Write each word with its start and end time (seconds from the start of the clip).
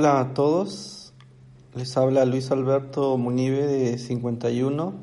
Hola 0.00 0.20
a 0.20 0.32
todos, 0.32 1.12
les 1.74 1.96
habla 1.96 2.24
Luis 2.24 2.52
Alberto 2.52 3.18
Munive 3.18 3.66
de 3.66 3.98
51, 3.98 4.94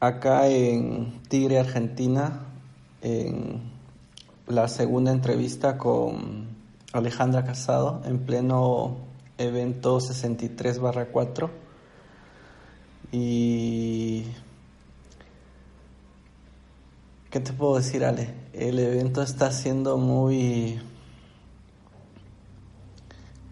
acá 0.00 0.48
en 0.48 1.20
Tigre, 1.28 1.58
Argentina, 1.58 2.46
en 3.02 3.60
la 4.46 4.68
segunda 4.68 5.12
entrevista 5.12 5.76
con 5.76 6.46
Alejandra 6.94 7.44
Casado 7.44 8.00
en 8.06 8.20
pleno 8.20 8.96
evento 9.36 10.00
63 10.00 10.80
4. 11.12 11.50
Y... 13.12 14.24
¿Qué 17.28 17.40
te 17.40 17.52
puedo 17.52 17.76
decir, 17.76 18.06
Ale? 18.06 18.32
El 18.54 18.78
evento 18.78 19.20
está 19.20 19.52
siendo 19.52 19.98
muy 19.98 20.80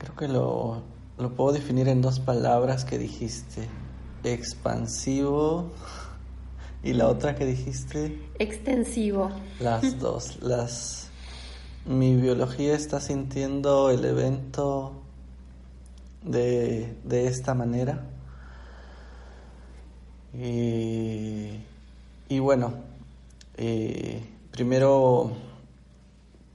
Creo 0.00 0.16
que 0.16 0.28
lo, 0.28 0.80
lo 1.18 1.34
puedo 1.34 1.52
definir 1.52 1.86
en 1.88 2.00
dos 2.00 2.20
palabras 2.20 2.86
que 2.86 2.96
dijiste. 2.96 3.68
Expansivo 4.24 5.70
y 6.82 6.94
la 6.94 7.06
otra 7.06 7.34
que 7.34 7.44
dijiste. 7.44 8.18
Extensivo. 8.38 9.30
Las 9.58 9.98
dos. 9.98 10.38
Las. 10.40 11.10
Mi 11.84 12.16
biología 12.16 12.74
está 12.74 12.98
sintiendo 12.98 13.90
el 13.90 14.02
evento 14.06 15.02
de, 16.22 16.96
de 17.04 17.26
esta 17.26 17.52
manera. 17.52 18.06
Y, 20.32 21.60
y 22.30 22.38
bueno, 22.38 22.72
eh, 23.58 24.24
primero 24.50 25.32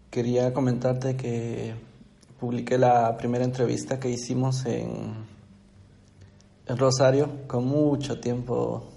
quería 0.09 0.51
comentarte 0.51 1.15
que 1.15 1.75
publiqué 2.39 2.77
la 2.77 3.15
primera 3.17 3.45
entrevista 3.45 3.99
que 3.99 4.09
hicimos 4.09 4.65
en, 4.65 5.25
en 6.67 6.77
Rosario 6.77 7.47
con 7.47 7.65
mucho 7.65 8.19
tiempo 8.19 8.89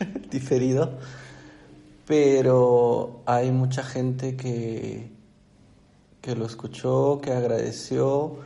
diferido, 0.30 0.98
pero 2.06 3.22
hay 3.26 3.52
mucha 3.52 3.82
gente 3.82 4.36
que, 4.36 5.10
que 6.20 6.34
lo 6.34 6.46
escuchó, 6.46 7.20
que 7.22 7.32
agradeció, 7.32 8.38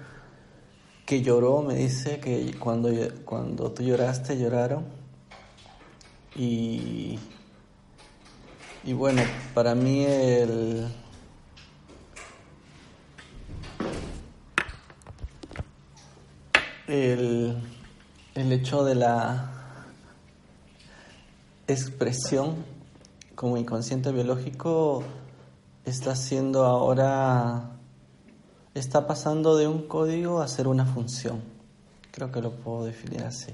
que 1.07 1.23
lloró, 1.23 1.63
me 1.63 1.75
dice 1.75 2.21
que 2.21 2.55
cuando, 2.59 2.91
cuando 3.25 3.73
tú 3.73 3.83
lloraste 3.83 4.39
lloraron. 4.39 4.85
Y, 6.37 7.19
y 8.85 8.93
bueno, 8.93 9.23
para 9.55 9.75
mí 9.75 10.05
el 10.05 10.89
el, 16.87 17.57
el 18.35 18.53
hecho 18.53 18.85
de 18.85 18.95
la 18.95 19.51
expresión 21.67 22.57
como 23.35 23.57
inconsciente 23.57 24.13
biológico 24.13 25.03
está 25.85 26.15
siendo 26.15 26.65
ahora, 26.65 27.71
está 28.75 29.07
pasando 29.07 29.57
de 29.57 29.67
un 29.67 29.87
código 29.87 30.41
a 30.41 30.49
ser 30.49 30.69
una 30.69 30.87
función. 30.87 31.43
Creo 32.11 32.31
que 32.31 32.41
lo 32.41 32.53
puedo 32.53 32.85
definir 32.85 33.23
así. 33.25 33.53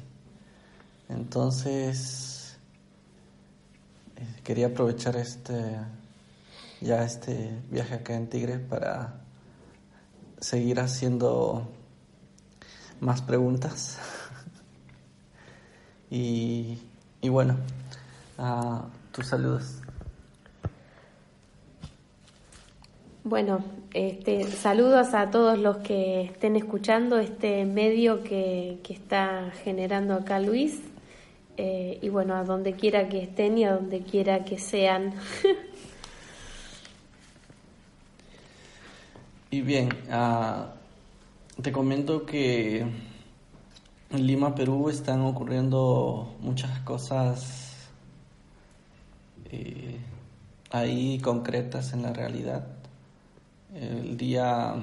Entonces, 1.08 2.58
eh, 4.16 4.40
quería 4.44 4.68
aprovechar 4.68 5.16
este, 5.16 5.76
ya 6.80 7.04
este 7.04 7.50
viaje 7.70 7.94
acá 7.94 8.14
en 8.14 8.28
Tigre 8.28 8.58
para 8.58 9.14
seguir 10.40 10.78
haciendo 10.80 11.68
más 13.00 13.22
preguntas. 13.22 13.98
y, 16.10 16.78
y, 17.20 17.28
bueno, 17.28 17.56
uh, 18.38 18.80
tus 19.12 19.26
saludos. 19.26 19.80
Bueno, 23.22 23.62
este, 23.92 24.50
saludos 24.50 25.12
a 25.14 25.30
todos 25.30 25.58
los 25.58 25.76
que 25.78 26.22
estén 26.22 26.56
escuchando 26.56 27.18
este 27.18 27.66
medio 27.66 28.22
que, 28.22 28.78
que 28.82 28.94
está 28.94 29.50
generando 29.62 30.14
acá 30.14 30.40
Luis. 30.40 30.80
Eh, 31.56 31.98
y 32.00 32.08
bueno, 32.08 32.36
a 32.36 32.44
donde 32.44 32.72
quiera 32.72 33.10
que 33.10 33.22
estén 33.22 33.58
y 33.58 33.64
a 33.64 33.74
donde 33.74 34.00
quiera 34.00 34.44
que 34.44 34.58
sean. 34.58 35.12
y 39.50 39.60
bien, 39.60 39.90
uh, 40.08 40.79
te 41.62 41.72
comento 41.72 42.24
que 42.24 42.80
en 42.80 44.26
Lima, 44.26 44.54
Perú, 44.54 44.88
están 44.88 45.20
ocurriendo 45.22 46.36
muchas 46.40 46.80
cosas 46.80 47.90
eh, 49.50 49.98
ahí 50.70 51.18
concretas 51.18 51.92
en 51.92 52.02
la 52.02 52.12
realidad. 52.12 52.66
El 53.74 54.16
día 54.16 54.74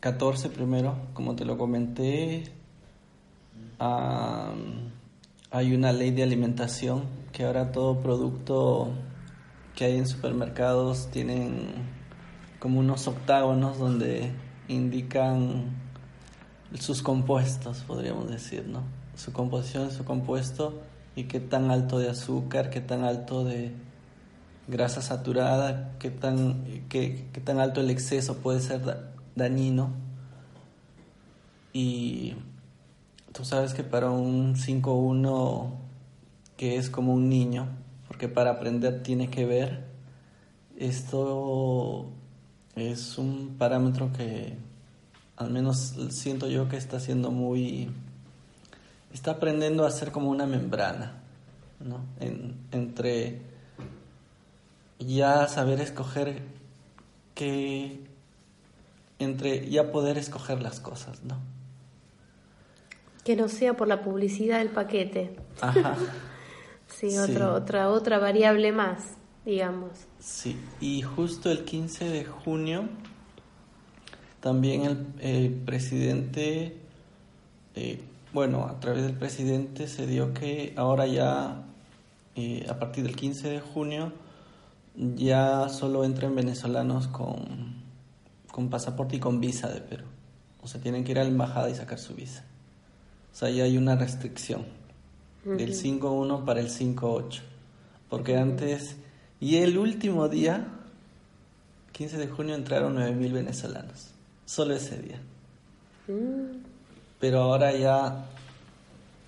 14 0.00 0.46
eh, 0.46 0.50
primero, 0.50 0.96
como 1.12 1.36
te 1.36 1.44
lo 1.44 1.58
comenté, 1.58 2.44
hay 3.78 5.74
una 5.74 5.92
ley 5.92 6.10
de 6.10 6.22
alimentación 6.22 7.04
que 7.32 7.44
ahora 7.44 7.70
todo 7.70 8.00
producto 8.00 8.90
que 9.76 9.84
hay 9.84 9.98
en 9.98 10.06
supermercados 10.06 11.08
tienen 11.10 11.91
como 12.62 12.78
unos 12.78 13.08
octágonos 13.08 13.76
donde 13.76 14.30
indican 14.68 15.64
sus 16.78 17.02
compuestos, 17.02 17.78
podríamos 17.88 18.30
decir, 18.30 18.68
¿no? 18.68 18.84
Su 19.16 19.32
composición, 19.32 19.90
su 19.90 20.04
compuesto 20.04 20.80
y 21.16 21.24
qué 21.24 21.40
tan 21.40 21.72
alto 21.72 21.98
de 21.98 22.08
azúcar, 22.08 22.70
qué 22.70 22.80
tan 22.80 23.02
alto 23.02 23.42
de 23.42 23.72
grasa 24.68 25.02
saturada, 25.02 25.96
qué 25.98 26.12
tan, 26.12 26.86
qué, 26.88 27.28
qué 27.32 27.40
tan 27.40 27.58
alto 27.58 27.80
el 27.80 27.90
exceso 27.90 28.36
puede 28.36 28.60
ser 28.60 29.10
dañino. 29.34 29.90
Y 31.72 32.36
tú 33.32 33.44
sabes 33.44 33.74
que 33.74 33.82
para 33.82 34.08
un 34.08 34.54
5-1 34.54 35.66
que 36.56 36.76
es 36.76 36.90
como 36.90 37.12
un 37.12 37.28
niño, 37.28 37.66
porque 38.06 38.28
para 38.28 38.52
aprender 38.52 39.02
tiene 39.02 39.30
que 39.30 39.46
ver, 39.46 39.84
esto 40.76 42.12
es 42.76 43.18
un 43.18 43.56
parámetro 43.58 44.12
que 44.12 44.56
al 45.36 45.50
menos 45.50 45.94
siento 46.10 46.48
yo 46.48 46.68
que 46.68 46.76
está 46.76 47.00
siendo 47.00 47.30
muy... 47.30 47.90
está 49.12 49.32
aprendiendo 49.32 49.84
a 49.84 49.90
ser 49.90 50.12
como 50.12 50.30
una 50.30 50.46
membrana, 50.46 51.22
¿no? 51.80 52.00
entre 52.70 53.42
ya 54.98 55.48
saber 55.48 55.80
escoger 55.80 56.42
qué... 57.34 58.00
entre 59.18 59.68
ya 59.68 59.90
poder 59.90 60.18
escoger 60.18 60.62
las 60.62 60.80
cosas, 60.80 61.22
¿no? 61.24 61.38
Que 63.24 63.36
no 63.36 63.48
sea 63.48 63.74
por 63.74 63.86
la 63.86 64.02
publicidad 64.02 64.58
del 64.58 64.70
paquete. 64.70 65.36
Ajá. 65.60 65.96
sí, 66.88 67.16
otra, 67.18 67.88
otra 67.90 68.18
variable 68.18 68.72
más 68.72 69.16
digamos. 69.44 69.90
Sí, 70.18 70.56
y 70.80 71.02
justo 71.02 71.50
el 71.50 71.64
15 71.64 72.08
de 72.08 72.24
junio 72.24 72.88
también 74.42 75.14
el, 75.20 75.52
presidente, 75.52 76.76
eh, 77.76 78.02
bueno, 78.32 78.66
a 78.66 78.80
través 78.80 79.04
del 79.04 79.14
presidente 79.14 79.86
se 79.86 80.06
dio 80.08 80.34
que 80.34 80.74
ahora 80.76 81.06
ya, 81.06 81.62
eh, 82.34 82.66
a 82.68 82.76
partir 82.78 83.04
del 83.04 83.14
15 83.14 83.48
de 83.48 83.60
junio, 83.60 84.12
ya 84.96 85.68
solo 85.68 86.04
entran 86.04 86.34
venezolanos 86.34 87.06
con, 87.06 87.82
con 88.50 88.68
pasaporte 88.68 89.16
y 89.16 89.20
con 89.20 89.40
visa 89.40 89.68
de 89.68 89.80
Perú. 89.80 90.06
O 90.60 90.66
sea, 90.66 90.80
tienen 90.80 91.04
que 91.04 91.12
ir 91.12 91.20
a 91.20 91.22
la 91.22 91.30
embajada 91.30 91.70
y 91.70 91.76
sacar 91.76 92.00
su 92.00 92.14
visa. 92.14 92.44
O 93.32 93.36
sea, 93.36 93.48
ya 93.48 93.62
hay 93.62 93.78
una 93.78 93.94
restricción 93.94 94.64
del 95.44 95.72
5-1 95.72 96.44
para 96.44 96.60
el 96.60 96.68
5-8. 96.68 97.40
Porque 98.08 98.36
antes 98.36 98.96
y 99.42 99.56
el 99.56 99.76
último 99.76 100.28
día 100.28 100.68
15 101.90 102.16
de 102.16 102.28
junio 102.28 102.54
entraron 102.54 102.96
9.000 102.96 103.32
venezolanos, 103.32 104.12
solo 104.46 104.72
ese 104.72 105.02
día. 105.02 105.20
Mm. 106.06 106.58
Pero 107.18 107.42
ahora 107.42 107.76
ya, 107.76 108.24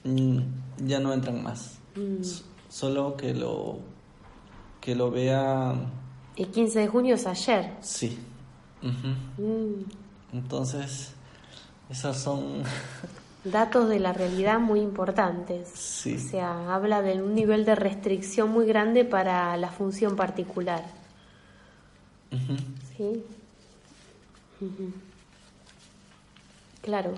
mm, 0.05 0.39
ya 0.87 1.01
no 1.01 1.13
entran 1.13 1.43
más. 1.43 1.79
Mm. 1.97 2.23
Solo 2.69 3.17
que 3.17 3.35
lo, 3.35 3.81
que 4.81 4.95
lo 4.95 5.11
vea... 5.11 5.75
El 6.37 6.47
15 6.47 6.79
de 6.79 6.87
junio 6.87 7.17
es 7.17 7.27
ayer. 7.27 7.73
Sí. 7.81 8.17
Entonces, 10.33 11.13
esas 11.91 12.17
son... 12.17 12.63
Datos 13.45 13.89
de 13.91 14.01
la 14.01 14.13
realidad 14.13 14.59
muy 14.59 14.81
importantes. 14.81 15.69
Sí. 15.69 16.17
O 16.17 16.19
sea, 16.19 16.75
habla 16.75 17.03
de 17.03 17.23
un 17.23 17.35
nivel 17.35 17.65
de 17.65 17.75
restricción 17.75 18.51
muy 18.51 18.67
grande 18.67 19.05
para 19.05 19.57
la 19.59 19.69
función 19.69 20.17
particular. 20.17 20.83
Sí. 22.97 23.23
Claro. 26.83 27.13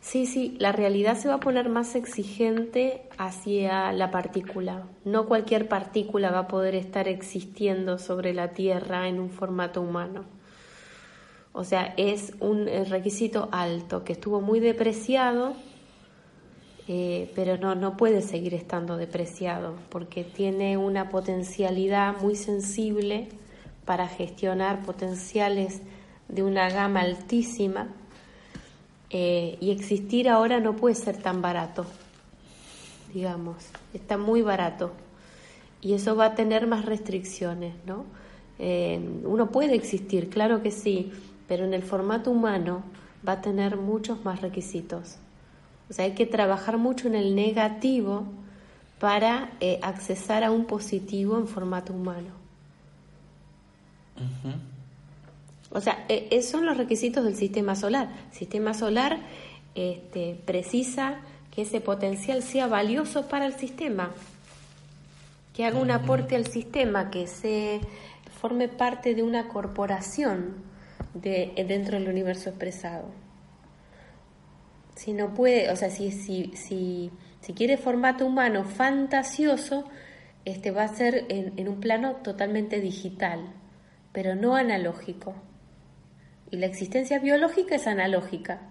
Sí, 0.00 0.26
sí, 0.26 0.56
la 0.58 0.72
realidad 0.72 1.18
se 1.18 1.28
va 1.28 1.34
a 1.34 1.40
poner 1.40 1.68
más 1.68 1.94
exigente 1.94 3.02
hacia 3.18 3.92
la 3.92 4.10
partícula. 4.10 4.84
No 5.04 5.26
cualquier 5.26 5.68
partícula 5.68 6.30
va 6.30 6.40
a 6.40 6.48
poder 6.48 6.74
estar 6.74 7.08
existiendo 7.08 7.98
sobre 7.98 8.32
la 8.32 8.48
Tierra 8.52 9.08
en 9.08 9.20
un 9.20 9.28
formato 9.28 9.82
humano. 9.82 10.24
O 11.58 11.64
sea, 11.64 11.92
es 11.96 12.34
un 12.38 12.68
requisito 12.88 13.48
alto 13.50 14.04
que 14.04 14.12
estuvo 14.12 14.40
muy 14.40 14.60
depreciado, 14.60 15.54
eh, 16.86 17.32
pero 17.34 17.58
no, 17.58 17.74
no 17.74 17.96
puede 17.96 18.22
seguir 18.22 18.54
estando 18.54 18.96
depreciado 18.96 19.74
porque 19.88 20.22
tiene 20.22 20.76
una 20.76 21.08
potencialidad 21.08 22.20
muy 22.20 22.36
sensible 22.36 23.26
para 23.84 24.06
gestionar 24.06 24.82
potenciales 24.82 25.82
de 26.28 26.44
una 26.44 26.70
gama 26.70 27.00
altísima 27.00 27.88
eh, 29.10 29.58
y 29.60 29.72
existir 29.72 30.28
ahora 30.28 30.60
no 30.60 30.76
puede 30.76 30.94
ser 30.94 31.16
tan 31.16 31.42
barato, 31.42 31.86
digamos, 33.12 33.56
está 33.94 34.16
muy 34.16 34.42
barato 34.42 34.92
y 35.80 35.94
eso 35.94 36.14
va 36.14 36.26
a 36.26 36.34
tener 36.36 36.68
más 36.68 36.84
restricciones, 36.84 37.74
¿no? 37.84 38.04
Eh, 38.60 39.00
uno 39.24 39.50
puede 39.50 39.74
existir, 39.74 40.30
claro 40.30 40.62
que 40.62 40.70
sí, 40.70 41.12
pero 41.48 41.64
en 41.64 41.74
el 41.74 41.82
formato 41.82 42.30
humano 42.30 42.82
va 43.26 43.32
a 43.32 43.40
tener 43.40 43.76
muchos 43.76 44.24
más 44.24 44.42
requisitos. 44.42 45.16
O 45.90 45.92
sea, 45.92 46.04
hay 46.04 46.12
que 46.12 46.26
trabajar 46.26 46.76
mucho 46.76 47.08
en 47.08 47.14
el 47.14 47.34
negativo 47.34 48.26
para 49.00 49.50
eh, 49.60 49.80
accesar 49.82 50.44
a 50.44 50.50
un 50.50 50.66
positivo 50.66 51.38
en 51.38 51.48
formato 51.48 51.92
humano. 51.92 52.36
O 55.70 55.80
sea, 55.80 56.04
esos 56.08 56.50
son 56.50 56.66
los 56.66 56.76
requisitos 56.76 57.24
del 57.24 57.36
sistema 57.36 57.74
solar. 57.74 58.08
El 58.30 58.36
sistema 58.36 58.74
solar 58.74 59.18
este, 59.74 60.38
precisa 60.44 61.18
que 61.54 61.62
ese 61.62 61.80
potencial 61.80 62.42
sea 62.42 62.66
valioso 62.66 63.28
para 63.28 63.46
el 63.46 63.54
sistema, 63.54 64.10
que 65.54 65.64
haga 65.64 65.78
un 65.78 65.90
aporte 65.90 66.36
al 66.36 66.46
sistema, 66.46 67.10
que 67.10 67.26
se 67.26 67.80
forme 68.40 68.68
parte 68.68 69.14
de 69.14 69.22
una 69.22 69.48
corporación 69.48 70.67
de, 71.14 71.52
dentro 71.66 71.98
del 71.98 72.08
universo 72.08 72.50
expresado. 72.50 73.06
Si 74.94 75.12
no 75.12 75.34
puede, 75.34 75.70
o 75.70 75.76
sea, 75.76 75.90
si, 75.90 76.10
si, 76.10 76.52
si, 76.54 77.10
si 77.40 77.52
quiere 77.52 77.76
formato 77.76 78.26
humano 78.26 78.64
fantasioso, 78.64 79.84
este 80.44 80.70
va 80.70 80.84
a 80.84 80.88
ser 80.88 81.26
en 81.28 81.68
un 81.68 81.80
plano 81.80 82.16
totalmente 82.16 82.80
digital 82.80 83.54
pero 84.12 84.34
no 84.34 84.56
analógico. 84.56 85.34
Y 86.50 86.56
la 86.56 86.66
existencia 86.66 87.18
biológica 87.18 87.76
es 87.76 87.86
analógica. 87.86 88.62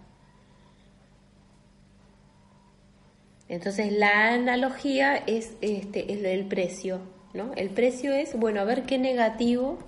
Entonces 3.48 3.94
la 3.94 4.34
analogía 4.34 5.16
es, 5.16 5.54
este, 5.62 6.12
es 6.12 6.24
el 6.24 6.48
precio, 6.48 7.00
¿no? 7.34 7.54
El 7.56 7.70
precio 7.70 8.14
es, 8.14 8.38
bueno, 8.38 8.60
a 8.60 8.66
ver 8.66 8.84
qué 8.84 8.98
negativo 8.98 9.80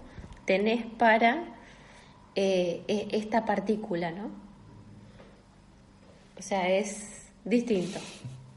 tenés 0.46 0.86
para 0.86 1.44
eh, 2.88 3.08
esta 3.12 3.46
partícula, 3.46 4.12
¿no? 4.12 4.32
O 6.38 6.42
sea, 6.42 6.70
es 6.70 7.30
distinto, 7.44 8.00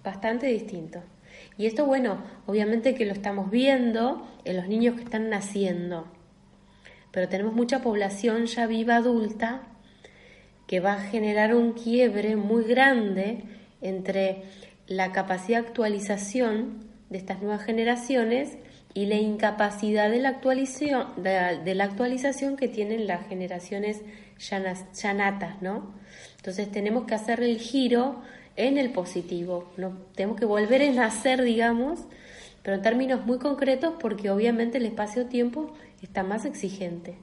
bastante 0.04 0.46
distinto. 0.46 1.02
Y 1.58 1.66
esto, 1.66 1.86
bueno, 1.86 2.18
obviamente 2.46 2.94
que 2.94 3.06
lo 3.06 3.12
estamos 3.12 3.50
viendo 3.50 4.26
en 4.44 4.56
los 4.56 4.68
niños 4.68 4.96
que 4.96 5.02
están 5.02 5.30
naciendo 5.30 6.06
pero 7.12 7.28
tenemos 7.28 7.54
mucha 7.54 7.82
población 7.82 8.46
ya 8.46 8.66
viva 8.66 8.96
adulta 8.96 9.62
que 10.66 10.80
va 10.80 10.94
a 10.94 11.00
generar 11.00 11.54
un 11.54 11.74
quiebre 11.74 12.34
muy 12.36 12.64
grande 12.64 13.44
entre 13.82 14.42
la 14.86 15.12
capacidad 15.12 15.60
de 15.60 15.68
actualización 15.68 16.88
de 17.10 17.18
estas 17.18 17.40
nuevas 17.42 17.62
generaciones 17.62 18.56
y 18.94 19.06
la 19.06 19.16
incapacidad 19.16 20.10
de 20.10 20.18
la 20.18 20.30
actualización, 20.30 21.08
de, 21.16 21.74
la 21.74 21.84
actualización 21.84 22.56
que 22.56 22.68
tienen 22.68 23.06
las 23.06 23.26
generaciones 23.26 24.02
ya, 24.38 25.14
natas, 25.14 25.62
¿no? 25.62 25.94
Entonces 26.36 26.70
tenemos 26.70 27.04
que 27.04 27.14
hacer 27.14 27.42
el 27.42 27.58
giro 27.58 28.22
en 28.56 28.76
el 28.76 28.92
positivo, 28.92 29.72
¿no? 29.78 29.96
tenemos 30.14 30.38
que 30.38 30.44
volver 30.44 30.82
a 30.82 30.92
nacer, 30.92 31.42
digamos, 31.42 32.00
pero 32.62 32.76
en 32.76 32.82
términos 32.82 33.24
muy 33.24 33.38
concretos 33.38 33.94
porque 33.98 34.30
obviamente 34.30 34.78
el 34.78 34.86
espacio-tiempo 34.86 35.72
está 36.02 36.22
más 36.22 36.44
exigente. 36.44 37.16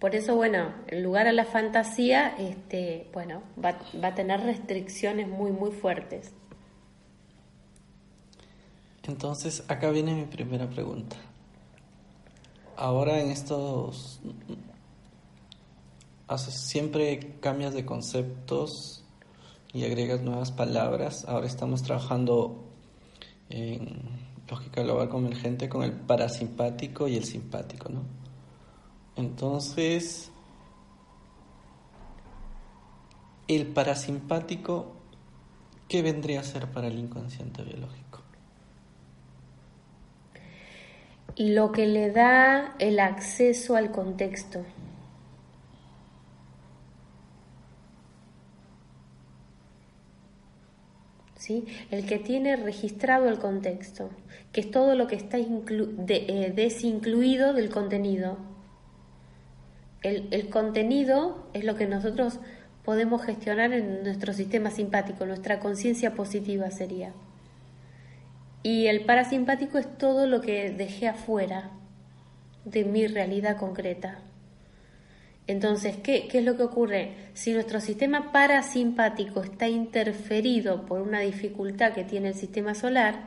Por 0.00 0.14
eso, 0.14 0.34
bueno, 0.34 0.72
en 0.88 1.02
lugar 1.02 1.28
a 1.28 1.32
la 1.32 1.44
fantasía, 1.44 2.34
este, 2.38 3.08
bueno, 3.12 3.42
va, 3.62 3.78
va 4.02 4.08
a 4.08 4.14
tener 4.14 4.40
restricciones 4.40 5.28
muy, 5.28 5.52
muy 5.52 5.70
fuertes. 5.70 6.32
Entonces, 9.08 9.64
acá 9.68 9.90
viene 9.90 10.14
mi 10.14 10.26
primera 10.26 10.68
pregunta. 10.68 11.16
Ahora 12.76 13.20
en 13.20 13.30
estos... 13.30 14.20
Siempre 16.36 17.38
cambias 17.40 17.72
de 17.72 17.86
conceptos 17.86 19.02
y 19.72 19.84
agregas 19.84 20.20
nuevas 20.20 20.52
palabras. 20.52 21.24
Ahora 21.26 21.46
estamos 21.46 21.82
trabajando 21.82 22.68
en 23.48 23.98
lógica 24.46 24.82
global 24.82 25.08
convergente 25.08 25.70
con 25.70 25.82
el 25.82 25.92
parasimpático 25.92 27.08
y 27.08 27.16
el 27.16 27.24
simpático, 27.24 27.88
¿no? 27.88 28.02
Entonces, 29.16 30.30
el 33.48 33.66
parasimpático, 33.68 34.92
¿qué 35.88 36.02
vendría 36.02 36.40
a 36.40 36.44
ser 36.44 36.70
para 36.70 36.88
el 36.88 36.98
inconsciente 36.98 37.62
biológico? 37.62 38.07
Lo 41.38 41.72
que 41.72 41.86
le 41.86 42.10
da 42.10 42.74
el 42.78 43.00
acceso 43.00 43.76
al 43.76 43.90
contexto. 43.92 44.64
el 51.90 52.06
que 52.06 52.18
tiene 52.18 52.56
registrado 52.56 53.28
el 53.28 53.38
contexto, 53.38 54.10
que 54.52 54.60
es 54.60 54.70
todo 54.70 54.94
lo 54.94 55.06
que 55.06 55.16
está 55.16 55.38
eh, 55.38 56.52
desincluido 56.54 57.54
del 57.54 57.70
contenido. 57.70 58.36
El, 60.02 60.28
el, 60.30 60.48
contenido 60.48 61.48
es 61.54 61.64
lo 61.64 61.74
que 61.74 61.86
nosotros 61.86 62.38
podemos 62.84 63.24
gestionar 63.24 63.72
en 63.72 64.04
nuestro 64.04 64.32
sistema 64.32 64.70
simpático, 64.70 65.26
nuestra 65.26 65.58
conciencia 65.58 66.14
positiva 66.14 66.70
sería. 66.70 67.12
Y 68.62 68.86
el 68.86 69.04
parasimpático 69.04 69.78
es 69.78 69.98
todo 69.98 70.26
lo 70.26 70.40
que 70.40 70.70
dejé 70.70 71.08
afuera 71.08 71.70
de 72.64 72.84
mi 72.84 73.06
realidad 73.06 73.56
concreta. 73.56 74.18
Entonces, 75.46 75.96
¿qué, 75.96 76.28
es 76.30 76.44
lo 76.44 76.56
que 76.56 76.62
ocurre? 76.62 77.14
Si 77.32 77.52
nuestro 77.52 77.80
sistema 77.80 78.32
parasimpático 78.32 79.42
está 79.42 79.66
interferido 79.66 80.84
por 80.84 81.00
una 81.00 81.20
dificultad 81.20 81.94
que 81.94 82.04
tiene 82.04 82.28
el 82.28 82.34
sistema 82.34 82.74
solar, 82.74 83.20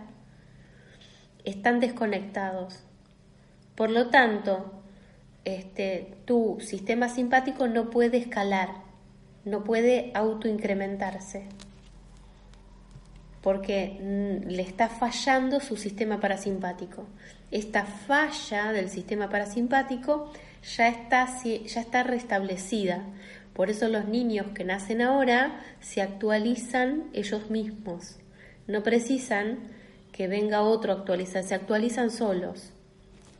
están 1.45 1.79
desconectados. 1.79 2.83
Por 3.73 3.89
lo 3.89 4.09
tanto, 4.09 4.71
este, 5.45 6.13
tu 6.25 6.59
sistema 6.61 7.09
simpático 7.09 7.67
no 7.67 7.89
puede 7.89 8.17
escalar, 8.17 8.69
no 9.43 9.63
puede 9.63 10.11
autoincrementarse, 10.13 11.47
porque 13.41 13.97
mm, 13.99 14.49
le 14.49 14.61
está 14.61 14.87
fallando 14.89 15.59
su 15.59 15.75
sistema 15.75 16.19
parasimpático. 16.19 17.07
Esta 17.49 17.85
falla 17.85 18.71
del 18.71 18.89
sistema 18.89 19.29
parasimpático 19.29 20.31
ya 20.77 20.87
está, 20.87 21.27
ya 21.43 21.81
está 21.81 22.03
restablecida. 22.03 23.03
Por 23.53 23.69
eso 23.69 23.89
los 23.89 24.07
niños 24.07 24.47
que 24.53 24.63
nacen 24.63 25.01
ahora 25.01 25.59
se 25.81 26.01
actualizan 26.01 27.05
ellos 27.13 27.49
mismos. 27.49 28.17
No 28.67 28.83
precisan 28.83 29.59
que 30.11 30.27
venga 30.27 30.61
otro 30.61 30.93
a 30.93 30.95
actualizar, 30.97 31.43
se 31.43 31.55
actualizan 31.55 32.11
solos. 32.11 32.71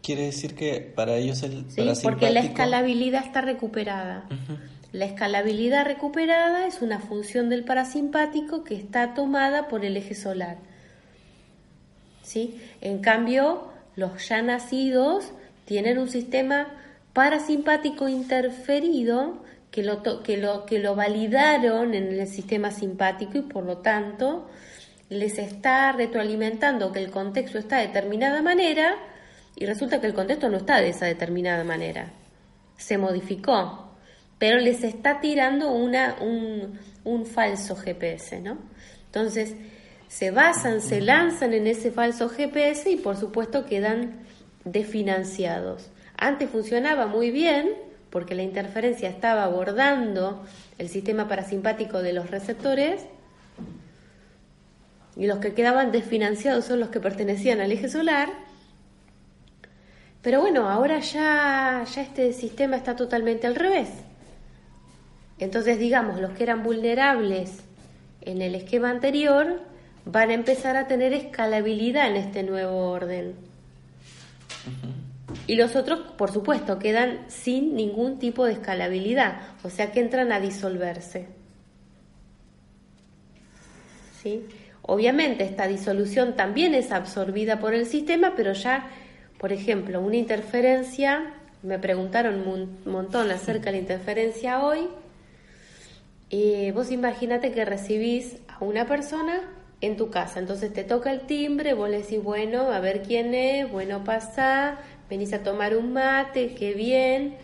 Quiere 0.02 0.24
decir 0.24 0.56
que 0.56 0.82
para 0.96 1.16
ellos 1.16 1.44
el 1.44 1.70
¿sí? 1.70 1.82
Porque 2.02 2.32
la 2.32 2.40
escalabilidad 2.40 3.24
está 3.24 3.42
recuperada. 3.42 4.28
La 4.94 5.06
escalabilidad 5.06 5.86
recuperada 5.86 6.68
es 6.68 6.82
una 6.82 7.00
función 7.00 7.50
del 7.50 7.64
parasimpático 7.64 8.64
que 8.64 8.76
está 8.76 9.14
tomada 9.14 9.70
por 9.70 9.86
el 9.86 9.96
eje 9.96 10.16
solar. 10.16 10.58
¿Sí? 12.24 12.62
En 12.82 13.00
cambio, 13.00 13.72
los 13.96 14.28
ya 14.28 14.42
nacidos 14.42 15.32
tienen 15.66 15.98
un 15.98 16.10
sistema 16.10 16.68
parasimpático 17.14 18.10
interferido 18.10 19.42
que 19.72 19.84
lo, 19.84 20.04
que 20.24 20.38
lo, 20.38 20.66
que 20.66 20.80
lo 20.80 20.96
validaron 20.96 21.94
en 21.94 22.08
el 22.08 22.28
sistema 22.28 22.72
simpático 22.72 23.38
y 23.38 23.42
por 23.42 23.64
lo 23.64 23.78
tanto 23.78 24.50
les 25.10 25.38
está 25.40 25.92
retroalimentando 25.94 26.92
que 26.92 27.00
el 27.00 27.12
contexto 27.12 27.58
está 27.58 27.78
de 27.78 27.88
determinada 27.88 28.42
manera 28.42 28.96
y 29.56 29.66
resulta 29.66 30.02
que 30.02 30.08
el 30.08 30.14
contexto 30.14 30.50
no 30.50 30.58
está 30.58 30.82
de 30.82 30.90
esa 30.90 31.06
determinada 31.06 31.64
manera. 31.64 32.12
Se 32.78 32.98
modificó, 32.98 33.91
pero 34.42 34.58
les 34.58 34.84
está 34.84 35.22
tirando 35.22 35.72
una, 35.72 36.16
un, 36.20 36.80
un 37.04 37.28
falso 37.28 37.76
GPS, 37.76 38.42
¿no? 38.42 38.58
Entonces, 39.06 39.54
se 40.08 40.32
basan, 40.32 40.82
se 40.82 41.00
lanzan 41.00 41.54
en 41.54 41.68
ese 41.68 41.92
falso 41.92 42.28
GPS 42.28 42.90
y 42.90 42.96
por 42.96 43.18
supuesto 43.18 43.68
quedan 43.68 44.24
desfinanciados. 44.66 45.92
Antes 46.18 46.50
funcionaba 46.50 47.06
muy 47.06 47.30
bien 47.30 47.70
porque 48.10 48.34
la 48.34 48.42
interferencia 48.42 49.10
estaba 49.10 49.44
abordando 49.44 50.44
el 50.80 50.90
sistema 50.90 51.28
parasimpático 51.28 52.02
de 52.02 52.14
los 52.14 52.32
receptores 52.32 53.06
y 55.16 55.28
los 55.28 55.38
que 55.38 55.54
quedaban 55.54 55.92
desfinanciados 55.92 56.66
son 56.66 56.80
los 56.80 56.90
que 56.90 57.00
pertenecían 57.00 57.62
al 57.62 57.72
eje 57.72 57.90
solar. 57.90 58.30
Pero 60.24 60.42
bueno, 60.42 60.68
ahora 60.68 60.98
ya, 60.98 61.86
ya 61.94 62.02
este 62.02 62.34
sistema 62.34 62.76
está 62.76 62.96
totalmente 62.96 63.46
al 63.46 63.54
revés. 63.54 63.90
Entonces, 65.42 65.80
digamos, 65.80 66.22
los 66.22 66.32
que 66.34 66.44
eran 66.44 66.62
vulnerables 66.62 67.64
en 68.22 68.44
el 68.44 68.54
esquema 68.54 68.92
anterior 68.92 69.60
van 70.06 70.30
a 70.30 70.36
empezar 70.36 70.78
a 70.78 70.88
tener 70.88 71.14
escalabilidad 71.14 72.12
en 72.12 72.18
este 72.18 72.44
nuevo 72.44 72.92
orden. 72.92 73.34
Y 75.48 75.56
los 75.56 75.76
otros, 75.76 76.00
por 76.16 76.32
supuesto, 76.32 76.78
quedan 76.78 77.26
sin 77.28 77.76
ningún 77.76 78.20
tipo 78.20 78.46
de 78.46 78.54
escalabilidad, 78.54 79.42
o 79.64 79.72
sea 79.72 79.92
que 79.92 80.00
entran 80.00 80.32
a 80.32 80.40
disolverse. 80.40 81.26
¿Sí? 84.22 84.46
Obviamente 84.84 85.44
esta 85.44 85.66
disolución 85.66 86.36
también 86.36 86.76
es 86.76 86.92
absorbida 86.92 87.60
por 87.60 87.74
el 87.74 87.88
sistema, 87.88 88.34
pero 88.36 88.54
ya, 88.54 88.92
por 89.40 89.52
ejemplo, 89.52 90.02
una 90.02 90.18
interferencia, 90.18 91.34
me 91.64 91.80
preguntaron 91.80 92.48
un 92.48 92.78
montón 92.86 93.32
acerca 93.32 93.66
de 93.66 93.72
la 93.72 93.78
interferencia 93.80 94.64
hoy, 94.64 94.88
y 96.32 96.72
vos 96.72 96.92
imagínate 96.92 97.52
que 97.52 97.66
recibís 97.66 98.38
a 98.48 98.64
una 98.64 98.88
persona 98.88 99.42
en 99.82 99.98
tu 99.98 100.10
casa. 100.10 100.40
Entonces 100.40 100.72
te 100.72 100.86
toca 100.86 101.12
el 101.12 101.22
timbre, 101.28 101.74
vos 101.74 101.90
le 101.90 101.98
decís, 101.98 102.24
bueno, 102.24 102.72
a 102.72 102.80
ver 102.80 103.02
quién 103.02 103.36
es, 103.36 103.70
bueno, 103.70 104.06
pasa, 104.06 104.78
venís 105.10 105.34
a 105.34 105.44
tomar 105.44 105.76
un 105.76 105.92
mate, 105.92 106.56
qué 106.56 106.74
bien. 106.74 107.36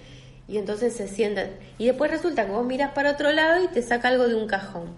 Y 0.47 0.57
entonces 0.57 0.93
se 0.95 1.09
sientan. 1.09 1.49
Y 1.77 1.87
después 1.87 2.09
resulta 2.09 2.45
que 2.45 2.53
vos 2.53 2.65
miras 2.65 2.93
para 2.93 3.11
otro 3.11 3.33
lado 3.33 3.61
y 3.61 3.67
te 3.67 3.81
saca 3.81 4.07
algo 4.07 4.29
de 4.29 4.35
un 4.35 4.47
cajón. 4.47 4.93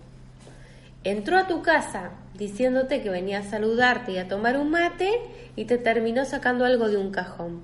Entró 1.04 1.40
a 1.40 1.48
tu 1.48 1.64
casa 1.64 2.12
diciéndote 2.38 3.02
que 3.02 3.10
venía 3.10 3.40
a 3.40 3.44
saludarte 3.44 4.12
y 4.12 4.18
a 4.20 4.28
tomar 4.28 4.56
un 4.58 4.70
mate 4.70 5.10
y 5.56 5.66
te 5.66 5.80
terminó 5.80 6.26
sacando 6.26 6.64
algo 6.66 6.90
de 6.90 6.98
un 6.98 7.10
cajón. 7.10 7.64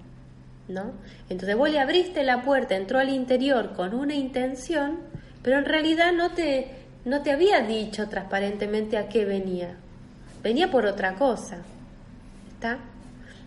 ¿No? 0.68 0.94
Entonces 1.30 1.56
vos 1.56 1.70
le 1.70 1.80
abriste 1.80 2.24
la 2.24 2.42
puerta, 2.42 2.76
entró 2.76 2.98
al 2.98 3.10
interior 3.10 3.74
con 3.76 3.94
una 3.94 4.16
intención, 4.16 4.98
pero 5.46 5.60
en 5.60 5.66
realidad 5.66 6.12
no 6.12 6.32
te 6.32 6.72
no 7.06 7.22
te 7.22 7.32
había 7.32 7.62
dicho 7.62 8.10
transparentemente 8.10 8.98
a 8.98 9.10
qué 9.10 9.26
venía. 9.26 9.76
Venía 10.42 10.72
por 10.72 10.88
otra 10.88 11.14
cosa. 11.14 11.58
¿Está? 12.52 12.80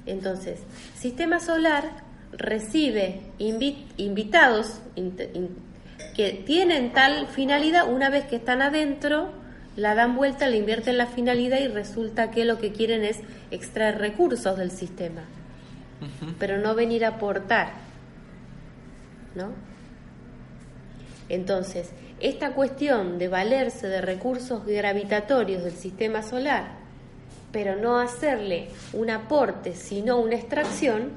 Entonces, 0.07 0.61
sistema 0.97 1.41
solar 1.41 1.91
recibe 2.31 3.23
invitados 3.39 4.81
que 6.15 6.45
tienen 6.47 6.93
tal 6.93 7.27
finalidad, 7.27 7.93
una 7.93 8.11
vez 8.11 8.27
que 8.27 8.37
están 8.37 8.63
adentro, 8.63 9.33
la 9.75 9.97
dan 9.97 10.15
vuelta, 10.15 10.47
le 10.47 10.59
invierten 10.59 10.99
la 10.99 11.07
finalidad 11.07 11.59
y 11.59 11.67
resulta 11.67 12.31
que 12.31 12.45
lo 12.45 12.61
que 12.61 12.71
quieren 12.71 13.03
es 13.03 13.19
extraer 13.51 13.99
recursos 13.99 14.57
del 14.57 14.71
sistema, 14.71 15.23
pero 16.39 16.59
no 16.59 16.77
venir 16.77 17.05
a 17.05 17.09
aportar. 17.09 17.73
¿No? 19.35 19.68
Entonces, 21.29 21.91
esta 22.21 22.53
cuestión 22.53 23.19
de 23.19 23.29
valerse 23.29 23.87
de 23.87 24.01
recursos 24.01 24.65
gravitatorios 24.67 25.63
del 25.63 25.75
sistema 25.75 26.23
solar, 26.23 26.79
pero 27.53 27.77
no 27.77 27.99
hacerle 27.99 28.69
un 28.93 29.11
aporte, 29.11 29.75
sino 29.75 30.19
una 30.19 30.35
extracción, 30.35 31.11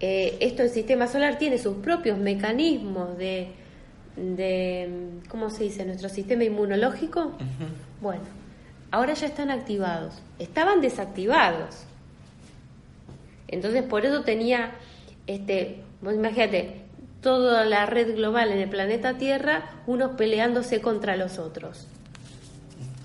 eh, 0.00 0.36
esto 0.40 0.62
el 0.62 0.70
sistema 0.70 1.06
solar 1.06 1.38
tiene 1.38 1.58
sus 1.58 1.76
propios 1.76 2.18
mecanismos 2.18 3.16
de, 3.16 3.48
de, 4.16 5.10
¿cómo 5.28 5.50
se 5.50 5.64
dice?, 5.64 5.84
nuestro 5.84 6.08
sistema 6.08 6.44
inmunológico. 6.44 7.32
Bueno, 8.00 8.22
ahora 8.90 9.14
ya 9.14 9.26
están 9.26 9.50
activados, 9.50 10.22
estaban 10.38 10.80
desactivados. 10.80 11.84
Entonces, 13.48 13.82
por 13.82 14.04
eso 14.04 14.22
tenía, 14.22 14.72
este, 15.26 15.82
imagínate, 16.02 16.83
toda 17.24 17.64
la 17.64 17.86
red 17.86 18.14
global 18.14 18.52
en 18.52 18.58
el 18.58 18.68
planeta 18.68 19.16
Tierra, 19.16 19.70
unos 19.86 20.12
peleándose 20.12 20.82
contra 20.82 21.16
los 21.16 21.38
otros. 21.38 21.86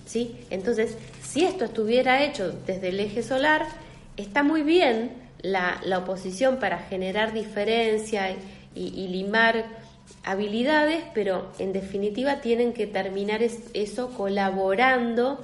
¿Sí? 0.05 0.35
Entonces, 0.49 0.97
si 1.23 1.45
esto 1.45 1.65
estuviera 1.65 2.21
hecho 2.21 2.51
desde 2.67 2.89
el 2.89 2.99
eje 2.99 3.23
solar, 3.23 3.65
está 4.17 4.43
muy 4.43 4.61
bien 4.61 5.13
la, 5.41 5.81
oposición 5.97 6.57
para 6.59 6.79
generar 6.79 7.31
diferencia 7.33 8.35
y, 8.75 9.07
limar 9.07 9.65
habilidades, 10.25 11.01
pero 11.13 11.49
en 11.57 11.71
definitiva 11.71 12.41
tienen 12.41 12.73
que 12.73 12.87
terminar 12.87 13.41
eso 13.41 14.09
colaborando 14.17 15.41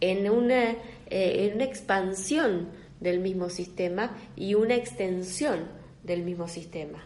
en 0.00 0.28
una, 0.28 0.70
eh, 1.08 1.46
en 1.46 1.54
una 1.54 1.64
expansión 1.64 2.68
del 2.98 3.20
mismo 3.20 3.48
sistema 3.48 4.10
y 4.34 4.54
una 4.54 4.74
extensión 4.74 5.68
del 6.02 6.24
mismo 6.24 6.48
sistema. 6.48 7.04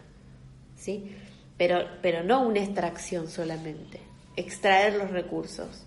¿Sí? 0.83 1.15
Pero, 1.57 1.85
pero 2.01 2.23
no 2.23 2.41
una 2.41 2.59
extracción 2.59 3.29
solamente, 3.29 3.99
extraer 4.35 4.95
los 4.95 5.11
recursos. 5.11 5.85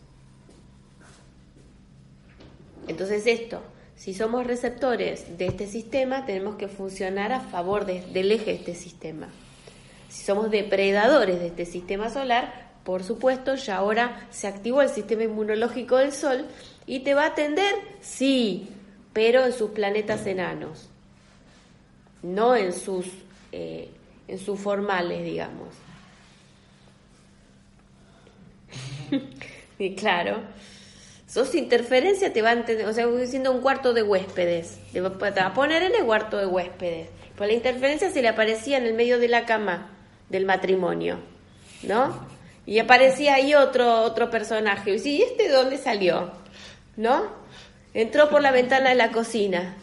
Entonces 2.89 3.27
esto, 3.27 3.61
si 3.95 4.15
somos 4.15 4.47
receptores 4.47 5.37
de 5.37 5.47
este 5.47 5.67
sistema, 5.67 6.25
tenemos 6.25 6.57
que 6.57 6.69
funcionar 6.69 7.33
a 7.33 7.41
favor 7.41 7.85
del 7.85 8.33
eje 8.33 8.47
de 8.47 8.53
este 8.55 8.75
sistema. 8.75 9.29
Si 10.09 10.25
somos 10.25 10.51
depredadores 10.51 11.41
de 11.41 11.49
este 11.49 11.67
sistema 11.67 12.09
solar, 12.09 12.71
por 12.85 13.03
supuesto, 13.03 13.57
ya 13.57 13.77
ahora 13.77 14.29
se 14.31 14.47
activó 14.47 14.81
el 14.81 14.89
sistema 14.89 15.25
inmunológico 15.25 15.97
del 15.97 16.13
Sol 16.13 16.47
y 16.87 17.01
te 17.01 17.15
va 17.15 17.25
a 17.25 17.29
atender, 17.29 17.75
sí, 18.01 18.69
pero 19.13 19.45
en 19.45 19.53
sus 19.53 19.73
planetas 19.73 20.25
enanos, 20.27 20.89
no 22.23 22.55
en 22.55 22.73
sus 22.73 23.07
eh, 23.51 23.91
en 24.29 24.39
sus 24.39 24.59
formales, 24.59 25.25
digamos. 25.25 25.69
y 29.79 29.95
claro, 29.95 30.41
sos 31.27 31.55
interferencia, 31.55 32.33
te 32.33 32.43
va 32.43 32.51
a 32.51 32.53
entender, 32.55 32.87
o 32.87 32.93
sea, 32.93 33.07
diciendo 33.07 33.53
un 33.53 33.61
cuarto 33.61 33.93
de 33.93 34.03
huéspedes, 34.03 34.79
te 34.93 35.01
va, 35.01 35.11
a 35.11 35.55
poner 35.55 35.83
en 35.83 35.95
el 35.95 36.05
cuarto 36.05 36.37
de 36.37 36.47
huéspedes. 36.47 37.09
Pues 37.37 37.49
la 37.49 37.55
interferencia 37.55 38.11
se 38.11 38.23
le 38.23 38.29
aparecía 38.29 38.79
en 38.79 38.87
el 38.87 38.95
medio 38.95 39.19
de 39.19 39.29
la 39.29 39.45
cama 39.45 39.91
del 40.29 40.47
matrimonio, 40.47 41.19
¿no? 41.83 42.27
Y 42.65 42.79
aparecía 42.79 43.35
ahí 43.35 43.55
otro, 43.55 44.03
otro 44.03 44.31
personaje. 44.31 44.97
Y 44.97 45.09
¿y 45.09 45.23
este 45.23 45.45
de 45.45 45.55
dónde 45.55 45.79
salió? 45.79 46.33
¿No? 46.97 47.31
Entró 47.95 48.29
por 48.29 48.43
la 48.43 48.51
ventana 48.51 48.89
de 48.89 48.97
la 48.97 49.13
cocina. 49.13 49.77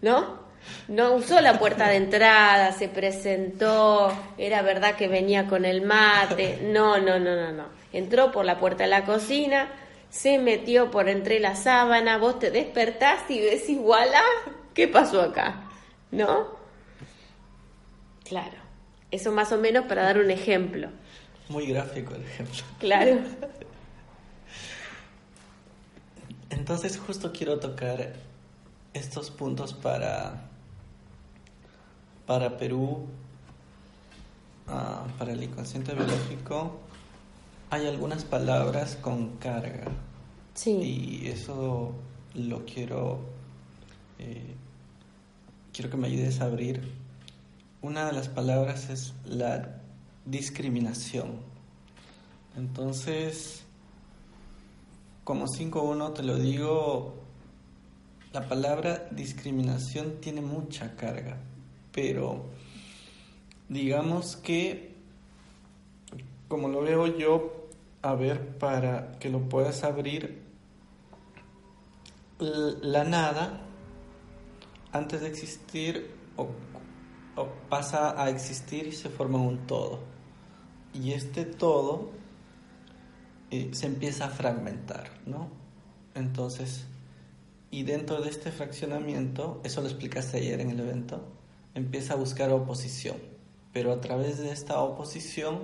¿No? 0.00 0.45
No 0.88 1.14
usó 1.14 1.40
la 1.40 1.58
puerta 1.58 1.88
de 1.88 1.96
entrada, 1.96 2.72
se 2.72 2.88
presentó, 2.88 4.12
era 4.38 4.62
verdad 4.62 4.94
que 4.94 5.08
venía 5.08 5.46
con 5.46 5.64
el 5.64 5.82
mate, 5.82 6.60
no, 6.62 6.98
no, 6.98 7.18
no, 7.18 7.34
no, 7.34 7.52
no. 7.52 7.64
Entró 7.92 8.30
por 8.30 8.44
la 8.44 8.58
puerta 8.58 8.84
de 8.84 8.90
la 8.90 9.04
cocina, 9.04 9.68
se 10.10 10.38
metió 10.38 10.90
por 10.90 11.08
entre 11.08 11.40
la 11.40 11.56
sábana, 11.56 12.18
vos 12.18 12.38
te 12.38 12.50
despertás 12.50 13.28
y 13.30 13.40
ves 13.40 13.68
igual 13.68 14.08
¿qué 14.74 14.86
pasó 14.86 15.22
acá? 15.22 15.64
¿No? 16.10 16.56
Claro, 18.24 18.56
eso 19.10 19.32
más 19.32 19.52
o 19.52 19.58
menos 19.58 19.86
para 19.86 20.02
dar 20.02 20.18
un 20.18 20.30
ejemplo. 20.30 20.88
Muy 21.48 21.66
gráfico 21.66 22.14
el 22.14 22.24
ejemplo. 22.24 22.62
Claro. 22.78 23.18
Entonces 26.50 26.98
justo 26.98 27.32
quiero 27.32 27.58
tocar 27.58 28.14
estos 28.92 29.30
puntos 29.30 29.74
para, 29.74 30.45
para 32.26 32.56
Perú, 32.56 33.06
ah, 34.68 35.06
para 35.18 35.32
el 35.32 35.42
inconsciente 35.42 35.94
biológico. 35.94 36.80
Hay 37.70 37.86
algunas 37.86 38.24
palabras 38.24 38.96
con 38.96 39.36
carga. 39.36 39.86
Sí. 40.54 41.22
Y 41.22 41.28
eso 41.28 41.92
lo 42.34 42.64
quiero, 42.64 43.20
eh, 44.18 44.54
quiero 45.72 45.90
que 45.90 45.96
me 45.96 46.08
ayudes 46.08 46.40
a 46.40 46.46
abrir. 46.46 46.92
Una 47.82 48.06
de 48.06 48.12
las 48.12 48.28
palabras 48.28 48.90
es 48.90 49.14
la 49.24 49.80
discriminación. 50.24 51.40
Entonces, 52.56 53.64
como 55.24 55.46
5.1 55.46 56.14
te 56.14 56.22
lo 56.22 56.36
digo, 56.36 57.14
la 58.32 58.48
palabra 58.48 59.08
discriminación 59.10 60.20
tiene 60.20 60.40
mucha 60.40 60.94
carga, 60.96 61.38
pero 61.96 62.44
digamos 63.70 64.36
que, 64.36 64.94
como 66.46 66.68
lo 66.68 66.82
veo 66.82 67.06
yo, 67.18 67.68
a 68.02 68.14
ver, 68.14 68.58
para 68.58 69.18
que 69.18 69.30
lo 69.30 69.48
puedas 69.48 69.82
abrir, 69.82 70.42
la 72.38 73.02
nada, 73.04 73.62
antes 74.92 75.22
de 75.22 75.28
existir, 75.28 76.10
o, 76.36 76.48
pasa 77.70 78.22
a 78.22 78.28
existir 78.28 78.86
y 78.88 78.92
se 78.92 79.08
forma 79.08 79.38
un 79.38 79.66
todo. 79.66 80.00
Y 80.92 81.12
este 81.12 81.46
todo 81.46 82.10
eh, 83.50 83.70
se 83.72 83.86
empieza 83.86 84.26
a 84.26 84.28
fragmentar, 84.28 85.08
¿no? 85.24 85.48
Entonces, 86.14 86.84
y 87.70 87.84
dentro 87.84 88.20
de 88.20 88.28
este 88.28 88.52
fraccionamiento, 88.52 89.62
eso 89.64 89.80
lo 89.80 89.86
explicaste 89.86 90.36
ayer 90.36 90.60
en 90.60 90.70
el 90.70 90.80
evento, 90.80 91.35
empieza 91.76 92.14
a 92.14 92.16
buscar 92.16 92.50
oposición, 92.50 93.18
pero 93.72 93.92
a 93.92 94.00
través 94.00 94.38
de 94.38 94.50
esta 94.50 94.80
oposición 94.80 95.60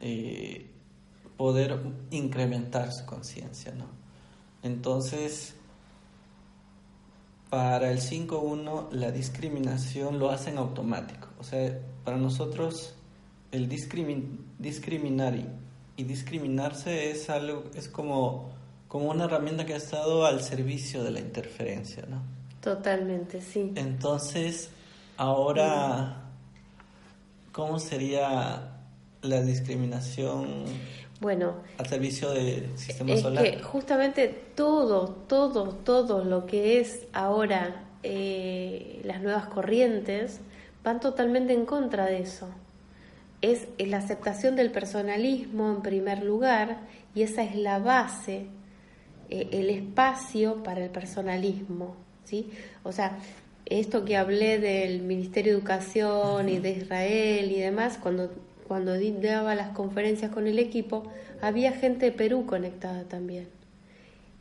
eh, 0.00 0.66
poder 1.36 1.78
incrementar 2.10 2.92
su 2.92 3.06
conciencia, 3.06 3.72
¿no? 3.72 3.84
Entonces, 4.62 5.54
para 7.50 7.92
el 7.92 8.00
5.1 8.00 8.90
la 8.90 9.12
discriminación 9.12 10.18
lo 10.18 10.30
hacen 10.30 10.58
automático, 10.58 11.28
o 11.38 11.44
sea, 11.44 11.78
para 12.04 12.16
nosotros 12.16 12.96
el 13.52 13.68
discriminar 13.68 15.34
y 15.96 16.04
discriminarse 16.04 17.10
es 17.10 17.30
algo, 17.30 17.64
es 17.74 17.88
como 17.88 18.50
como 18.90 19.08
una 19.08 19.26
herramienta 19.26 19.64
que 19.64 19.74
ha 19.74 19.76
estado 19.76 20.26
al 20.26 20.42
servicio 20.42 21.04
de 21.04 21.12
la 21.12 21.20
interferencia, 21.20 22.04
¿no? 22.08 22.39
Totalmente, 22.60 23.40
sí. 23.40 23.72
Entonces, 23.74 24.70
ahora, 25.16 26.24
¿cómo 27.52 27.78
sería 27.78 28.76
la 29.22 29.42
discriminación? 29.42 30.64
Bueno, 31.20 31.54
al 31.78 31.86
servicio 31.86 32.30
del 32.30 32.76
sistema 32.78 33.12
es 33.12 33.20
solar. 33.20 33.44
Que 33.44 33.62
justamente 33.62 34.28
todo, 34.54 35.08
todo, 35.08 35.68
todo 35.68 36.24
lo 36.24 36.46
que 36.46 36.80
es 36.80 37.06
ahora 37.12 37.84
eh, 38.02 39.00
las 39.04 39.20
nuevas 39.20 39.46
corrientes 39.46 40.40
van 40.82 41.00
totalmente 41.00 41.52
en 41.52 41.66
contra 41.66 42.06
de 42.06 42.20
eso. 42.20 42.48
Es 43.42 43.68
la 43.78 43.98
aceptación 43.98 44.56
del 44.56 44.70
personalismo 44.70 45.70
en 45.70 45.82
primer 45.82 46.22
lugar 46.22 46.80
y 47.14 47.22
esa 47.22 47.42
es 47.42 47.54
la 47.56 47.78
base 47.78 48.46
eh, 49.28 49.48
el 49.52 49.70
espacio 49.70 50.62
para 50.62 50.84
el 50.84 50.90
personalismo, 50.90 51.96
¿sí? 52.30 52.50
O 52.84 52.92
sea, 52.92 53.18
esto 53.66 54.04
que 54.04 54.16
hablé 54.16 54.58
del 54.58 55.02
Ministerio 55.02 55.52
de 55.52 55.58
Educación 55.58 56.48
y 56.48 56.58
de 56.58 56.70
Israel 56.70 57.50
y 57.50 57.60
demás, 57.60 57.98
cuando, 58.00 58.30
cuando 58.66 58.92
daba 59.20 59.54
las 59.54 59.70
conferencias 59.70 60.30
con 60.30 60.46
el 60.46 60.58
equipo, 60.58 61.10
había 61.42 61.72
gente 61.72 62.06
de 62.06 62.12
Perú 62.12 62.46
conectada 62.46 63.04
también. 63.04 63.48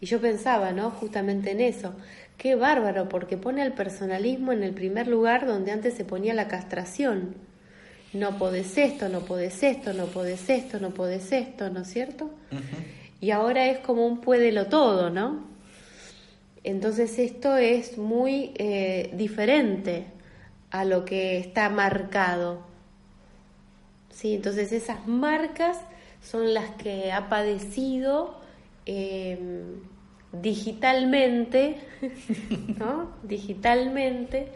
Y 0.02 0.06
yo 0.06 0.22
pensaba, 0.22 0.72
¿no? 0.72 0.92
Justamente 0.92 1.52
en 1.52 1.62
eso. 1.62 1.94
Qué 2.38 2.56
bárbaro, 2.56 3.10
porque 3.10 3.36
pone 3.36 3.62
al 3.62 3.74
personalismo 3.74 4.54
en 4.54 4.64
el 4.64 4.74
primer 4.74 5.08
lugar 5.08 5.46
donde 5.46 5.72
antes 5.72 5.96
se 5.96 6.06
ponía 6.06 6.34
la 6.34 6.48
castración. 6.48 7.36
No 8.14 8.38
podés 8.38 8.78
esto, 8.78 9.10
no 9.10 9.22
podés 9.22 9.62
esto, 9.62 9.94
no 9.94 10.06
podés 10.06 10.50
esto, 10.50 10.80
no 10.80 10.92
podés 10.92 11.32
esto, 11.32 11.70
¿no 11.70 11.82
es 11.82 11.88
cierto? 11.88 12.30
y 13.22 13.32
ahora 13.32 13.68
es 13.68 13.80
como 13.80 14.08
un 14.08 14.22
puédelo 14.22 14.68
todo, 14.68 15.10
¿no? 15.10 15.49
Entonces 16.64 17.20
esto 17.20 17.56
es 17.56 17.98
muy 17.98 18.52
eh, 18.56 19.12
diferente 19.14 20.06
a 20.72 20.86
lo 20.86 21.06
que 21.06 21.38
está 21.38 21.70
marcado. 21.70 22.62
¿Sí? 24.12 24.36
Entonces 24.36 24.72
esas 24.72 25.08
marcas 25.08 25.80
son 26.22 26.54
las 26.54 26.72
que 26.72 27.12
ha 27.12 27.30
padecido 27.30 28.36
em, 28.86 29.82
digitalmente, 30.34 31.78
¿no? 32.78 33.12
Digitalmente 33.24 34.50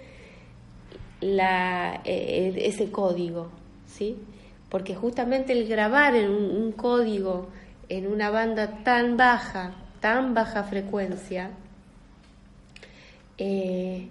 la, 1.22 2.02
eh, 2.04 2.54
ese 2.58 2.92
código, 2.92 3.50
¿sí? 3.88 4.18
Porque 4.70 4.96
justamente 4.96 5.54
el 5.54 5.68
grabar 5.68 6.16
en 6.16 6.30
un 6.30 6.72
código 6.74 7.48
en 7.90 8.08
una 8.08 8.30
banda 8.30 8.84
tan 8.84 9.18
baja, 9.18 9.76
tan 10.00 10.34
baja 10.34 10.64
frecuencia, 10.64 11.52
eh, 13.38 14.10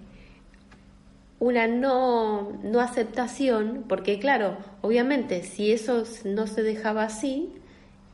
una 1.39 1.67
no, 1.67 2.51
no, 2.63 2.79
aceptación, 2.79 3.85
porque 3.87 4.19
claro, 4.19 4.57
obviamente 4.81 5.43
si 5.43 5.71
eso 5.71 6.03
no 6.23 6.47
se 6.47 6.63
dejaba 6.63 7.03
así, 7.03 7.53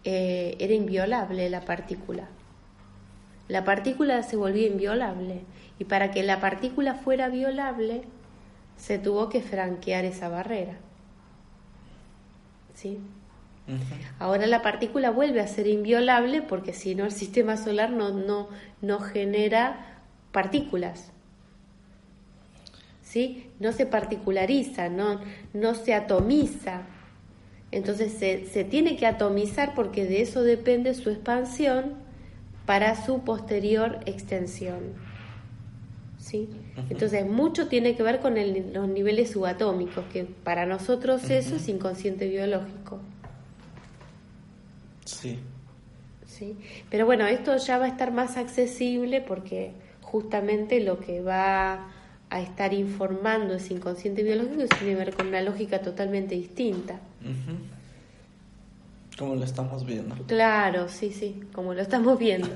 eh, 0.03 0.55
era 0.59 0.73
inviolable 0.73 1.49
la 1.49 1.61
partícula. 1.61 2.27
La 3.47 3.63
partícula 3.63 4.23
se 4.23 4.35
volvía 4.35 4.67
inviolable 4.67 5.41
y 5.79 5.85
para 5.85 6.11
que 6.11 6.23
la 6.23 6.39
partícula 6.39 6.95
fuera 6.95 7.29
violable 7.29 8.03
se 8.77 8.97
tuvo 8.97 9.29
que 9.29 9.41
franquear 9.41 10.05
esa 10.05 10.29
barrera. 10.29 10.77
¿Sí? 12.73 12.99
Ahora 14.17 14.47
la 14.47 14.61
partícula 14.61 15.11
vuelve 15.11 15.41
a 15.41 15.47
ser 15.47 15.67
inviolable 15.67 16.41
porque 16.41 16.73
si 16.73 16.95
no 16.95 17.05
el 17.05 17.11
sistema 17.11 17.57
solar 17.57 17.91
no, 17.91 18.11
no, 18.11 18.47
no 18.81 18.99
genera 18.99 19.98
partículas. 20.31 21.11
¿Sí? 23.01 23.49
No 23.59 23.71
se 23.71 23.85
particulariza, 23.85 24.89
no, 24.89 25.19
no 25.53 25.73
se 25.75 25.93
atomiza. 25.93 26.83
Entonces 27.71 28.13
se, 28.13 28.45
se 28.45 28.63
tiene 28.63 28.97
que 28.97 29.07
atomizar 29.07 29.73
porque 29.75 30.05
de 30.05 30.21
eso 30.21 30.43
depende 30.43 30.93
su 30.93 31.09
expansión 31.09 31.95
para 32.69 32.95
su 33.03 33.23
posterior 33.23 33.99
extensión. 34.05 34.93
¿Sí? 36.19 36.47
Entonces, 36.89 37.25
mucho 37.25 37.67
tiene 37.67 37.95
que 37.95 38.03
ver 38.03 38.19
con 38.19 38.35
los 38.35 38.87
niveles 38.87 39.31
subatómicos, 39.31 40.05
que 40.13 40.25
para 40.25 40.67
nosotros 40.67 41.27
eso 41.31 41.55
es 41.55 41.67
inconsciente 41.67 42.27
biológico. 42.27 42.99
Sí. 45.05 45.39
Sí. 46.27 46.55
Pero 46.91 47.07
bueno, 47.07 47.25
esto 47.25 47.57
ya 47.57 47.79
va 47.79 47.85
a 47.85 47.87
estar 47.87 48.11
más 48.11 48.37
accesible 48.37 49.21
porque 49.21 49.71
justamente 50.11 50.79
lo 50.79 50.99
que 50.99 51.21
va 51.21 51.87
a 52.29 52.41
estar 52.41 52.73
informando 52.73 53.55
ese 53.55 53.73
inconsciente 53.73 54.23
biológico 54.23 54.63
tiene 54.77 54.93
que 54.93 54.95
ver 54.95 55.13
con 55.13 55.27
una 55.27 55.41
lógica 55.41 55.81
totalmente 55.81 56.35
distinta. 56.35 56.99
Como 59.17 59.35
lo 59.35 59.43
estamos 59.43 59.85
viendo. 59.85 60.15
Claro, 60.27 60.89
sí, 60.89 61.11
sí, 61.11 61.41
como 61.53 61.73
lo 61.73 61.81
estamos 61.81 62.17
viendo. 62.19 62.49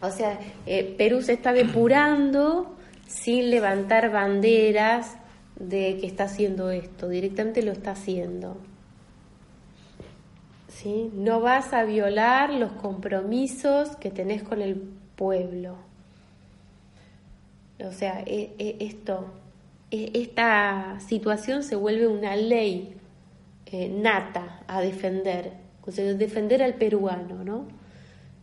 o 0.00 0.10
sea, 0.10 0.38
eh, 0.66 0.94
Perú 0.98 1.22
se 1.22 1.34
está 1.34 1.52
depurando 1.52 2.74
sin 3.06 3.50
levantar 3.50 4.10
banderas 4.10 5.16
de 5.56 5.98
que 6.00 6.06
está 6.06 6.24
haciendo 6.24 6.70
esto, 6.70 7.08
directamente 7.08 7.62
lo 7.62 7.72
está 7.72 7.92
haciendo. 7.92 8.56
No 11.14 11.40
vas 11.40 11.72
a 11.72 11.84
violar 11.84 12.52
los 12.52 12.72
compromisos 12.72 13.96
que 13.96 14.10
tenés 14.10 14.42
con 14.42 14.60
el 14.60 14.76
pueblo. 15.16 15.76
O 17.86 17.92
sea, 17.92 18.22
e, 18.26 18.54
e, 18.58 18.76
esto, 18.80 19.26
e, 19.90 20.10
esta 20.14 20.98
situación 21.00 21.62
se 21.62 21.76
vuelve 21.76 22.06
una 22.06 22.36
ley 22.36 22.94
eh, 23.66 23.88
nata 23.88 24.62
a 24.66 24.80
defender, 24.80 25.52
o 25.86 25.90
defender 25.90 26.62
al 26.62 26.74
peruano, 26.74 27.44
¿no? 27.44 27.66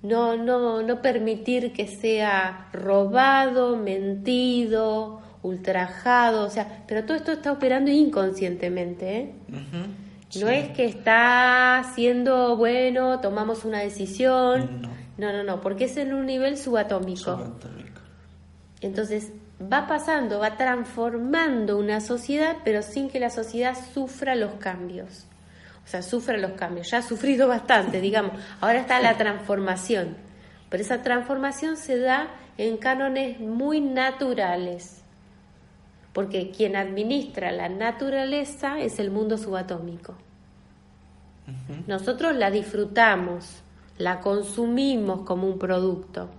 No, 0.03 0.35
no, 0.35 0.81
no 0.81 1.01
permitir 1.01 1.73
que 1.73 1.87
sea 1.87 2.69
robado, 2.73 3.77
mentido, 3.77 5.21
ultrajado, 5.43 6.45
o 6.45 6.49
sea, 6.49 6.83
pero 6.87 7.05
todo 7.05 7.17
esto 7.17 7.31
está 7.31 7.51
operando 7.51 7.91
inconscientemente, 7.91 9.17
¿eh? 9.17 9.31
No 10.39 10.49
es 10.49 10.69
que 10.69 10.85
está 10.85 11.83
siendo 11.93 12.55
bueno, 12.55 13.19
tomamos 13.19 13.65
una 13.65 13.79
decisión. 13.79 14.81
No, 15.17 15.33
no, 15.33 15.43
no, 15.43 15.61
porque 15.61 15.85
es 15.85 15.97
en 15.97 16.13
un 16.13 16.25
nivel 16.25 16.57
subatómico. 16.57 17.37
Subatómico. 17.37 17.90
Entonces 18.81 19.31
va 19.61 19.87
pasando, 19.87 20.39
va 20.39 20.57
transformando 20.57 21.77
una 21.77 22.01
sociedad, 22.01 22.57
pero 22.63 22.81
sin 22.81 23.09
que 23.09 23.19
la 23.19 23.29
sociedad 23.29 23.77
sufra 23.93 24.35
los 24.35 24.53
cambios. 24.53 25.27
O 25.85 25.87
sea, 25.87 26.01
sufra 26.01 26.37
los 26.37 26.51
cambios. 26.53 26.89
Ya 26.89 26.99
ha 26.99 27.01
sufrido 27.01 27.47
bastante, 27.47 28.01
digamos. 28.01 28.33
Ahora 28.59 28.79
está 28.79 28.99
la 28.99 29.17
transformación. 29.17 30.15
Pero 30.69 30.83
esa 30.83 31.01
transformación 31.01 31.77
se 31.77 31.99
da 31.99 32.29
en 32.57 32.77
cánones 32.77 33.39
muy 33.39 33.81
naturales. 33.81 35.03
Porque 36.13 36.51
quien 36.51 36.75
administra 36.75 37.51
la 37.51 37.69
naturaleza 37.69 38.79
es 38.79 38.99
el 38.99 39.11
mundo 39.11 39.37
subatómico. 39.37 40.15
Nosotros 41.87 42.35
la 42.35 42.51
disfrutamos, 42.51 43.61
la 43.97 44.21
consumimos 44.21 45.21
como 45.23 45.47
un 45.47 45.57
producto, 45.57 46.29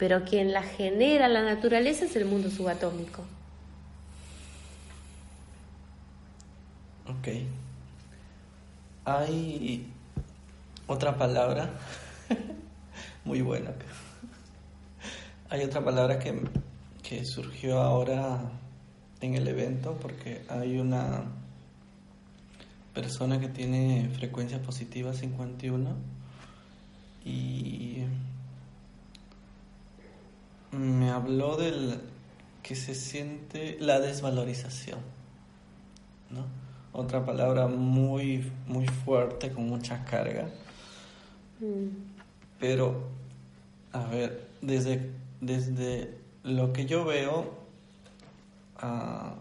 pero 0.00 0.24
quien 0.24 0.50
la 0.50 0.62
genera 0.62 1.28
la 1.28 1.42
naturaleza 1.42 2.06
es 2.06 2.16
el 2.16 2.24
mundo 2.24 2.50
subatómico. 2.50 3.22
Ok. 7.06 7.28
Hay 9.04 9.86
otra 10.86 11.18
palabra 11.18 11.68
muy 13.26 13.42
buena. 13.42 13.72
Hay 15.50 15.64
otra 15.64 15.84
palabra 15.84 16.18
que, 16.18 16.48
que 17.02 17.26
surgió 17.26 17.80
ahora 17.80 18.40
en 19.20 19.34
el 19.34 19.46
evento 19.48 19.98
porque 20.00 20.42
hay 20.48 20.78
una 20.78 21.24
persona 22.94 23.38
que 23.38 23.48
tiene 23.48 24.08
frecuencia 24.14 24.62
positiva 24.62 25.12
51 25.12 25.96
y 27.24 28.04
me 30.72 31.10
habló 31.10 31.56
del 31.56 32.00
que 32.62 32.76
se 32.76 32.94
siente 32.94 33.76
la 33.80 34.00
desvalorización, 34.00 35.00
¿no? 36.30 36.44
Otra 36.92 37.24
palabra 37.24 37.68
muy, 37.68 38.50
muy 38.66 38.86
fuerte, 38.86 39.50
con 39.52 39.68
mucha 39.68 40.04
carga. 40.04 40.48
Mm. 41.60 41.88
Pero, 42.58 43.08
a 43.92 44.04
ver, 44.06 44.48
desde, 44.60 45.12
desde 45.40 46.18
lo 46.42 46.72
que 46.72 46.86
yo 46.86 47.04
veo, 47.04 47.54
uh, 48.82 49.34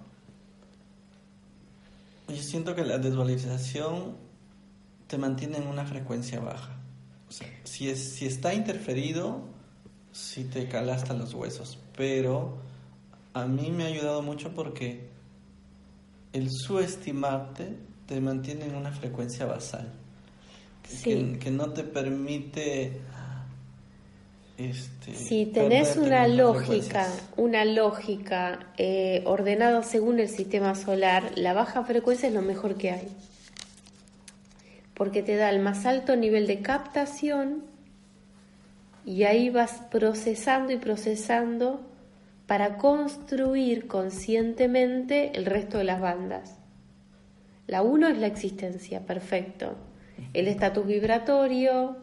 yo 2.32 2.42
siento 2.42 2.76
que 2.76 2.86
la 2.86 3.00
desvalorización 3.00 4.16
te 5.08 5.18
mantiene 5.18 5.58
en 5.58 5.68
una 5.68 5.86
frecuencia 5.86 6.40
baja. 6.40 6.78
O 7.28 7.32
sea, 7.32 7.48
si, 7.64 7.90
es, 7.90 8.14
si 8.14 8.28
está 8.28 8.54
interferido, 8.54 9.42
sí 10.12 10.46
te 10.46 10.68
cala 10.68 10.96
hasta 10.96 11.14
los 11.14 11.34
huesos. 11.34 11.78
Pero 11.96 12.58
a 13.34 13.46
mí 13.46 13.72
me 13.72 13.84
ha 13.84 13.88
ayudado 13.88 14.22
mucho 14.22 14.54
porque 14.54 15.10
el 16.34 16.50
subestimarte 16.50 17.78
te 18.06 18.22
mantiene 18.22 18.66
en 18.66 18.76
una 18.76 18.92
frecuencia 18.92 19.46
basal. 19.46 19.92
Que, 21.04 21.52
no 21.52 21.72
te 21.72 21.84
permite 21.84 23.00
este, 24.58 25.14
si 25.14 25.46
tenés 25.46 25.96
una 25.96 26.28
lógica, 26.28 27.08
una 27.38 27.64
lógica 27.64 28.72
eh, 28.78 29.22
ordenada 29.26 29.84
según 29.84 30.20
el 30.20 30.28
sistema 30.28 30.76
solar, 30.76 31.32
la 31.36 31.54
baja 31.54 31.86
frecuencia 31.86 32.28
es 32.28 32.36
lo 32.36 32.42
mejor 32.42 32.76
que 32.76 32.92
hay. 32.92 33.08
Porque 34.96 35.24
te 35.24 35.38
da 35.38 35.50
el 35.50 35.60
más 35.60 35.86
alto 35.86 36.16
nivel 36.18 36.46
de 36.46 36.62
captación 36.62 37.64
y 39.10 39.24
ahí 39.24 39.50
vas 39.50 39.82
procesando 39.90 40.72
y 40.72 40.78
procesando 40.78 41.82
para 42.46 42.78
construir 42.78 43.88
conscientemente 43.88 45.32
el 45.36 45.48
resto 45.48 45.80
de 45.80 45.84
las 45.84 46.00
bandas. 46.00 46.60
La 47.66 47.82
uno 47.82 48.08
es 48.08 48.20
la 48.20 48.28
existencia, 48.28 49.08
perfecto. 49.08 49.76
El 50.36 50.48
estatus 50.48 50.86
vibratorio, 50.86 51.98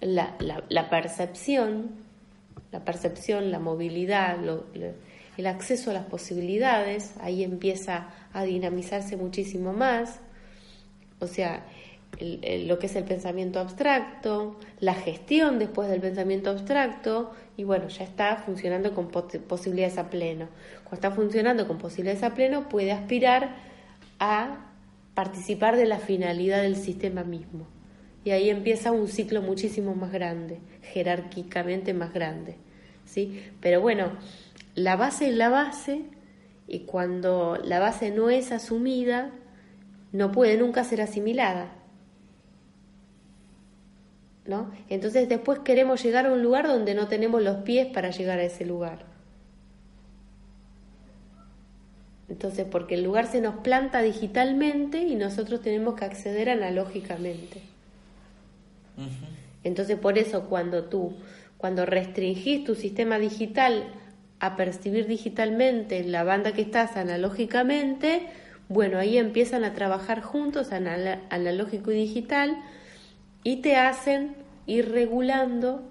la, 0.00 0.34
la, 0.70 0.88
percepción, 0.88 1.90
la 2.70 2.82
percepción, 2.86 3.50
la 3.50 3.58
movilidad, 3.58 4.38
el 5.36 5.46
acceso 5.46 5.90
a 5.90 5.94
las 5.94 6.06
posibilidades, 6.06 7.12
ahí 7.20 7.44
empieza 7.44 8.08
a 8.32 8.44
dinamizarse 8.44 9.18
muchísimo 9.18 9.74
más, 9.74 10.20
o 11.18 11.26
sea, 11.26 11.66
lo 12.20 12.78
que 12.78 12.86
es 12.86 12.96
el 12.96 13.04
pensamiento 13.04 13.58
abstracto, 13.58 14.58
la 14.80 14.94
gestión 14.94 15.58
después 15.58 15.88
del 15.88 16.00
pensamiento 16.00 16.50
abstracto, 16.50 17.32
y 17.56 17.64
bueno, 17.64 17.88
ya 17.88 18.04
está 18.04 18.36
funcionando 18.36 18.94
con 18.94 19.08
posibilidades 19.08 19.98
a 19.98 20.10
pleno. 20.10 20.48
Cuando 20.84 20.94
está 20.94 21.10
funcionando 21.10 21.66
con 21.66 21.78
posibilidades 21.78 22.22
a 22.22 22.34
pleno, 22.34 22.68
puede 22.68 22.92
aspirar 22.92 23.56
a 24.18 24.66
participar 25.14 25.76
de 25.76 25.86
la 25.86 25.98
finalidad 25.98 26.62
del 26.62 26.76
sistema 26.76 27.24
mismo. 27.24 27.66
Y 28.24 28.30
ahí 28.30 28.50
empieza 28.50 28.92
un 28.92 29.08
ciclo 29.08 29.42
muchísimo 29.42 29.94
más 29.94 30.12
grande, 30.12 30.60
jerárquicamente 30.82 31.92
más 31.92 32.12
grande. 32.12 32.56
¿sí? 33.04 33.42
Pero 33.60 33.80
bueno, 33.80 34.12
la 34.74 34.96
base 34.96 35.28
es 35.28 35.34
la 35.34 35.48
base 35.48 36.02
y 36.66 36.80
cuando 36.80 37.58
la 37.62 37.80
base 37.80 38.10
no 38.10 38.30
es 38.30 38.52
asumida, 38.52 39.30
no 40.12 40.32
puede 40.32 40.56
nunca 40.56 40.84
ser 40.84 41.00
asimilada. 41.00 41.72
¿No? 44.44 44.72
Entonces 44.88 45.28
después 45.28 45.60
queremos 45.60 46.02
llegar 46.02 46.26
a 46.26 46.32
un 46.32 46.42
lugar 46.42 46.66
donde 46.66 46.94
no 46.94 47.06
tenemos 47.06 47.42
los 47.42 47.58
pies 47.58 47.86
para 47.86 48.10
llegar 48.10 48.38
a 48.38 48.44
ese 48.44 48.64
lugar. 48.64 49.12
Entonces, 52.28 52.66
porque 52.70 52.94
el 52.94 53.04
lugar 53.04 53.26
se 53.26 53.42
nos 53.42 53.56
planta 53.56 54.00
digitalmente 54.00 55.02
y 55.02 55.16
nosotros 55.16 55.60
tenemos 55.60 55.96
que 55.96 56.06
acceder 56.06 56.48
analógicamente. 56.48 57.60
Entonces, 59.64 59.98
por 59.98 60.16
eso 60.16 60.48
cuando 60.48 60.84
tú, 60.84 61.12
cuando 61.58 61.84
restringís 61.84 62.64
tu 62.64 62.74
sistema 62.74 63.18
digital 63.18 63.84
a 64.40 64.56
percibir 64.56 65.06
digitalmente 65.06 66.02
la 66.04 66.24
banda 66.24 66.52
que 66.52 66.62
estás 66.62 66.96
analógicamente, 66.96 68.22
bueno, 68.68 68.98
ahí 68.98 69.18
empiezan 69.18 69.62
a 69.64 69.74
trabajar 69.74 70.22
juntos, 70.22 70.72
analógico 70.72 71.92
y 71.92 71.96
digital, 71.96 72.56
y 73.44 73.56
te 73.56 73.76
hacen 73.76 74.36
ir 74.66 74.90
regulando 74.90 75.82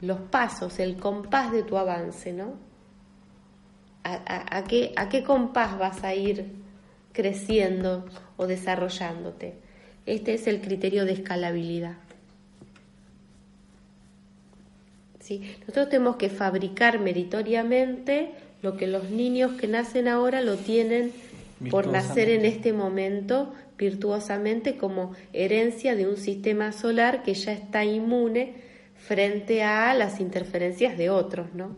los 0.00 0.20
pasos, 0.20 0.78
el 0.78 0.96
compás 0.96 1.52
de 1.52 1.62
tu 1.62 1.76
avance, 1.76 2.32
¿no? 2.32 2.54
a, 4.04 4.64
qué, 4.64 4.92
¿A 4.96 5.08
qué 5.08 5.22
compás 5.22 5.78
vas 5.78 6.02
a 6.04 6.14
ir 6.14 6.46
creciendo 7.12 8.04
o 8.36 8.46
desarrollándote? 8.46 9.54
Este 10.06 10.34
es 10.34 10.46
el 10.46 10.60
criterio 10.60 11.04
de 11.04 11.12
escalabilidad. 11.12 11.96
¿Sí? 15.20 15.56
Nosotros 15.60 15.88
tenemos 15.88 16.16
que 16.16 16.28
fabricar 16.28 16.98
meritoriamente 16.98 18.32
lo 18.60 18.76
que 18.76 18.88
los 18.88 19.10
niños 19.10 19.52
que 19.52 19.68
nacen 19.68 20.08
ahora 20.08 20.40
lo 20.40 20.56
tienen 20.56 21.12
por 21.70 21.86
nacer 21.86 22.28
en 22.30 22.44
este 22.44 22.72
momento 22.72 23.52
virtuosamente 23.78 24.76
como 24.76 25.12
herencia 25.32 25.96
de 25.96 26.06
un 26.06 26.16
sistema 26.16 26.72
solar 26.72 27.22
que 27.22 27.34
ya 27.34 27.52
está 27.52 27.84
inmune 27.84 28.54
frente 28.96 29.62
a 29.62 29.94
las 29.94 30.20
interferencias 30.20 30.96
de 30.96 31.10
otros, 31.10 31.52
¿no? 31.54 31.76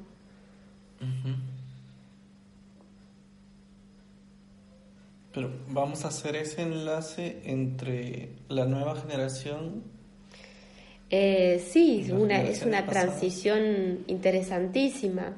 Pero 5.32 5.50
vamos 5.68 6.04
a 6.04 6.08
hacer 6.08 6.36
ese 6.36 6.62
enlace 6.62 7.40
entre 7.44 8.28
la 8.48 8.66
nueva 8.66 8.94
generación. 8.94 9.82
Eh, 11.10 11.64
sí, 11.66 12.06
una, 12.12 12.42
es 12.42 12.62
una 12.62 12.86
transición 12.86 14.04
interesantísima. 14.06 15.32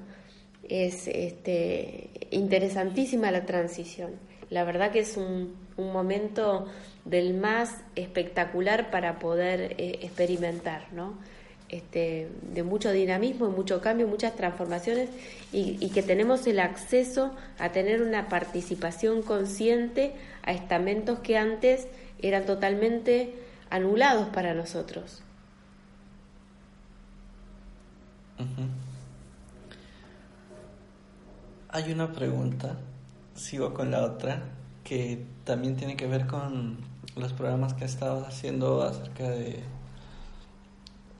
Es 0.68 1.06
este, 1.06 2.10
interesantísima 2.30 3.30
la 3.30 3.46
transición. 3.46 4.10
La 4.50 4.64
verdad 4.64 4.92
que 4.92 5.00
es 5.00 5.16
un, 5.16 5.54
un 5.76 5.92
momento 5.92 6.66
del 7.04 7.34
más 7.34 7.74
espectacular 7.94 8.90
para 8.90 9.18
poder 9.18 9.74
eh, 9.78 10.00
experimentar, 10.02 10.92
¿no? 10.92 11.14
Este, 11.68 12.28
de 12.54 12.62
mucho 12.62 12.92
dinamismo, 12.92 13.50
mucho 13.50 13.80
cambio, 13.80 14.06
muchas 14.06 14.36
transformaciones 14.36 15.08
y, 15.52 15.90
que 15.90 16.02
tenemos 16.02 16.46
el 16.46 16.60
acceso 16.60 17.34
a 17.58 17.70
tener 17.70 18.02
una 18.02 18.28
participación 18.28 19.22
consciente 19.22 20.14
a 20.44 20.52
estamentos 20.52 21.18
que 21.20 21.36
antes 21.36 21.88
eran 22.22 22.46
totalmente 22.46 23.34
anulados 23.68 24.28
para 24.28 24.54
nosotros. 24.54 25.24
Hay 31.68 31.90
una 31.90 32.12
pregunta, 32.12 32.76
sigo 33.36 33.74
con 33.74 33.90
la 33.90 34.02
otra, 34.02 34.42
que 34.82 35.26
también 35.44 35.76
tiene 35.76 35.96
que 35.96 36.06
ver 36.06 36.26
con 36.26 36.78
los 37.14 37.32
programas 37.32 37.74
que 37.74 37.84
estado 37.84 38.26
haciendo 38.26 38.82
acerca 38.82 39.30
de 39.30 39.62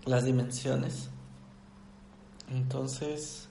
las 0.05 0.24
dimensiones. 0.24 1.11
Entonces, 2.50 3.48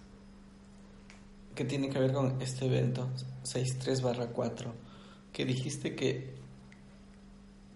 ¿qué 1.54 1.66
tiene 1.66 1.90
que 1.90 2.00
ver 2.00 2.14
con 2.14 2.42
este 2.42 2.66
evento 2.66 3.10
63/4? 3.44 4.74
Que 5.34 5.46
dijiste 5.46 5.96
que 5.96 6.36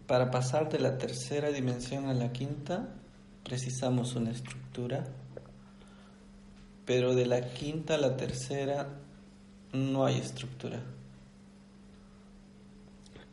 para 0.08 0.32
pasar 0.32 0.70
de 0.70 0.80
la 0.80 0.98
tercera 0.98 1.52
dimensión 1.52 2.06
a 2.06 2.14
la 2.14 2.32
quinta 2.32 2.96
precisamos 3.44 4.16
una 4.16 4.32
estructura, 4.32 5.06
pero 6.86 7.16
de 7.16 7.26
la 7.26 7.54
quinta 7.54 7.96
a 7.96 7.98
la 7.98 8.18
tercera 8.18 8.88
no 9.74 10.06
hay 10.06 10.20
estructura. 10.20 10.80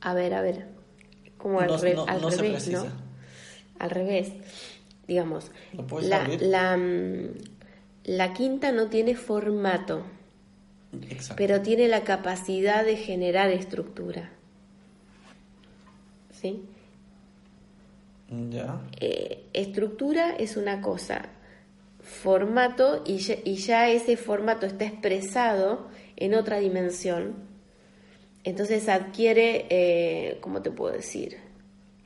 A 0.01 0.15
ver, 0.15 0.35
a 0.35 0.43
ver, 0.43 0.69
como 1.39 1.61
al, 1.61 1.81
revés, 1.81 2.69
¿no? 2.69 2.87
Al 3.79 3.91
revés, 3.91 4.33
digamos, 5.09 5.51
la, 6.03 6.29
la, 6.41 6.77
mm, 6.77 7.29
la, 8.05 8.33
quinta 8.33 8.73
no 8.73 8.87
tiene 8.87 9.15
formato, 9.17 10.05
pero 11.37 11.63
tiene 11.63 11.89
la 11.89 12.05
capacidad 12.05 12.85
de 12.85 12.97
generar 12.97 13.51
estructura. 13.51 14.31
¿Sí? 16.33 16.63
Ya. 18.51 18.81
Eh, 19.01 19.45
estructura 19.53 20.35
es 20.37 20.57
una 20.57 20.81
cosa, 20.81 21.29
formato, 22.17 23.03
y 23.07 23.21
y 23.45 23.57
ya 23.57 23.89
ese 23.91 24.17
formato 24.17 24.67
está 24.67 24.85
expresado 24.85 25.89
en 26.17 26.35
otra 26.35 26.59
dimensión, 26.59 27.47
entonces 28.47 28.89
adquiere, 28.89 29.67
eh, 29.71 30.39
¿cómo 30.41 30.63
te 30.63 30.71
puedo 30.71 30.95
decir? 30.95 31.39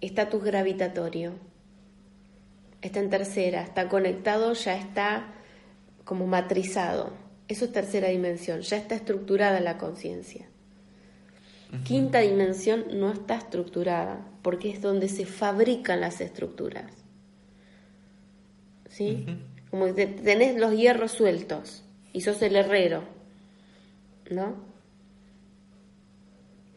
Estatus 0.01 0.43
gravitatorio. 0.43 1.35
Está 2.81 3.01
en 3.01 3.11
tercera, 3.11 3.63
está 3.63 3.91
conectado, 3.91 4.55
ya 4.55 4.75
está 4.75 5.35
como 6.05 6.27
matrizado. 6.27 7.13
Eso 7.47 7.67
es 7.67 7.73
tercera 7.73 8.09
dimensión, 8.09 8.63
ya 8.63 8.79
está 8.79 8.95
estructurada 8.95 9.61
la 9.61 9.77
conciencia. 9.77 10.49
Quinta 11.85 12.21
dimensión 12.21 12.87
no 12.99 13.13
está 13.13 13.37
estructurada, 13.37 14.27
porque 14.41 14.71
es 14.71 14.81
donde 14.81 15.11
se 15.11 15.27
fabrican 15.27 16.01
las 16.01 16.23
estructuras. 16.23 16.91
¿Sí? 18.89 19.27
Como 19.71 19.93
tenés 19.95 20.57
los 20.57 20.75
hierros 20.75 21.13
sueltos 21.13 21.85
y 22.13 22.23
sos 22.23 22.43
el 22.43 22.57
herrero 22.57 23.05
¿no? 24.31 24.55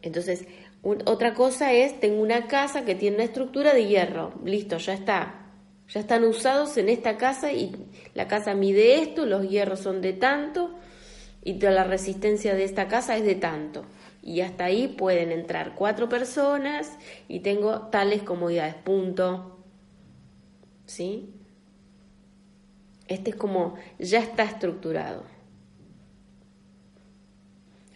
Entonces, 0.02 0.46
otra 0.82 1.32
cosa 1.32 1.72
es, 1.72 1.98
tengo 1.98 2.20
una 2.20 2.46
casa 2.46 2.84
que 2.84 2.94
tiene 2.94 3.16
una 3.16 3.24
estructura 3.24 3.72
de 3.72 3.86
hierro, 3.86 4.34
listo, 4.44 4.76
ya 4.76 4.92
está. 4.92 5.40
Ya 5.88 6.00
están 6.00 6.24
usados 6.24 6.76
en 6.76 6.88
esta 6.88 7.16
casa 7.16 7.52
y 7.52 7.74
la 8.14 8.28
casa 8.28 8.54
mide 8.54 9.00
esto, 9.00 9.24
los 9.24 9.48
hierros 9.48 9.80
son 9.80 10.02
de 10.02 10.12
tanto 10.12 10.74
y 11.42 11.54
toda 11.54 11.72
la 11.72 11.84
resistencia 11.84 12.54
de 12.54 12.64
esta 12.64 12.88
casa 12.88 13.16
es 13.16 13.24
de 13.24 13.34
tanto. 13.34 13.84
Y 14.22 14.40
hasta 14.40 14.64
ahí 14.64 14.88
pueden 14.88 15.30
entrar 15.30 15.74
cuatro 15.74 16.08
personas 16.08 16.98
y 17.28 17.40
tengo 17.40 17.88
tales 17.88 18.22
comodidades, 18.22 18.74
punto. 18.76 19.58
¿Sí? 20.86 21.33
Este 23.08 23.30
es 23.30 23.36
como, 23.36 23.74
ya 23.98 24.20
está 24.20 24.44
estructurado. 24.44 25.24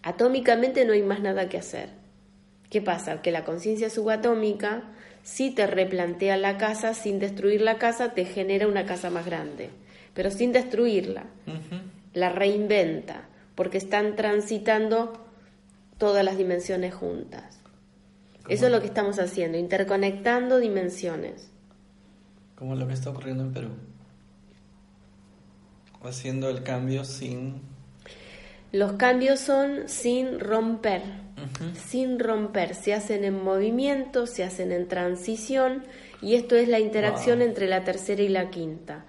Atómicamente 0.02 0.84
no 0.84 0.92
hay 0.92 1.02
más 1.02 1.20
nada 1.20 1.48
que 1.48 1.58
hacer. 1.58 1.90
¿Qué 2.70 2.82
pasa? 2.82 3.22
Que 3.22 3.32
la 3.32 3.44
conciencia 3.44 3.90
subatómica, 3.90 4.84
si 5.22 5.50
te 5.50 5.66
replantea 5.66 6.36
la 6.36 6.58
casa, 6.58 6.94
sin 6.94 7.18
destruir 7.18 7.62
la 7.62 7.78
casa, 7.78 8.12
te 8.14 8.24
genera 8.24 8.68
una 8.68 8.84
casa 8.84 9.10
más 9.10 9.24
grande, 9.24 9.70
pero 10.14 10.30
sin 10.30 10.52
destruirla. 10.52 11.24
La 12.12 12.28
reinventa, 12.28 13.28
porque 13.54 13.78
están 13.78 14.16
transitando 14.16 15.12
todas 15.96 16.24
las 16.24 16.36
dimensiones 16.36 16.94
juntas. 16.94 17.60
Eso 18.48 18.66
es 18.66 18.72
lo 18.72 18.80
que 18.80 18.86
estamos 18.86 19.18
haciendo, 19.18 19.58
interconectando 19.58 20.58
dimensiones. 20.58 21.50
Como 22.54 22.74
lo 22.74 22.86
que 22.86 22.94
está 22.94 23.10
ocurriendo 23.10 23.44
en 23.44 23.52
Perú. 23.52 23.68
Haciendo 26.02 26.48
el 26.48 26.62
cambio 26.62 27.04
sin 27.04 27.60
los 28.70 28.92
cambios 28.92 29.40
son 29.40 29.88
sin 29.88 30.40
romper, 30.40 31.00
sin 31.74 32.18
romper, 32.18 32.74
se 32.74 32.92
hacen 32.92 33.24
en 33.24 33.42
movimiento, 33.42 34.26
se 34.26 34.44
hacen 34.44 34.72
en 34.72 34.88
transición 34.88 35.84
y 36.20 36.34
esto 36.34 36.54
es 36.54 36.68
la 36.68 36.78
interacción 36.78 37.40
entre 37.40 37.66
la 37.66 37.84
tercera 37.84 38.22
y 38.22 38.28
la 38.28 38.50
quinta. 38.50 39.06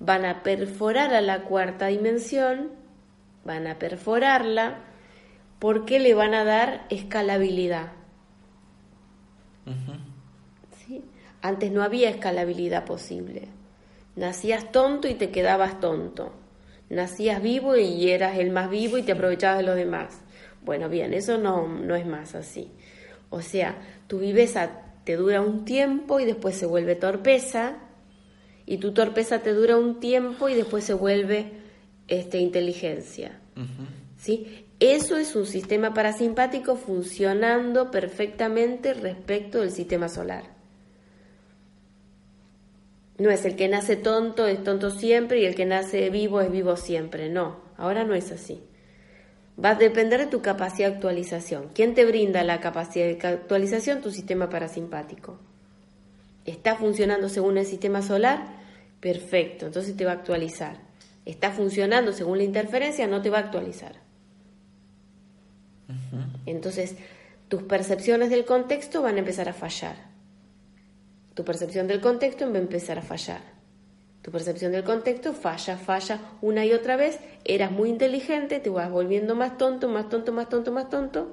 Van 0.00 0.24
a 0.24 0.42
perforar 0.42 1.12
a 1.12 1.20
la 1.20 1.42
cuarta 1.42 1.88
dimensión, 1.88 2.70
van 3.44 3.66
a 3.66 3.78
perforarla 3.78 4.78
porque 5.58 6.00
le 6.00 6.14
van 6.14 6.32
a 6.32 6.44
dar 6.44 6.86
escalabilidad. 6.88 7.92
Antes 11.42 11.70
no 11.70 11.82
había 11.82 12.08
escalabilidad 12.08 12.86
posible. 12.86 13.48
Nacías 14.16 14.70
tonto 14.72 15.08
y 15.08 15.14
te 15.14 15.30
quedabas 15.30 15.80
tonto 15.80 16.32
nacías 16.90 17.42
vivo 17.42 17.76
y 17.76 18.10
eras 18.10 18.38
el 18.38 18.50
más 18.50 18.70
vivo 18.70 18.98
y 18.98 19.02
te 19.02 19.12
aprovechabas 19.12 19.58
de 19.58 19.64
los 19.64 19.76
demás. 19.76 20.20
Bueno, 20.62 20.88
bien, 20.88 21.12
eso 21.12 21.38
no, 21.38 21.66
no 21.66 21.94
es 21.94 22.06
más 22.06 22.34
así. 22.34 22.70
O 23.30 23.42
sea, 23.42 23.76
tu 24.06 24.18
viveza 24.18 24.82
te 25.04 25.16
dura 25.16 25.40
un 25.40 25.64
tiempo 25.64 26.20
y 26.20 26.24
después 26.24 26.56
se 26.56 26.66
vuelve 26.66 26.94
torpeza, 26.94 27.78
y 28.66 28.78
tu 28.78 28.92
torpeza 28.92 29.40
te 29.40 29.52
dura 29.52 29.76
un 29.76 30.00
tiempo 30.00 30.48
y 30.48 30.54
después 30.54 30.84
se 30.84 30.94
vuelve 30.94 31.52
este, 32.08 32.38
inteligencia. 32.38 33.38
¿Sí? 34.16 34.64
Eso 34.80 35.18
es 35.18 35.36
un 35.36 35.44
sistema 35.44 35.92
parasimpático 35.92 36.76
funcionando 36.76 37.90
perfectamente 37.90 38.94
respecto 38.94 39.60
del 39.60 39.70
sistema 39.70 40.08
solar. 40.08 40.53
No 43.18 43.30
es 43.30 43.44
el 43.44 43.54
que 43.54 43.68
nace 43.68 43.96
tonto 43.96 44.46
es 44.46 44.62
tonto 44.64 44.90
siempre 44.90 45.40
y 45.40 45.44
el 45.44 45.54
que 45.54 45.66
nace 45.66 46.10
vivo 46.10 46.40
es 46.40 46.50
vivo 46.50 46.76
siempre. 46.76 47.28
No, 47.28 47.60
ahora 47.76 48.04
no 48.04 48.14
es 48.14 48.32
así. 48.32 48.60
Va 49.62 49.70
a 49.70 49.74
depender 49.76 50.20
de 50.20 50.26
tu 50.26 50.42
capacidad 50.42 50.88
de 50.88 50.94
actualización. 50.96 51.70
¿Quién 51.74 51.94
te 51.94 52.04
brinda 52.04 52.42
la 52.42 52.60
capacidad 52.60 53.06
de 53.06 53.26
actualización? 53.26 54.00
Tu 54.00 54.10
sistema 54.10 54.50
parasimpático. 54.50 55.38
¿Está 56.44 56.74
funcionando 56.74 57.28
según 57.28 57.56
el 57.56 57.64
sistema 57.64 58.02
solar? 58.02 58.46
Perfecto, 59.00 59.66
entonces 59.66 59.96
te 59.96 60.04
va 60.04 60.12
a 60.12 60.14
actualizar. 60.14 60.78
¿Está 61.24 61.52
funcionando 61.52 62.12
según 62.12 62.38
la 62.38 62.44
interferencia? 62.44 63.06
No 63.06 63.22
te 63.22 63.30
va 63.30 63.38
a 63.38 63.42
actualizar. 63.42 63.92
Entonces, 66.46 66.96
tus 67.48 67.62
percepciones 67.62 68.30
del 68.30 68.44
contexto 68.44 69.02
van 69.02 69.16
a 69.16 69.20
empezar 69.20 69.48
a 69.48 69.54
fallar. 69.54 70.13
Tu 71.34 71.44
percepción 71.44 71.86
del 71.88 72.00
contexto 72.00 72.50
va 72.50 72.56
a 72.56 72.60
empezar 72.60 72.98
a 72.98 73.02
fallar. 73.02 73.54
Tu 74.22 74.30
percepción 74.30 74.72
del 74.72 74.84
contexto 74.84 75.34
falla, 75.34 75.76
falla 75.76 76.18
una 76.40 76.64
y 76.64 76.72
otra 76.72 76.96
vez. 76.96 77.18
Eras 77.44 77.70
muy 77.70 77.90
inteligente, 77.90 78.58
te 78.58 78.70
vas 78.70 78.90
volviendo 78.90 79.34
más 79.34 79.58
tonto, 79.58 79.88
más 79.88 80.08
tonto, 80.08 80.32
más 80.32 80.48
tonto, 80.48 80.72
más 80.72 80.88
tonto, 80.88 81.32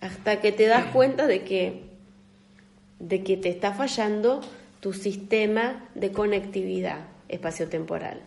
hasta 0.00 0.40
que 0.40 0.52
te 0.52 0.66
das 0.66 0.86
cuenta 0.92 1.26
de 1.26 1.42
que, 1.42 1.82
de 3.00 3.24
que 3.24 3.36
te 3.36 3.48
está 3.48 3.72
fallando 3.72 4.40
tu 4.78 4.92
sistema 4.92 5.88
de 5.96 6.12
conectividad 6.12 7.08
espaciotemporal. 7.28 8.20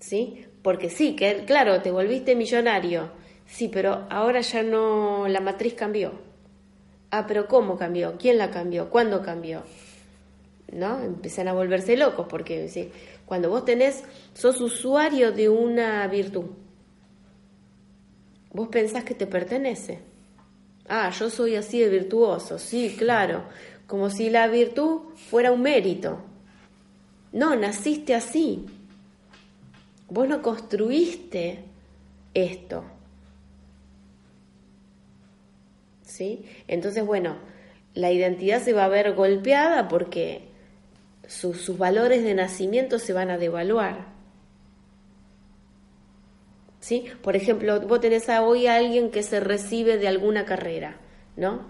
¿Sí? 0.00 0.44
Porque 0.62 0.90
sí, 0.90 1.14
que 1.14 1.44
claro, 1.44 1.82
te 1.82 1.92
volviste 1.92 2.34
millonario. 2.34 3.12
Sí, 3.46 3.68
pero 3.72 4.06
ahora 4.10 4.40
ya 4.40 4.62
no, 4.64 5.28
la 5.28 5.40
matriz 5.40 5.74
cambió. 5.74 6.29
Ah, 7.10 7.26
pero 7.26 7.48
¿cómo 7.48 7.76
cambió? 7.76 8.16
¿Quién 8.18 8.38
la 8.38 8.50
cambió? 8.50 8.88
¿Cuándo 8.88 9.22
cambió? 9.22 9.62
¿No? 10.72 11.00
Empiezan 11.02 11.48
a 11.48 11.52
volverse 11.52 11.96
locos 11.96 12.26
porque 12.28 12.68
¿sí? 12.68 12.90
cuando 13.26 13.50
vos 13.50 13.64
tenés, 13.64 14.04
sos 14.34 14.60
usuario 14.60 15.32
de 15.32 15.48
una 15.48 16.06
virtud, 16.06 16.46
vos 18.52 18.68
pensás 18.68 19.04
que 19.04 19.14
te 19.14 19.26
pertenece. 19.26 20.00
Ah, 20.88 21.10
yo 21.10 21.30
soy 21.30 21.56
así 21.56 21.80
de 21.80 21.88
virtuoso, 21.88 22.58
sí, 22.58 22.96
claro, 22.98 23.44
como 23.86 24.10
si 24.10 24.30
la 24.30 24.48
virtud 24.48 25.14
fuera 25.14 25.52
un 25.52 25.62
mérito. 25.62 26.20
No, 27.32 27.54
naciste 27.54 28.14
así. 28.14 28.66
Vos 30.08 30.28
no 30.28 30.42
construiste 30.42 31.62
esto. 32.34 32.84
Entonces, 36.68 37.04
bueno, 37.04 37.36
la 37.94 38.10
identidad 38.10 38.62
se 38.62 38.72
va 38.72 38.84
a 38.84 38.88
ver 38.88 39.14
golpeada 39.14 39.88
porque 39.88 40.42
sus 41.26 41.78
valores 41.78 42.22
de 42.22 42.34
nacimiento 42.34 42.98
se 42.98 43.12
van 43.12 43.30
a 43.30 43.38
devaluar. 43.38 44.06
¿Sí? 46.80 47.04
Por 47.22 47.36
ejemplo, 47.36 47.80
vos 47.82 48.00
tenés 48.00 48.28
hoy 48.28 48.66
a 48.66 48.76
alguien 48.76 49.10
que 49.10 49.22
se 49.22 49.38
recibe 49.38 49.98
de 49.98 50.08
alguna 50.08 50.44
carrera, 50.44 50.96
¿no? 51.36 51.66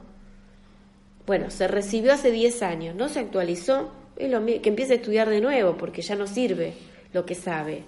Bueno, 1.26 1.50
se 1.50 1.68
recibió 1.68 2.12
hace 2.12 2.30
10 2.30 2.62
años, 2.62 2.94
no 2.94 3.08
se 3.08 3.20
actualizó, 3.20 3.92
es 4.16 4.30
que 4.60 4.68
empiece 4.68 4.94
a 4.94 4.96
estudiar 4.96 5.28
de 5.28 5.40
nuevo 5.40 5.76
porque 5.76 6.02
ya 6.02 6.14
no 6.14 6.26
sirve 6.26 6.74
lo 7.12 7.26
que 7.26 7.34
sabe. 7.34 7.82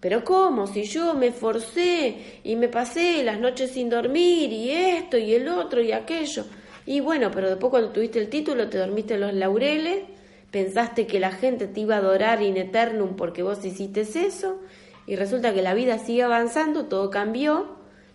Pero 0.00 0.24
¿cómo? 0.24 0.66
Si 0.66 0.84
yo 0.84 1.14
me 1.14 1.32
forcé 1.32 2.40
y 2.44 2.56
me 2.56 2.68
pasé 2.68 3.24
las 3.24 3.40
noches 3.40 3.72
sin 3.72 3.90
dormir 3.90 4.52
y 4.52 4.70
esto 4.70 5.18
y 5.18 5.34
el 5.34 5.48
otro 5.48 5.82
y 5.82 5.92
aquello. 5.92 6.44
Y 6.86 7.00
bueno, 7.00 7.30
pero 7.32 7.48
después 7.48 7.70
cuando 7.70 7.90
tuviste 7.90 8.18
el 8.18 8.28
título 8.28 8.68
te 8.68 8.78
dormiste 8.78 9.14
en 9.14 9.20
los 9.20 9.34
laureles, 9.34 10.04
pensaste 10.50 11.06
que 11.06 11.20
la 11.20 11.32
gente 11.32 11.66
te 11.66 11.80
iba 11.80 11.96
a 11.96 11.98
adorar 11.98 12.42
in 12.42 12.56
eternum 12.56 13.16
porque 13.16 13.42
vos 13.42 13.64
hiciste 13.64 14.02
eso 14.02 14.60
y 15.06 15.16
resulta 15.16 15.52
que 15.52 15.62
la 15.62 15.74
vida 15.74 15.98
sigue 15.98 16.22
avanzando, 16.22 16.84
todo 16.86 17.10
cambió, 17.10 17.66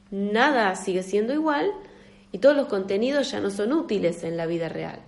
nada 0.09 0.75
sigue 0.75 1.03
siendo 1.03 1.33
igual 1.33 1.69
y 2.31 2.37
todos 2.37 2.55
los 2.55 2.67
contenidos 2.67 3.29
ya 3.31 3.41
no 3.41 3.49
son 3.49 3.73
útiles 3.73 4.23
en 4.23 4.37
la 4.37 4.45
vida 4.45 4.69
real. 4.69 4.99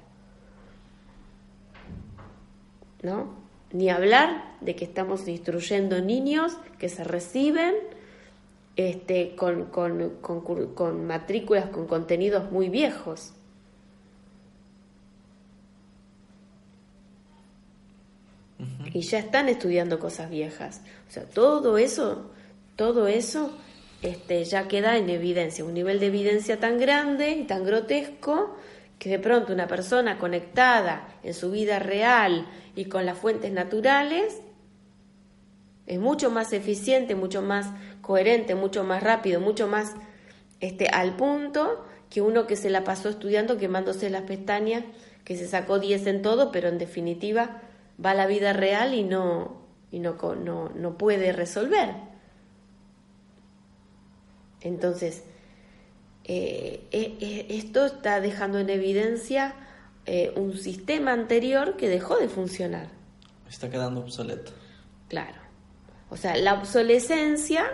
¿No? 3.01 3.44
Ni 3.75 3.89
hablar 3.89 4.55
de 4.61 4.73
que 4.73 4.85
estamos 4.85 5.27
instruyendo 5.27 5.99
niños 5.99 6.53
que 6.79 6.87
se 6.87 7.03
reciben 7.03 7.75
este, 8.77 9.35
con, 9.35 9.65
con, 9.65 11.05
matrículas 11.05 11.65
con 11.67 11.85
contenidos 11.85 12.49
muy 12.53 12.69
viejos. 12.69 13.33
Y 18.93 19.01
ya 19.01 19.19
están 19.19 19.49
estudiando 19.49 19.99
cosas 19.99 20.29
viejas. 20.29 20.81
O 21.09 21.11
sea, 21.11 21.25
todo 21.25 21.77
eso, 21.77 22.31
todo 22.77 23.07
eso 23.07 23.51
este, 24.01 24.45
ya 24.45 24.69
queda 24.69 24.95
en 24.95 25.09
evidencia, 25.09 25.65
un 25.65 25.73
nivel 25.73 25.99
de 25.99 26.05
evidencia 26.05 26.61
tan 26.61 26.77
grande 26.77 27.31
y 27.31 27.43
tan 27.43 27.65
grotesco 27.65 28.55
que 28.99 29.09
de 29.09 29.19
pronto 29.19 29.53
una 29.53 29.67
persona 29.67 30.17
conectada 30.17 31.07
en 31.23 31.33
su 31.33 31.51
vida 31.51 31.79
real 31.79 32.47
y 32.75 32.85
con 32.85 33.05
las 33.05 33.17
fuentes 33.17 33.51
naturales 33.51 34.41
es 35.85 35.99
mucho 35.99 36.31
más 36.31 36.53
eficiente, 36.53 37.15
mucho 37.15 37.41
más 37.41 37.67
coherente, 38.01 38.55
mucho 38.55 38.83
más 38.83 39.03
rápido, 39.03 39.39
mucho 39.39 39.67
más 39.67 39.93
este, 40.59 40.87
al 40.87 41.15
punto 41.15 41.85
que 42.09 42.21
uno 42.21 42.47
que 42.47 42.55
se 42.55 42.69
la 42.69 42.83
pasó 42.83 43.09
estudiando 43.09 43.57
quemándose 43.57 44.09
las 44.09 44.23
pestañas, 44.23 44.83
que 45.23 45.35
se 45.35 45.47
sacó 45.47 45.79
10 45.79 46.07
en 46.07 46.21
todo, 46.21 46.51
pero 46.51 46.69
en 46.69 46.77
definitiva 46.77 47.61
va 48.03 48.11
a 48.11 48.15
la 48.15 48.27
vida 48.27 48.53
real 48.53 48.93
y 48.93 49.03
no, 49.03 49.61
y 49.91 49.99
no, 49.99 50.15
no, 50.35 50.69
no 50.69 50.97
puede 50.97 51.31
resolver. 51.31 51.95
Entonces, 54.61 55.23
eh, 56.27 56.87
eh, 56.91 57.17
eh, 57.21 57.45
esto 57.49 57.85
está 57.85 58.19
dejando 58.19 58.57
en 58.57 58.69
evidencia 58.69 59.53
un 60.35 60.55
sistema 60.55 61.13
anterior 61.13 61.77
que 61.77 61.89
dejó 61.89 62.17
de 62.17 62.29
funcionar. 62.29 62.89
Está 63.49 63.71
quedando 63.71 64.01
obsoleto. 64.01 64.51
Claro. 65.07 65.37
O 66.11 66.17
sea, 66.17 66.37
la 66.37 66.53
obsolescencia 66.53 67.65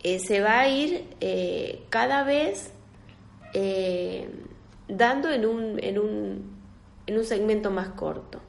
se 0.00 0.40
va 0.40 0.60
a 0.60 0.68
ir 0.68 1.04
cada 1.90 2.22
vez 2.22 2.70
dando 4.86 5.32
en 5.32 5.46
un, 5.46 5.82
en, 5.82 5.98
un, 5.98 6.56
en 7.08 7.18
un 7.18 7.24
segmento 7.24 7.72
más 7.72 7.88
corto. 7.88 8.40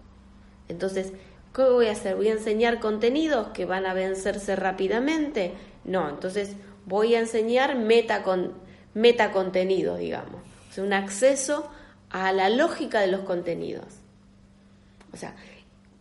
Entonces, 0.67 1.13
¿qué 1.51 1.63
voy 1.63 1.88
a 1.88 1.93
hacer? 1.93 2.15
¿Voy 2.15 2.28
a 2.28 2.34
enseñar 2.34 2.80
contenidos 2.80 3.47
que 3.56 3.65
van 3.65 3.88
a 3.88 3.95
vencerse 3.95 4.56
rápidamente? 4.56 5.54
No, 5.84 6.10
entonces 6.10 6.56
voy 6.86 7.15
a 7.15 7.19
enseñar 7.19 7.76
meta 7.76 8.24
con, 8.24 8.54
metacontenidos, 8.93 10.00
digamos. 10.00 10.41
O 10.69 10.74
sea, 10.74 10.84
un 10.84 10.93
acceso 10.93 11.69
a 12.10 12.32
la 12.32 12.50
lógica 12.50 13.02
de 13.02 13.08
los 13.08 13.21
contenidos. 13.21 14.02
O 15.13 15.17
sea, 15.17 15.36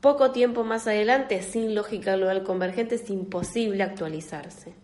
poco 0.00 0.30
tiempo 0.30 0.64
más 0.64 0.86
adelante, 0.86 1.42
sin 1.42 1.74
lógica 1.74 2.16
global 2.16 2.42
convergente, 2.44 2.94
es 2.96 3.10
imposible 3.10 3.82
actualizarse. 3.82 4.74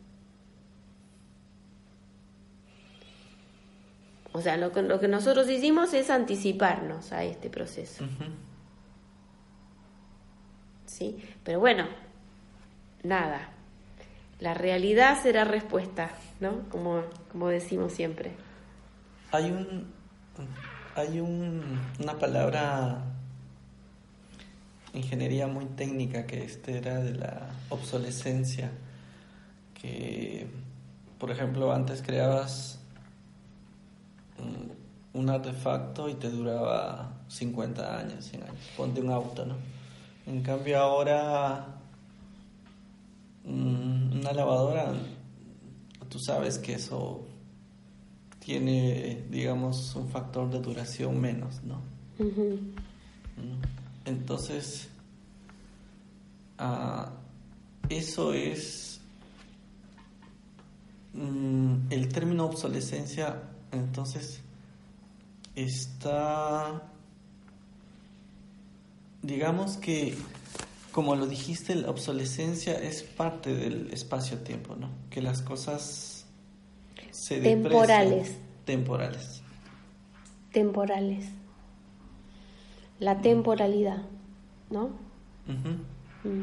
O 4.32 4.40
sea, 4.40 4.56
lo 4.56 4.72
que, 4.72 4.82
lo 4.82 5.00
que 5.00 5.08
nosotros 5.08 5.48
hicimos 5.48 5.92
es 5.92 6.08
anticiparnos 6.08 7.12
a 7.12 7.24
este 7.24 7.50
proceso. 7.50 8.04
¿Sí? 10.86 11.18
Pero 11.44 11.58
bueno, 11.58 11.86
nada, 13.02 13.52
la 14.40 14.55
realidad 14.55 15.22
será 15.22 15.44
respuesta, 15.44 16.11
¿no? 16.40 16.68
Como, 16.70 17.03
como 17.31 17.48
decimos 17.48 17.92
siempre. 17.92 18.33
Hay 19.33 19.50
un 19.50 20.00
hay 20.96 21.20
un, 21.20 21.79
una 22.00 22.18
palabra 22.18 22.98
ingeniería 24.92 25.46
muy 25.46 25.66
técnica 25.66 26.26
que 26.26 26.42
este 26.42 26.79
era 26.79 26.98
de 27.00 27.14
la 27.14 27.48
obsolescencia 27.68 28.72
que 29.81 30.48
por 31.18 31.31
ejemplo 31.31 31.72
antes 31.72 32.03
creabas 32.03 32.81
un, 35.12 35.31
artefacto 35.31 36.09
y 36.09 36.14
te 36.14 36.29
duraba 36.31 37.12
50 37.29 37.98
años, 37.98 38.24
100 38.24 38.42
años, 38.42 38.70
ponte 38.76 39.00
un 39.00 39.11
auto, 39.11 39.44
¿no? 39.44 39.55
En 40.26 40.42
cambio 40.42 40.79
ahora 40.79 41.79
Mm, 41.79 41.79
una 43.44 44.33
lavadora, 44.33 44.92
tú 46.09 46.18
sabes 46.18 46.59
que 46.59 46.74
eso 46.74 47.24
tiene, 48.38 49.24
digamos, 49.30 49.95
un 49.95 50.09
factor 50.09 50.51
de 50.51 50.61
duración 50.61 51.20
menos, 51.20 51.62
¿no? 51.62 51.80
Entonces, 54.05 54.88
ah, 56.59 57.12
eso 57.88 58.32
es 58.34 59.01
mm, 61.14 61.91
el 61.91 62.09
término 62.09 62.47
obsolescencia, 62.47 63.43
entonces 63.72 64.41
está, 65.55 66.82
digamos 69.22 69.76
que 69.76 70.16
como 70.93 71.14
lo 71.16 71.26
dijiste, 71.26 71.74
la 71.74 71.91
obsolescencia 71.91 72.74
es 72.74 73.03
parte 73.03 73.55
del 73.55 73.93
espacio-tiempo, 73.93 74.76
¿no? 74.76 74.88
Que 75.11 75.22
las 75.22 75.43
cosas 75.43 76.26
se 77.11 77.41
temporales. 77.41 78.38
Temporales. 78.64 79.43
Temporales. 80.53 81.26
La 82.99 83.20
temporalidad, 83.20 84.03
¿no? 84.70 84.91
Mm. 85.47 86.43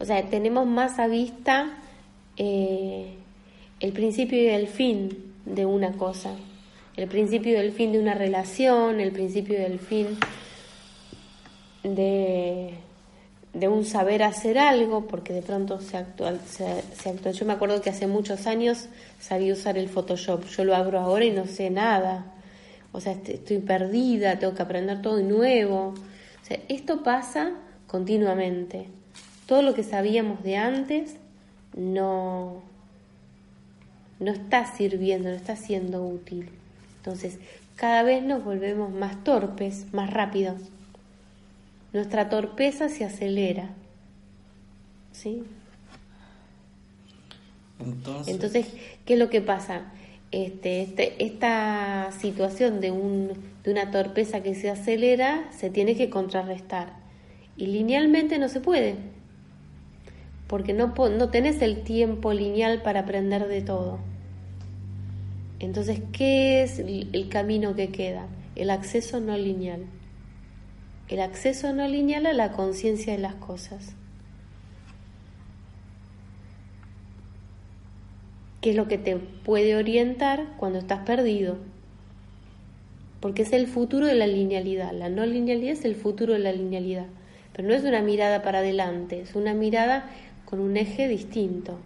O 0.00 0.04
sea, 0.04 0.28
tenemos 0.28 0.66
más 0.66 0.98
a 0.98 1.06
vista 1.06 1.78
eh, 2.36 3.14
el 3.80 3.92
principio 3.92 4.42
y 4.42 4.48
el 4.48 4.66
fin 4.66 5.34
de 5.44 5.66
una 5.66 5.92
cosa, 5.92 6.34
el 6.96 7.08
principio 7.08 7.52
y 7.52 7.56
el 7.56 7.72
fin 7.72 7.92
de 7.92 8.00
una 8.00 8.14
relación, 8.14 9.00
el 9.00 9.12
principio 9.12 9.60
y 9.60 9.62
el 9.62 9.78
fin 9.78 10.18
de 11.82 12.74
de 13.54 13.68
un 13.68 13.84
saber 13.84 14.22
hacer 14.22 14.58
algo, 14.58 15.06
porque 15.06 15.32
de 15.32 15.42
pronto 15.42 15.80
se 15.80 15.98
actual, 15.98 16.40
se, 16.46 16.82
se 16.94 17.32
Yo 17.32 17.44
me 17.44 17.52
acuerdo 17.52 17.82
que 17.82 17.90
hace 17.90 18.06
muchos 18.06 18.46
años 18.46 18.88
sabía 19.20 19.52
usar 19.52 19.76
el 19.76 19.88
Photoshop, 19.88 20.46
yo 20.46 20.64
lo 20.64 20.74
abro 20.74 20.98
ahora 20.98 21.24
y 21.24 21.30
no 21.30 21.46
sé 21.46 21.68
nada. 21.70 22.24
O 22.92 23.00
sea, 23.00 23.12
estoy 23.12 23.58
perdida, 23.58 24.38
tengo 24.38 24.54
que 24.54 24.62
aprender 24.62 25.02
todo 25.02 25.16
de 25.16 25.24
nuevo. 25.24 25.94
O 26.42 26.46
sea, 26.46 26.58
esto 26.68 27.02
pasa 27.02 27.52
continuamente. 27.86 28.88
Todo 29.46 29.62
lo 29.62 29.74
que 29.74 29.82
sabíamos 29.82 30.42
de 30.42 30.56
antes 30.56 31.16
no, 31.76 32.62
no 34.18 34.32
está 34.32 34.74
sirviendo, 34.76 35.28
no 35.28 35.34
está 35.34 35.56
siendo 35.56 36.04
útil. 36.04 36.48
Entonces, 36.98 37.38
cada 37.76 38.02
vez 38.02 38.22
nos 38.22 38.44
volvemos 38.44 38.92
más 38.92 39.24
torpes, 39.24 39.86
más 39.92 40.10
rápidos 40.10 40.56
nuestra 41.92 42.28
torpeza 42.28 42.88
se 42.88 43.04
acelera. 43.04 43.70
¿Sí? 45.12 45.42
Entonces, 48.26 48.66
¿qué 49.04 49.14
es 49.14 49.18
lo 49.18 49.28
que 49.28 49.40
pasa? 49.40 49.92
Este, 50.30 50.82
este, 50.82 51.22
esta 51.22 52.10
situación 52.12 52.80
de, 52.80 52.90
un, 52.90 53.32
de 53.64 53.72
una 53.72 53.90
torpeza 53.90 54.42
que 54.42 54.54
se 54.54 54.70
acelera 54.70 55.50
se 55.50 55.68
tiene 55.68 55.96
que 55.96 56.08
contrarrestar. 56.08 56.94
Y 57.56 57.66
linealmente 57.66 58.38
no 58.38 58.48
se 58.48 58.60
puede, 58.60 58.96
porque 60.46 60.72
no, 60.72 60.94
no 60.96 61.28
tenés 61.28 61.60
el 61.60 61.82
tiempo 61.82 62.32
lineal 62.32 62.80
para 62.82 63.00
aprender 63.00 63.46
de 63.48 63.60
todo. 63.60 63.98
Entonces, 65.58 66.00
¿qué 66.12 66.62
es 66.62 66.78
el 66.78 67.28
camino 67.28 67.74
que 67.74 67.90
queda? 67.90 68.26
El 68.56 68.70
acceso 68.70 69.20
no 69.20 69.36
lineal 69.36 69.82
el 71.12 71.20
acceso 71.20 71.72
no 71.72 71.86
lineal 71.86 72.26
a 72.26 72.32
la 72.32 72.52
conciencia 72.52 73.12
de 73.12 73.18
las 73.18 73.34
cosas. 73.34 73.94
que 78.62 78.70
es 78.70 78.76
lo 78.76 78.86
que 78.86 78.96
te 78.96 79.16
puede 79.16 79.74
orientar 79.74 80.54
cuando 80.56 80.78
estás 80.78 81.00
perdido. 81.00 81.58
Porque 83.20 83.42
es 83.42 83.52
el 83.52 83.66
futuro 83.66 84.06
de 84.06 84.14
la 84.14 84.28
linealidad. 84.28 84.92
La 84.92 85.08
no 85.08 85.26
linealidad 85.26 85.72
es 85.72 85.84
el 85.84 85.96
futuro 85.96 86.32
de 86.32 86.38
la 86.38 86.52
linealidad. 86.52 87.06
Pero 87.52 87.66
no 87.66 87.74
es 87.74 87.82
una 87.82 88.02
mirada 88.02 88.42
para 88.42 88.60
adelante, 88.60 89.20
es 89.20 89.34
una 89.34 89.52
mirada 89.52 90.08
con 90.44 90.60
un 90.60 90.76
eje 90.76 91.08
distinto. 91.08 91.80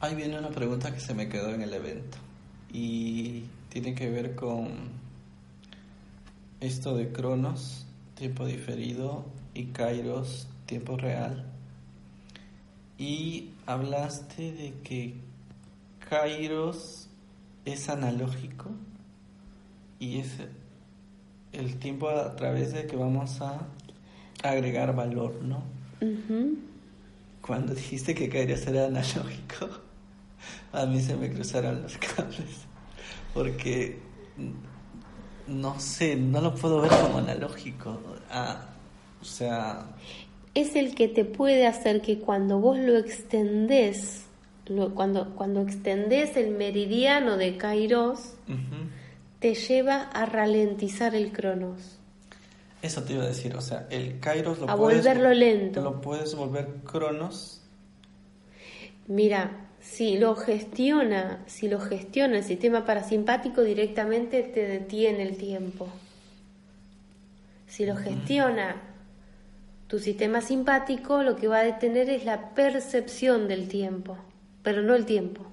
Ahí 0.00 0.14
viene 0.14 0.38
una 0.38 0.50
pregunta 0.50 0.92
que 0.92 1.00
se 1.00 1.14
me 1.14 1.30
quedó 1.30 1.54
en 1.54 1.62
el 1.62 1.72
evento 1.72 2.18
y 2.74 3.44
tiene 3.68 3.94
que 3.94 4.10
ver 4.10 4.34
con 4.34 4.68
esto 6.60 6.96
de 6.96 7.12
Cronos, 7.12 7.86
tiempo 8.16 8.44
diferido, 8.44 9.24
y 9.54 9.66
Kairos, 9.66 10.48
tiempo 10.66 10.96
real. 10.96 11.46
Y 12.98 13.50
hablaste 13.66 14.52
de 14.52 14.74
que 14.82 15.14
Kairos 16.10 17.08
es 17.64 17.88
analógico 17.88 18.70
y 20.00 20.18
es 20.18 20.32
el 21.52 21.76
tiempo 21.78 22.08
a 22.08 22.34
través 22.34 22.72
de 22.72 22.88
que 22.88 22.96
vamos 22.96 23.40
a 23.40 23.68
agregar 24.42 24.96
valor, 24.96 25.36
¿no? 25.42 25.62
Cuando 27.40 27.72
dijiste 27.72 28.16
que 28.16 28.28
Kairos 28.28 28.66
era 28.66 28.86
analógico, 28.86 29.83
a 30.74 30.86
mí 30.86 31.00
se 31.00 31.16
me 31.16 31.30
cruzaron 31.30 31.82
los 31.82 31.96
cables, 32.16 32.66
porque 33.32 33.98
no 35.46 35.78
sé, 35.78 36.16
no 36.16 36.40
lo 36.40 36.54
puedo 36.54 36.80
ver 36.80 36.90
como 36.90 37.18
analógico. 37.18 38.00
Ah, 38.30 38.66
o 39.20 39.24
sea... 39.24 39.86
Es 40.54 40.76
el 40.76 40.94
que 40.94 41.08
te 41.08 41.24
puede 41.24 41.66
hacer 41.66 42.00
que 42.00 42.20
cuando 42.20 42.60
vos 42.60 42.78
lo 42.78 42.96
extendés, 42.96 44.24
cuando, 44.94 45.34
cuando 45.34 45.60
extendés 45.60 46.36
el 46.36 46.52
meridiano 46.52 47.36
de 47.36 47.56
Kairos, 47.56 48.34
te 49.40 49.54
lleva 49.54 50.02
a 50.02 50.26
ralentizar 50.26 51.14
el 51.16 51.32
cronos. 51.32 51.98
Eso 52.82 53.02
te 53.02 53.14
iba 53.14 53.24
a 53.24 53.28
decir, 53.28 53.56
o 53.56 53.60
sea, 53.60 53.86
el 53.90 54.20
Kairos 54.20 54.60
lo 54.60 54.70
a 54.70 54.74
volverlo 54.76 55.32
lento. 55.32 55.80
Lo 55.82 56.00
puedes 56.00 56.34
volver 56.36 56.68
cronos. 56.84 57.62
Mira, 59.08 59.63
si 59.84 60.18
lo 60.18 60.34
gestiona, 60.34 61.44
si 61.46 61.68
lo 61.68 61.78
gestiona 61.78 62.38
el 62.38 62.44
sistema 62.44 62.84
parasimpático 62.84 63.62
directamente 63.62 64.42
te 64.42 64.66
detiene 64.66 65.22
el 65.22 65.36
tiempo. 65.36 65.88
Si 67.68 67.84
lo 67.84 67.94
gestiona 67.94 68.76
tu 69.86 69.98
sistema 69.98 70.40
simpático, 70.40 71.22
lo 71.22 71.36
que 71.36 71.48
va 71.48 71.58
a 71.58 71.64
detener 71.64 72.08
es 72.08 72.24
la 72.24 72.54
percepción 72.54 73.46
del 73.46 73.68
tiempo, 73.68 74.16
pero 74.62 74.82
no 74.82 74.94
el 74.94 75.04
tiempo. 75.04 75.46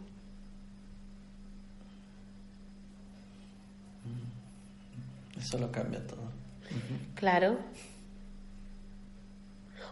Eso 5.38 5.57
lo 5.57 5.71
cambia 5.71 5.99
todo. 6.07 6.21
Claro. 7.15 7.57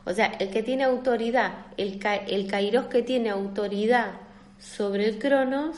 O 0.06 0.14
sea, 0.14 0.28
el 0.28 0.50
que 0.50 0.64
tiene 0.64 0.86
autoridad, 0.86 1.66
el, 1.78 2.00
el 2.28 2.48
kairos 2.48 2.86
que 2.86 3.04
tiene 3.04 3.30
autoridad 3.30 4.29
sobre 4.60 5.08
el 5.08 5.18
cronos 5.18 5.78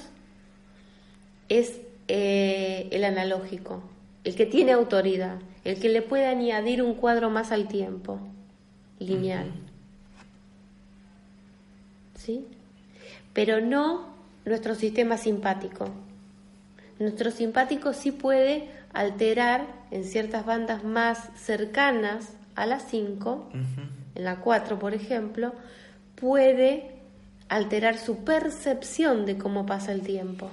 es 1.50 1.80
eh, 2.08 2.90
el 2.92 3.04
analógico, 3.04 3.84
el 4.24 4.36
que 4.36 4.46
tiene 4.46 4.72
autoridad, 4.72 5.38
el 5.64 5.80
que 5.80 5.90
le 5.90 6.02
puede 6.02 6.26
añadir 6.26 6.82
un 6.82 6.96
cuadro 6.96 7.30
más 7.30 7.52
al 7.52 7.68
tiempo, 7.68 8.20
lineal. 9.00 9.52
¿Sí? 12.16 12.46
Pero 13.34 13.62
no 13.62 14.08
nuestro 14.46 14.76
sistema 14.76 15.18
simpático. 15.18 15.90
Nuestro 17.00 17.32
simpático 17.32 17.94
sí 17.94 18.12
puede 18.12 18.70
alterar 18.94 19.66
en 19.92 20.04
ciertas 20.04 20.46
bandas 20.46 20.84
más 20.84 21.30
cercanas 21.36 22.34
a 22.56 22.66
las 22.66 22.84
5, 22.90 23.50
en 24.16 24.24
la 24.24 24.38
4 24.38 24.78
por 24.78 24.94
ejemplo, 24.94 25.54
puede 26.16 27.01
alterar 27.52 27.98
su 27.98 28.24
percepción 28.24 29.26
de 29.26 29.38
cómo 29.38 29.66
pasa 29.66 29.92
el 29.92 30.04
tiempo. 30.04 30.50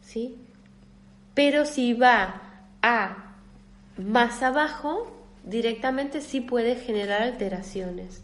¿Sí? 0.00 0.36
Pero 1.34 1.66
si 1.66 1.92
va 1.92 2.40
a 2.82 3.34
más 3.96 4.44
abajo, 4.44 5.12
directamente 5.42 6.20
sí 6.20 6.40
puede 6.40 6.76
generar 6.76 7.22
alteraciones. 7.22 8.22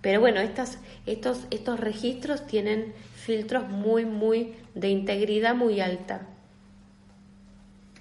Pero 0.00 0.18
bueno, 0.18 0.40
estas, 0.40 0.78
estos, 1.06 1.46
estos 1.52 1.78
registros 1.78 2.48
tienen 2.48 2.92
filtros 3.14 3.68
muy, 3.68 4.04
muy 4.04 4.56
de 4.74 4.88
integridad 4.88 5.54
muy 5.54 5.80
alta. 5.80 6.26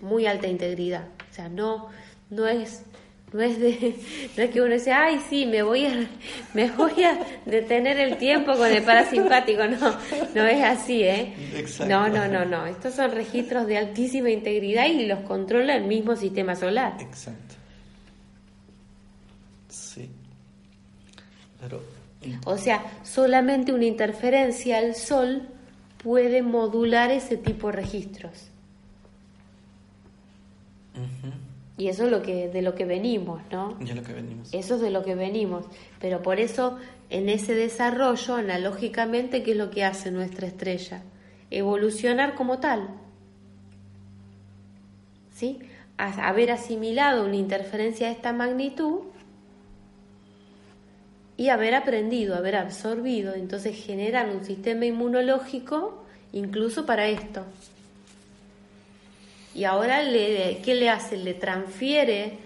Muy 0.01 0.25
alta 0.25 0.47
integridad. 0.47 1.09
O 1.29 1.33
sea, 1.33 1.47
no, 1.47 1.89
no 2.31 2.47
es 2.47 2.85
no 3.33 3.41
es, 3.41 3.59
de, 3.59 3.95
no 4.37 4.43
es 4.43 4.49
que 4.51 4.61
uno 4.61 4.73
dice, 4.73 4.91
ay, 4.91 5.19
sí, 5.29 5.45
me 5.45 5.63
voy, 5.63 5.85
a, 5.85 6.07
me 6.53 6.69
voy 6.71 7.03
a 7.03 7.19
detener 7.45 7.99
el 7.99 8.17
tiempo 8.17 8.53
con 8.53 8.71
el 8.71 8.83
parasimpático. 8.83 9.65
No, 9.67 9.97
no 10.35 10.45
es 10.45 10.63
así, 10.63 11.03
¿eh? 11.03 11.33
No, 11.87 12.07
no, 12.09 12.27
no, 12.27 12.45
no. 12.45 12.67
Estos 12.67 12.93
son 12.93 13.11
registros 13.11 13.65
de 13.67 13.77
altísima 13.77 14.29
integridad 14.29 14.85
y 14.85 15.05
los 15.05 15.19
controla 15.21 15.75
el 15.75 15.85
mismo 15.85 16.15
sistema 16.15 16.55
solar. 16.55 16.95
Exacto. 16.99 17.55
Sí. 19.69 20.09
Pero... 21.59 21.81
O 22.45 22.57
sea, 22.57 22.83
solamente 23.03 23.73
una 23.73 23.85
interferencia 23.85 24.77
al 24.77 24.95
Sol 24.95 25.49
puede 25.97 26.41
modular 26.41 27.11
ese 27.11 27.35
tipo 27.37 27.67
de 27.67 27.73
registros. 27.73 28.49
Y 31.77 31.87
eso 31.87 32.05
es 32.05 32.11
lo 32.11 32.21
que, 32.21 32.49
de 32.49 32.61
lo 32.61 32.75
que 32.75 32.85
venimos, 32.85 33.41
¿no? 33.51 33.77
lo 33.79 34.03
que 34.03 34.13
venimos. 34.13 34.53
Eso 34.53 34.75
es 34.75 34.81
de 34.81 34.91
lo 34.91 35.03
que 35.03 35.15
venimos. 35.15 35.65
Pero 35.99 36.21
por 36.21 36.39
eso, 36.39 36.77
en 37.09 37.29
ese 37.29 37.55
desarrollo, 37.55 38.35
analógicamente, 38.35 39.41
¿qué 39.41 39.51
es 39.51 39.57
lo 39.57 39.71
que 39.71 39.83
hace 39.83 40.11
nuestra 40.11 40.45
estrella? 40.45 41.01
Evolucionar 41.49 42.35
como 42.35 42.59
tal. 42.59 42.89
¿Sí? 45.33 45.59
haber 45.97 46.51
asimilado 46.51 47.25
una 47.25 47.35
interferencia 47.35 48.07
de 48.07 48.13
esta 48.13 48.33
magnitud 48.33 49.01
y 51.37 51.49
haber 51.49 51.75
aprendido, 51.75 52.35
haber 52.35 52.55
absorbido, 52.55 53.33
entonces 53.33 53.75
generar 53.83 54.29
un 54.29 54.43
sistema 54.43 54.85
inmunológico 54.85 56.03
incluso 56.31 56.85
para 56.85 57.07
esto. 57.07 57.45
Y 59.55 59.65
ahora, 59.65 60.01
le, 60.01 60.61
¿qué 60.63 60.75
le 60.75 60.89
hace? 60.89 61.17
Le 61.17 61.33
transfiere 61.33 62.39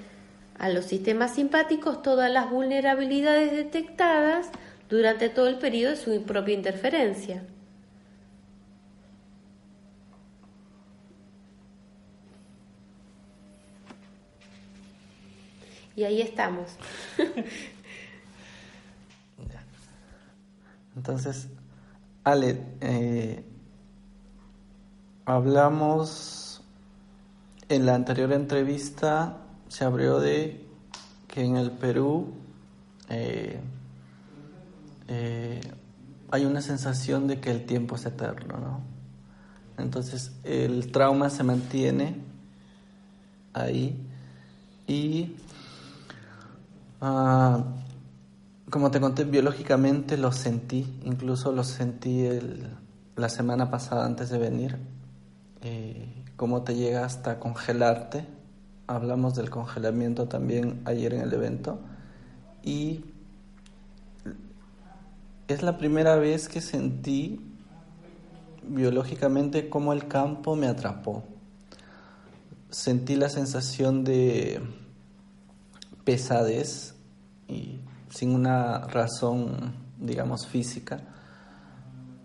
a 0.58 0.70
los 0.70 0.86
sistemas 0.86 1.36
simpáticos 1.36 2.02
todas 2.02 2.32
las 2.32 2.50
vulnerabilidades 2.50 3.52
detectadas 3.52 4.50
durante 4.90 5.30
todo 5.30 5.48
el 5.48 5.58
periodo 5.58 5.92
de 5.92 5.98
su 5.98 6.24
propia 6.24 6.54
interferencia. 6.54 7.44
Y 15.96 16.04
ahí 16.04 16.22
estamos. 16.22 16.76
Entonces, 20.96 21.48
Ale, 22.24 22.62
eh, 22.82 23.44
hablamos 25.26 26.47
en 27.70 27.86
la 27.86 27.96
anterior 27.96 28.32
entrevista 28.32 29.38
se 29.68 29.84
abrió 29.84 30.20
de 30.20 30.66
que 31.28 31.44
en 31.44 31.58
el 31.58 31.72
Perú 31.72 32.34
eh, 33.10 33.60
eh, 35.08 35.62
hay 36.32 36.46
una 36.46 36.62
sensación 36.62 37.28
de 37.28 37.40
que 37.40 37.52
el 37.52 37.66
tiempo 37.66 37.96
es 37.96 38.06
eterno, 38.06 38.58
¿no? 38.58 38.82
Entonces 39.78 40.32
el 40.44 40.92
trauma 40.92 41.30
se 41.30 41.44
mantiene 41.44 42.16
ahí 43.54 43.96
y 44.88 45.36
ah, 47.02 47.64
como 48.70 48.92
te 48.92 49.00
conté 49.00 49.24
biológicamente 49.24 50.18
lo 50.18 50.32
sentí, 50.32 51.00
incluso 51.04 51.52
lo 51.52 51.64
sentí 51.64 52.28
la 53.16 53.30
semana 53.30 53.70
pasada 53.70 54.06
antes 54.06 54.30
de 54.30 54.38
venir. 54.38 54.78
Eh, 55.62 56.17
cómo 56.38 56.62
te 56.62 56.76
llega 56.76 57.04
hasta 57.04 57.40
congelarte. 57.40 58.26
Hablamos 58.86 59.36
del 59.36 59.50
congelamiento 59.50 60.30
también 60.30 60.82
ayer 60.86 61.14
en 61.14 61.22
el 61.22 61.34
evento. 61.34 61.80
Y 62.64 63.04
es 65.48 65.64
la 65.64 65.78
primera 65.78 66.16
vez 66.16 66.48
que 66.48 66.62
sentí 66.62 67.42
biológicamente 68.64 69.70
cómo 69.70 69.92
el 69.92 70.08
campo 70.08 70.56
me 70.56 70.68
atrapó. 70.68 71.24
Sentí 72.70 73.16
la 73.16 73.30
sensación 73.30 74.04
de 74.04 74.62
pesadez 76.04 76.96
y 77.48 77.80
sin 78.10 78.36
una 78.36 78.80
razón, 78.80 79.74
digamos, 80.00 80.48
física 80.48 81.02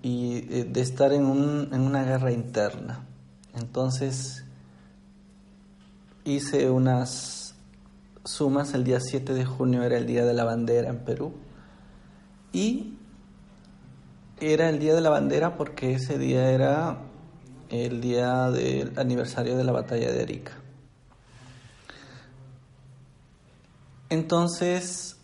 y 0.02 0.46
eh, 0.50 0.64
de 0.64 0.80
estar 0.80 1.12
en, 1.12 1.24
un, 1.24 1.68
en 1.72 1.80
una 1.80 2.04
guerra 2.04 2.32
interna. 2.32 3.06
Entonces 3.54 4.44
hice 6.24 6.70
unas 6.70 7.54
sumas, 8.24 8.74
el 8.74 8.84
día 8.84 9.00
7 9.00 9.34
de 9.34 9.44
junio 9.44 9.82
era 9.82 9.96
el 9.96 10.06
día 10.06 10.24
de 10.24 10.34
la 10.34 10.44
bandera 10.44 10.88
en 10.88 10.98
Perú 10.98 11.34
y 12.52 12.94
era 14.40 14.68
el 14.68 14.78
día 14.78 14.94
de 14.94 15.00
la 15.00 15.10
bandera 15.10 15.56
porque 15.56 15.94
ese 15.94 16.18
día 16.18 16.50
era 16.50 16.98
el 17.70 18.00
día 18.00 18.50
del 18.50 18.98
aniversario 18.98 19.56
de 19.56 19.64
la 19.64 19.72
batalla 19.72 20.12
de 20.12 20.22
Arica. 20.22 20.52
Entonces, 24.10 25.16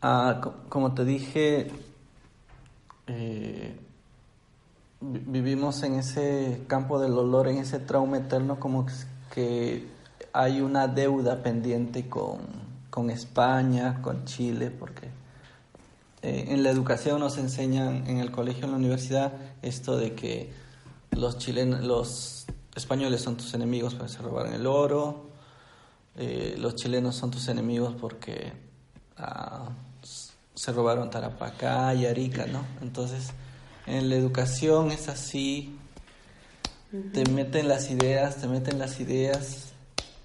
ah, 0.00 0.40
como 0.68 0.94
te 0.94 1.04
dije, 1.04 1.70
eh, 3.06 3.78
vivimos 5.12 5.82
en 5.82 5.94
ese 5.94 6.62
campo 6.66 6.98
del 6.98 7.12
dolor, 7.12 7.48
en 7.48 7.58
ese 7.58 7.78
trauma 7.78 8.18
eterno, 8.18 8.58
como 8.58 8.86
que 9.32 9.86
hay 10.32 10.60
una 10.60 10.88
deuda 10.88 11.42
pendiente 11.42 12.08
con, 12.08 12.38
con 12.90 13.10
España, 13.10 14.00
con 14.02 14.24
Chile, 14.24 14.70
porque 14.70 15.08
eh, 16.22 16.46
en 16.48 16.62
la 16.62 16.70
educación 16.70 17.20
nos 17.20 17.38
enseñan 17.38 18.06
en 18.06 18.18
el 18.18 18.30
colegio, 18.30 18.64
en 18.64 18.72
la 18.72 18.76
universidad, 18.76 19.32
esto 19.62 19.96
de 19.96 20.14
que 20.14 20.52
los 21.10 21.38
chilenos, 21.38 21.84
los 21.84 22.46
españoles 22.74 23.22
son 23.22 23.36
tus 23.36 23.54
enemigos 23.54 23.94
porque 23.94 24.12
se 24.12 24.18
robaron 24.18 24.52
el 24.52 24.66
oro, 24.66 25.30
eh, 26.16 26.56
los 26.58 26.74
chilenos 26.74 27.16
son 27.16 27.30
tus 27.30 27.48
enemigos 27.48 27.94
porque 28.00 28.52
ah, 29.18 29.68
se 30.54 30.72
robaron 30.72 31.10
Tarapacá 31.10 31.94
y 31.94 32.06
Arica, 32.06 32.46
¿no? 32.46 32.64
Entonces, 32.80 33.30
en 33.86 34.08
la 34.08 34.16
educación 34.16 34.90
es 34.90 35.08
así, 35.08 35.78
te 37.12 37.24
meten 37.30 37.68
las 37.68 37.90
ideas, 37.90 38.36
te 38.36 38.48
meten 38.48 38.78
las 38.78 39.00
ideas, 39.00 39.72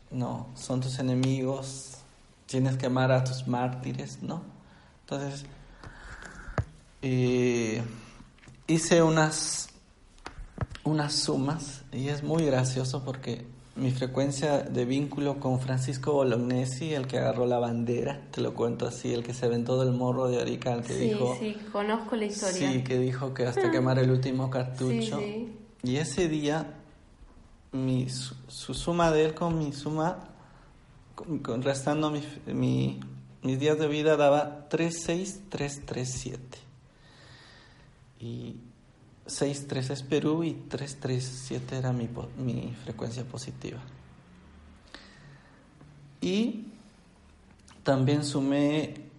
no, 0.10 0.48
son 0.56 0.82
tus 0.82 1.00
enemigos, 1.00 1.98
tienes 2.46 2.78
que 2.78 2.88
amar 2.88 3.12
a 3.12 3.24
tus 3.24 3.48
mártires, 3.48 4.22
¿no? 4.22 4.44
Entonces, 5.02 5.46
eh, 7.02 7.82
hice 8.68 9.02
unas, 9.02 9.70
unas 10.84 11.14
sumas 11.14 11.82
y 11.92 12.10
es 12.10 12.24
muy 12.24 12.46
gracioso 12.46 13.04
porque 13.04 13.46
mi 13.76 13.92
frecuencia 13.92 14.60
de 14.60 14.86
vínculo 14.86 15.40
con 15.40 15.60
Francisco 15.60 16.12
Bolognesi, 16.14 16.94
el 16.94 17.08
que 17.08 17.18
agarró 17.18 17.46
la 17.46 17.58
bandera, 17.58 18.22
te 18.32 18.42
lo 18.42 18.54
cuento 18.54 18.86
así, 18.86 19.14
el 19.14 19.24
que 19.24 19.34
se 19.34 19.46
aventó 19.46 19.80
del 19.84 19.94
morro 19.94 20.28
de 20.28 20.42
Arica, 20.42 20.74
el 20.74 20.84
que 20.84 20.94
dijo... 20.94 21.38
Sí, 21.40 21.56
conozco 21.72 22.16
la 22.18 22.26
historia. 22.26 22.72
Sí, 22.72 22.84
que 22.84 23.00
dijo 23.00 23.34
que 23.34 23.46
hasta 23.46 23.72
quemar 23.72 23.98
el 24.00 24.12
último 24.12 24.50
cartucho. 24.52 25.22
y 25.84 25.96
ese 25.96 26.28
día, 26.28 26.74
mi, 27.72 28.10
su, 28.10 28.74
suma 28.74 29.10
de 29.12 29.26
él 29.26 29.34
con 29.34 29.58
mi 29.58 29.72
suma, 29.72 30.18
con, 31.16 31.62
restando 31.62 32.12
mi, 32.12 32.22
mi, 32.48 33.00
mis 33.42 33.58
días 33.58 33.80
de 33.80 33.88
vida, 33.88 34.18
daba 34.18 34.68
36337. 34.68 36.60
Y 38.20 38.58
6.3 39.28 39.92
es 39.92 40.04
Perú 40.04 40.44
y 40.44 40.54
337 40.54 41.78
era 41.78 41.94
mi, 41.94 42.10
mi 42.38 42.74
frecuencia 42.84 43.24
positiva. 43.24 43.80
Y 46.20 46.66
también 47.84 48.24
sumé, 48.24 49.10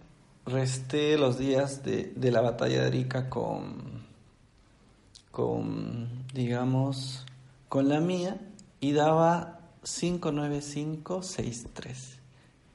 resté 0.47 1.19
los 1.19 1.39
días 1.39 1.83
de, 1.83 2.13
de 2.15 2.31
la 2.31 2.41
batalla 2.41 2.83
de 2.83 2.87
Arica 2.87 3.29
con, 3.29 4.05
con, 5.31 6.25
digamos, 6.33 7.27
con 7.69 7.89
la 7.89 7.99
mía 8.01 8.41
y 8.81 8.93
daba 8.93 9.59
59563. 9.83 12.19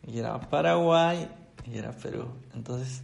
Y 0.08 0.20
era 0.20 0.40
Paraguay 0.40 1.30
y 1.66 1.78
era 1.78 1.92
Perú. 1.92 2.28
Entonces, 2.54 3.02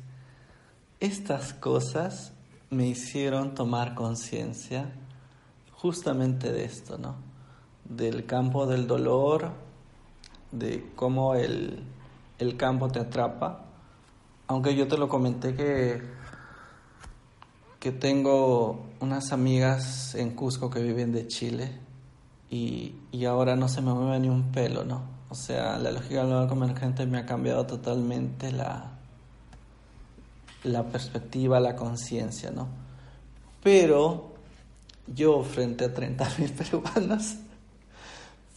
estas 0.99 1.53
cosas 1.53 2.33
me 2.73 2.87
hicieron 2.87 3.53
tomar 3.55 3.95
conciencia 3.95 4.91
justamente 5.71 6.51
de 6.51 6.65
esto, 6.65 6.97
¿no? 6.97 7.15
Del 7.85 8.25
campo 8.25 8.65
del 8.65 8.87
dolor, 8.87 9.51
de 10.51 10.91
cómo 10.95 11.35
el, 11.35 11.83
el 12.39 12.57
campo 12.57 12.89
te 12.89 12.99
atrapa. 12.99 13.65
Aunque 14.47 14.75
yo 14.75 14.87
te 14.87 14.97
lo 14.97 15.09
comenté 15.09 15.55
que, 15.55 16.01
que 17.79 17.91
tengo 17.91 18.85
unas 18.99 19.31
amigas 19.31 20.15
en 20.15 20.35
Cusco 20.35 20.69
que 20.69 20.81
viven 20.81 21.11
de 21.11 21.27
Chile 21.27 21.79
y, 22.49 22.95
y 23.11 23.25
ahora 23.25 23.55
no 23.55 23.67
se 23.67 23.81
me 23.81 23.93
mueve 23.93 24.19
ni 24.19 24.29
un 24.29 24.51
pelo, 24.51 24.83
¿no? 24.83 25.01
O 25.29 25.35
sea, 25.35 25.77
la 25.79 25.91
lógica 25.91 26.25
del 26.25 26.49
emergente 26.51 27.05
me 27.05 27.17
ha 27.17 27.25
cambiado 27.25 27.65
totalmente 27.65 28.51
la, 28.51 28.92
la 30.63 30.83
perspectiva, 30.83 31.59
la 31.59 31.75
conciencia, 31.75 32.51
¿no? 32.51 32.67
Pero 33.61 34.33
yo 35.07 35.43
frente 35.43 35.85
a 35.85 35.93
30.000 35.93 36.51
peruanos, 36.57 37.35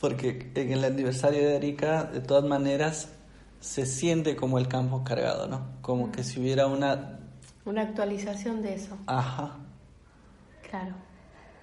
porque 0.01 0.51
en 0.55 0.73
el 0.73 0.85
aniversario 0.85 1.47
de 1.49 1.57
Arica, 1.57 2.05
de 2.05 2.21
todas 2.21 2.45
maneras, 2.45 3.09
se 3.61 3.87
siente 3.87 4.37
como 4.37 4.59
el 4.59 4.69
campo 4.69 5.03
cargado, 5.05 5.49
¿no? 5.49 5.67
Como 5.83 6.13
que 6.13 6.23
si 6.23 6.41
hubiera 6.41 6.67
una... 6.67 7.19
Una 7.65 7.83
actualización 7.83 8.63
de 8.63 8.75
eso. 8.75 8.97
Ajá. 9.07 9.57
Claro. 10.71 10.95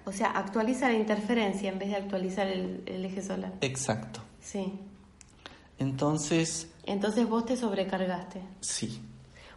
O 0.05 0.11
sea, 0.11 0.31
actualiza 0.31 0.89
la 0.89 0.97
interferencia 0.97 1.69
en 1.69 1.79
vez 1.79 1.89
de 1.89 1.95
actualizar 1.95 2.47
el, 2.47 2.83
el 2.85 3.05
eje 3.05 3.21
solar. 3.21 3.53
Exacto. 3.61 4.19
Sí. 4.41 4.79
Entonces... 5.79 6.67
Entonces 6.85 7.27
vos 7.27 7.45
te 7.45 7.55
sobrecargaste. 7.55 8.41
Sí. 8.59 9.01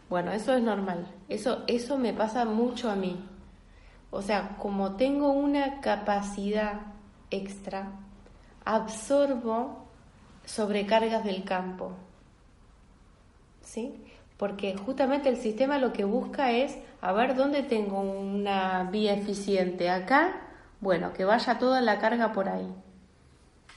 Bueno, 0.09 0.31
eso 0.31 0.53
es 0.53 0.61
normal. 0.61 1.07
Eso, 1.27 1.63
eso 1.67 1.97
me 1.97 2.13
pasa 2.13 2.45
mucho 2.45 2.89
a 2.89 2.95
mí. 2.95 3.19
O 4.09 4.21
sea, 4.21 4.55
como 4.57 4.95
tengo 4.95 5.31
una 5.31 5.81
capacidad 5.81 6.81
extra, 7.29 7.91
absorbo 8.63 9.85
sobrecargas 10.45 11.25
del 11.25 11.43
campo. 11.43 11.91
¿Sí? 13.61 13.95
Porque 14.37 14.77
justamente 14.77 15.29
el 15.29 15.37
sistema 15.37 15.77
lo 15.77 15.91
que 15.91 16.05
busca 16.05 16.51
es 16.51 16.77
a 17.01 17.11
ver 17.11 17.35
dónde 17.35 17.63
tengo 17.63 17.99
una 17.99 18.83
vía 18.85 19.13
eficiente. 19.13 19.89
Acá, 19.89 20.41
bueno, 20.79 21.11
que 21.11 21.25
vaya 21.25 21.59
toda 21.59 21.81
la 21.81 21.99
carga 21.99 22.31
por 22.31 22.47
ahí. 22.47 22.73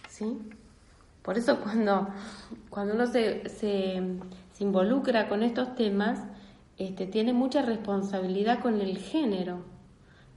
¿Sí? 0.08 0.38
Por 1.22 1.38
eso 1.38 1.60
cuando, 1.60 2.08
cuando 2.68 2.94
uno 2.94 3.06
se, 3.06 3.48
se 3.48 4.00
involucra 4.60 5.28
con 5.28 5.42
estos 5.42 5.74
temas, 5.74 6.20
este, 6.78 7.06
tiene 7.06 7.32
mucha 7.32 7.62
responsabilidad 7.62 8.60
con 8.60 8.80
el 8.80 8.98
género. 8.98 9.64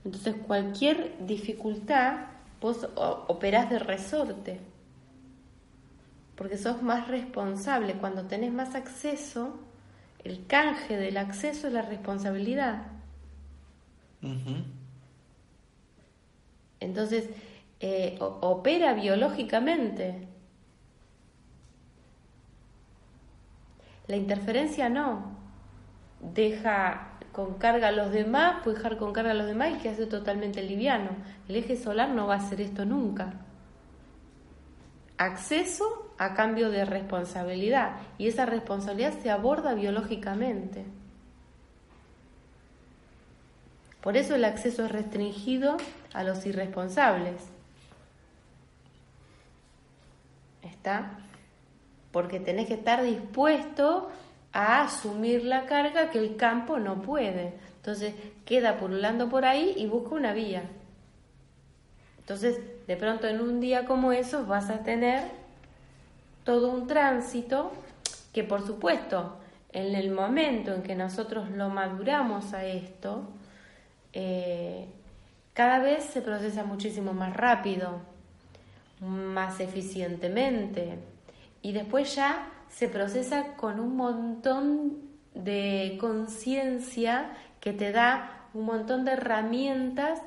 Entonces 0.04 0.34
cualquier 0.46 1.14
dificultad 1.26 2.26
vos 2.60 2.88
operás 2.96 3.70
de 3.70 3.78
resorte, 3.78 4.60
porque 6.34 6.56
sos 6.58 6.82
más 6.82 7.08
responsable. 7.08 7.94
Cuando 7.94 8.24
tenés 8.24 8.52
más 8.52 8.74
acceso, 8.74 9.58
el 10.24 10.46
canje 10.46 10.96
del 10.96 11.18
acceso 11.18 11.66
es 11.66 11.72
la 11.72 11.82
responsabilidad. 11.82 12.86
Entonces, 16.80 17.28
eh, 17.80 18.16
opera 18.18 18.94
biológicamente. 18.94 20.28
La 24.06 24.16
interferencia 24.16 24.88
no. 24.88 25.36
Deja 26.20 27.10
con 27.32 27.54
carga 27.54 27.88
a 27.88 27.92
los 27.92 28.12
demás, 28.12 28.62
puede 28.62 28.76
dejar 28.76 28.96
con 28.96 29.12
carga 29.12 29.32
a 29.32 29.34
los 29.34 29.46
demás 29.46 29.72
y 29.72 29.78
que 29.78 29.88
hace 29.88 30.06
totalmente 30.06 30.62
liviano. 30.62 31.10
El 31.48 31.56
eje 31.56 31.76
solar 31.76 32.10
no 32.10 32.26
va 32.26 32.34
a 32.34 32.38
hacer 32.38 32.60
esto 32.60 32.84
nunca. 32.84 33.34
Acceso 35.16 36.12
a 36.18 36.34
cambio 36.34 36.70
de 36.70 36.84
responsabilidad 36.84 37.96
y 38.18 38.28
esa 38.28 38.46
responsabilidad 38.46 39.14
se 39.20 39.30
aborda 39.30 39.74
biológicamente. 39.74 40.84
Por 44.00 44.16
eso 44.16 44.34
el 44.34 44.44
acceso 44.44 44.84
es 44.84 44.92
restringido 44.92 45.76
a 46.12 46.24
los 46.24 46.44
irresponsables. 46.44 47.42
¿Está? 50.62 51.23
Porque 52.14 52.38
tenés 52.38 52.68
que 52.68 52.74
estar 52.74 53.02
dispuesto 53.02 54.08
a 54.52 54.82
asumir 54.82 55.44
la 55.44 55.66
carga 55.66 56.10
que 56.10 56.20
el 56.20 56.36
campo 56.36 56.78
no 56.78 57.02
puede. 57.02 57.54
Entonces 57.78 58.14
queda 58.44 58.78
pululando 58.78 59.28
por 59.28 59.44
ahí 59.44 59.74
y 59.76 59.88
busca 59.88 60.14
una 60.14 60.32
vía. 60.32 60.62
Entonces, 62.20 62.60
de 62.86 62.96
pronto 62.96 63.26
en 63.26 63.40
un 63.40 63.58
día 63.58 63.84
como 63.84 64.12
esos 64.12 64.46
vas 64.46 64.70
a 64.70 64.84
tener 64.84 65.24
todo 66.44 66.70
un 66.70 66.86
tránsito 66.86 67.72
que 68.32 68.44
por 68.44 68.64
supuesto, 68.64 69.36
en 69.72 69.96
el 69.96 70.12
momento 70.12 70.72
en 70.72 70.84
que 70.84 70.94
nosotros 70.94 71.50
lo 71.50 71.68
maduramos 71.68 72.52
a 72.54 72.64
esto, 72.64 73.24
eh, 74.12 74.86
cada 75.52 75.80
vez 75.80 76.04
se 76.04 76.22
procesa 76.22 76.62
muchísimo 76.62 77.12
más 77.12 77.36
rápido, 77.36 77.98
más 79.00 79.58
eficientemente 79.58 80.96
y 81.64 81.72
después 81.72 82.14
ya 82.14 82.50
se 82.68 82.88
procesa 82.88 83.56
con 83.56 83.80
un 83.80 83.96
montón 83.96 84.98
de 85.32 85.96
conciencia 85.98 87.30
que 87.58 87.72
te 87.72 87.90
da 87.90 88.48
un 88.52 88.66
montón 88.66 89.06
de 89.06 89.12
herramientas 89.12 90.20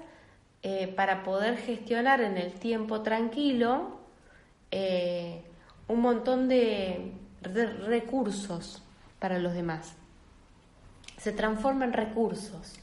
eh, 0.63 0.88
para 0.88 1.21
poder 1.21 1.57
gestionar 1.57 2.21
en 2.21 2.38
el 2.38 2.53
tiempo 2.53 3.03
tranquilo 3.03 3.99
eh, 4.71 5.43
un 5.88 6.01
montón 6.01 6.49
de, 6.49 7.13
recursos 7.85 8.81
para 9.19 9.38
los 9.38 9.53
demás. 9.53 9.93
Se 11.17 11.31
transforma 11.31 11.85
en 11.85 11.93
recursos. 11.93 12.79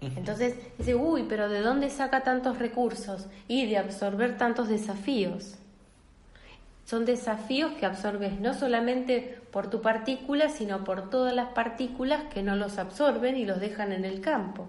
Entonces 0.00 0.54
dice, 0.78 0.94
uy, 0.94 1.26
pero 1.28 1.48
¿de 1.48 1.60
dónde 1.60 1.90
saca 1.90 2.22
tantos 2.22 2.58
recursos? 2.58 3.26
Y 3.48 3.66
de 3.66 3.76
absorber 3.76 4.38
tantos 4.38 4.68
desafíos. 4.68 5.56
Son 6.86 7.04
desafíos 7.04 7.72
que 7.74 7.86
absorbes 7.86 8.40
no 8.40 8.54
solamente 8.54 9.38
por 9.52 9.68
tu 9.68 9.82
partícula, 9.82 10.48
sino 10.48 10.84
por 10.84 11.10
todas 11.10 11.34
las 11.34 11.50
partículas 11.52 12.24
que 12.32 12.42
no 12.42 12.56
los 12.56 12.78
absorben 12.78 13.36
y 13.36 13.44
los 13.44 13.60
dejan 13.60 13.92
en 13.92 14.04
el 14.04 14.20
campo. 14.20 14.66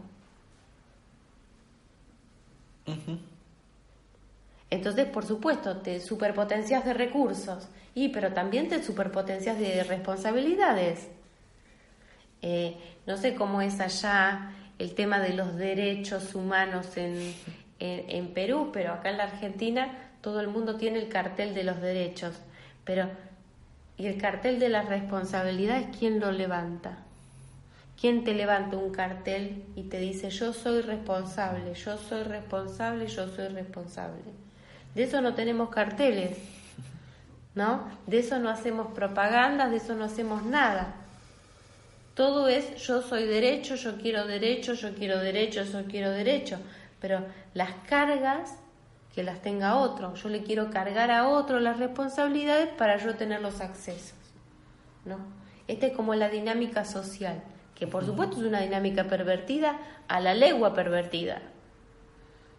Entonces, 4.70 5.08
por 5.08 5.26
supuesto, 5.26 5.78
te 5.78 6.00
superpotencias 6.00 6.86
de 6.86 6.94
recursos, 6.94 7.68
y 7.96 8.10
pero 8.10 8.34
también 8.34 8.70
te 8.70 8.84
superpotencias 8.84 9.58
de 9.58 9.84
responsabilidades. 9.84 11.08
Eh, 12.42 12.76
no 13.06 13.18
sé 13.18 13.36
cómo 13.36 13.62
es 13.62 13.80
allá 13.80 14.52
el 14.82 14.96
tema 14.96 15.20
de 15.20 15.34
los 15.34 15.56
derechos 15.58 16.34
humanos 16.34 16.98
en, 16.98 17.36
en 17.80 18.34
Perú, 18.34 18.72
pero 18.74 18.94
acá 18.94 19.12
en 19.12 19.18
la 19.18 19.26
Argentina 19.26 19.96
todo 20.22 20.40
el 20.40 20.48
mundo 20.48 20.76
tiene 20.78 20.98
el 20.98 21.08
cartel 21.08 21.54
de 21.54 21.64
los 21.64 21.80
derechos, 21.82 22.34
pero 22.84 23.08
¿y 23.98 24.08
el 24.08 24.20
cartel 24.20 24.60
de 24.60 24.70
las 24.70 24.88
responsabilidades 24.88 25.96
quién 25.98 26.20
lo 26.20 26.32
levanta? 26.32 26.98
¿Quién 28.00 28.24
te 28.24 28.34
levanta 28.34 28.78
un 28.78 28.92
cartel 28.92 29.64
y 29.76 29.84
te 29.84 30.00
dice 30.00 30.32
yo 30.32 30.54
soy 30.54 30.82
responsable, 30.82 31.76
yo 31.76 31.98
soy 31.98 32.24
responsable, 32.24 33.06
yo 33.06 33.28
soy 33.28 33.50
responsable? 33.50 34.24
De 34.96 35.04
eso 35.04 35.22
no 35.22 35.36
tenemos 35.36 35.70
carteles, 35.70 36.40
¿no? 37.54 37.88
De 38.08 38.18
eso 38.18 38.40
no 38.40 38.50
hacemos 38.50 38.94
propaganda, 38.94 39.70
de 39.70 39.78
eso 39.78 39.94
no 39.94 40.06
hacemos 40.06 40.44
nada. 40.44 40.96
Todo 42.14 42.48
es 42.48 42.76
yo 42.86 43.02
soy 43.02 43.26
derecho, 43.26 43.76
yo 43.76 43.98
quiero 43.98 44.28
derecho, 44.28 44.74
yo 44.74 44.94
quiero 44.94 45.20
derecho, 45.20 45.64
yo 45.64 45.86
quiero 45.86 46.12
derecho. 46.12 46.58
Pero 47.00 47.26
las 47.54 47.74
cargas 47.88 48.58
que 49.14 49.24
las 49.24 49.42
tenga 49.42 49.76
otro. 49.78 50.14
Yo 50.16 50.30
le 50.30 50.44
quiero 50.44 50.70
cargar 50.70 51.12
a 51.12 51.28
otro 51.28 51.60
las 51.60 51.80
responsabilidades 51.80 52.70
para 52.70 52.98
yo 52.98 53.16
tener 53.16 53.42
los 53.42 53.62
accesos. 53.62 54.18
¿no? 55.06 55.18
Esta 55.68 55.88
es 55.88 55.94
como 55.94 56.16
la 56.16 56.30
dinámica 56.30 56.86
social, 56.86 57.44
que 57.76 57.88
por 57.88 58.06
supuesto 58.06 58.38
es 58.38 58.44
una 58.44 58.62
dinámica 58.62 59.06
pervertida 59.06 59.80
a 60.08 60.20
la 60.20 60.34
legua 60.34 60.74
pervertida. 60.74 61.42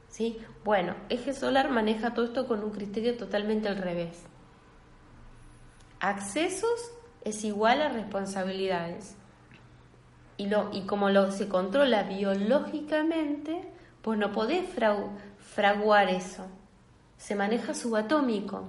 ¿Sí? 0.08 0.38
Bueno, 0.62 0.94
Eje 1.08 1.32
Solar 1.32 1.70
maneja 1.70 2.12
todo 2.12 2.26
esto 2.26 2.46
con 2.46 2.62
un 2.62 2.70
criterio 2.70 3.16
totalmente 3.16 3.68
al 3.68 3.78
revés. 3.78 4.24
Accesos 6.00 6.92
es 7.24 7.44
igual 7.44 7.80
a 7.80 7.88
responsabilidades. 7.88 9.16
Y, 10.36 10.46
lo, 10.46 10.70
y 10.72 10.82
como 10.82 11.10
lo, 11.10 11.30
se 11.30 11.48
controla 11.48 12.04
biológicamente, 12.04 13.62
pues 14.02 14.18
no 14.18 14.32
podés 14.32 14.66
fraguar 15.38 16.08
eso. 16.08 16.46
Se 17.18 17.34
maneja 17.34 17.74
subatómico. 17.74 18.64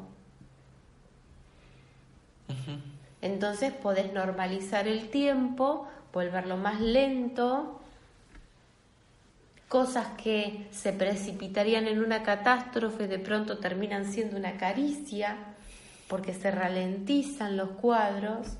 Entonces 3.21 3.71
podés 3.71 4.13
normalizar 4.13 4.87
el 4.87 5.09
tiempo, 5.09 5.87
volverlo 6.11 6.57
más 6.57 6.81
lento. 6.81 7.79
Cosas 9.69 10.09
que 10.21 10.67
se 10.71 10.93
precipitarían 10.93 11.87
en 11.87 12.03
una 12.03 12.21
catástrofe 12.21 13.07
de 13.07 13.19
pronto 13.19 13.57
terminan 13.57 14.05
siendo 14.05 14.37
una 14.37 14.57
caricia 14.57 15.37
porque 16.07 16.33
se 16.33 16.51
ralentizan 16.51 17.57
los 17.57 17.69
cuadros 17.69 18.57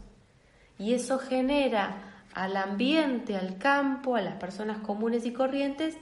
y 0.80 0.94
eso 0.94 1.20
genera 1.20 2.13
al 2.34 2.58
ambiente, 2.58 3.36
al 3.36 3.58
campo, 3.58 4.16
a 4.16 4.22
las 4.22 4.36
personas 4.36 4.80
comunes 4.80 5.26
y 5.26 5.34
corrientes, 5.34 5.98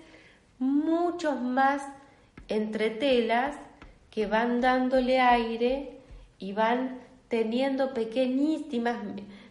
muchos 0.60 1.42
más 1.42 1.84
entretelas 2.48 3.56
que 4.10 4.28
van 4.28 4.62
dándole 4.62 5.20
aire 5.20 5.98
y 6.38 6.54
van 6.54 7.00
teniendo 7.28 7.94
pequeñísimas 7.94 8.98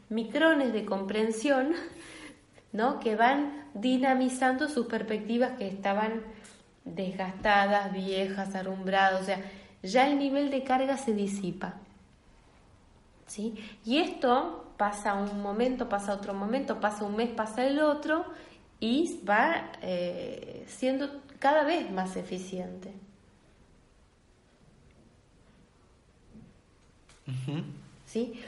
micrones 0.08 0.72
de 0.72 0.84
comprensión, 0.84 1.72
¿no? 2.72 3.00
que 3.00 3.16
van 3.16 3.64
dinamizando 3.74 4.68
sus 4.68 4.86
perspectivas 4.86 5.52
que 5.58 5.68
estaban 5.68 6.22
desgastadas, 6.84 7.92
viejas, 7.92 8.54
arrumbradas, 8.54 9.22
o 9.22 9.24
sea, 9.24 9.40
ya 9.82 10.08
el 10.08 10.18
nivel 10.18 10.50
de 10.50 10.62
carga 10.62 10.96
se 10.96 11.14
disipa. 11.14 11.74
¿sí? 13.26 13.54
Y 13.84 13.98
esto 13.98 14.69
pasa 14.80 15.12
un 15.12 15.42
momento, 15.42 15.90
pasa 15.90 16.14
otro 16.14 16.32
momento, 16.32 16.80
pasa 16.80 17.04
un 17.04 17.14
mes, 17.14 17.28
pasa 17.28 17.66
el 17.66 17.80
otro, 17.80 18.24
y 18.80 19.20
va 19.28 19.72
eh, 19.82 20.64
siendo 20.66 21.20
cada 21.38 21.64
vez 21.64 21.90
más 21.90 22.16
eficiente. 22.16 22.90
¿Sí? 28.06 28.40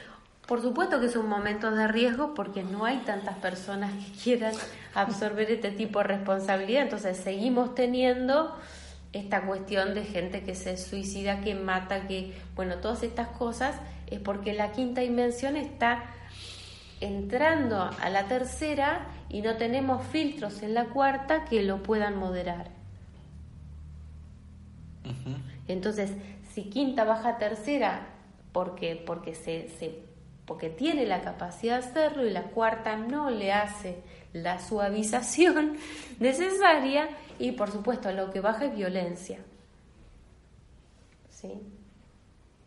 Por 0.47 0.62
supuesto 0.62 1.01
que 1.01 1.07
es 1.07 1.16
un 1.16 1.28
momento 1.28 1.70
de 1.70 1.87
riesgo 1.87 2.33
porque 2.33 2.62
no 2.62 2.87
hay 2.87 3.01
tantas 3.01 3.37
personas 3.37 3.93
que 3.93 4.12
quieran 4.12 4.55
absorber 4.95 5.51
este 5.51 5.70
tipo 5.70 5.99
de 5.99 6.05
responsabilidad, 6.05 6.85
entonces 6.85 7.18
seguimos 7.18 7.74
teniendo 7.74 8.57
esta 9.12 9.42
cuestión 9.42 9.94
de 9.94 10.04
gente 10.04 10.42
que 10.42 10.54
se 10.54 10.76
suicida, 10.76 11.40
que 11.40 11.54
mata, 11.54 12.06
que, 12.06 12.34
bueno, 12.54 12.76
todas 12.76 13.02
estas 13.02 13.28
cosas 13.28 13.76
es 14.10 14.20
porque 14.20 14.52
la 14.52 14.72
quinta 14.72 15.00
dimensión 15.00 15.56
está 15.56 16.04
entrando 17.00 17.90
a 18.00 18.10
la 18.10 18.24
tercera 18.24 19.06
y 19.28 19.42
no 19.42 19.56
tenemos 19.56 20.06
filtros 20.06 20.62
en 20.62 20.74
la 20.74 20.86
cuarta 20.86 21.44
que 21.44 21.62
lo 21.62 21.82
puedan 21.82 22.16
moderar. 22.16 22.70
Entonces, 25.68 26.12
si 26.54 26.64
quinta 26.64 27.04
baja 27.04 27.38
tercera 27.38 28.06
porque, 28.52 29.02
porque, 29.04 29.34
se, 29.34 29.68
se, 29.78 29.98
porque 30.46 30.70
tiene 30.70 31.06
la 31.06 31.22
capacidad 31.22 31.80
de 31.80 31.88
hacerlo 31.88 32.26
y 32.26 32.30
la 32.30 32.44
cuarta 32.44 32.96
no 32.96 33.30
le 33.30 33.52
hace 33.52 33.96
la 34.33 34.61
suavización 34.61 35.76
necesaria 36.20 37.09
y 37.39 37.53
por 37.53 37.70
supuesto 37.70 38.12
lo 38.12 38.30
que 38.30 38.41
baja 38.41 38.66
es 38.66 38.74
violencia. 38.74 39.39
¿Sí? 41.30 41.61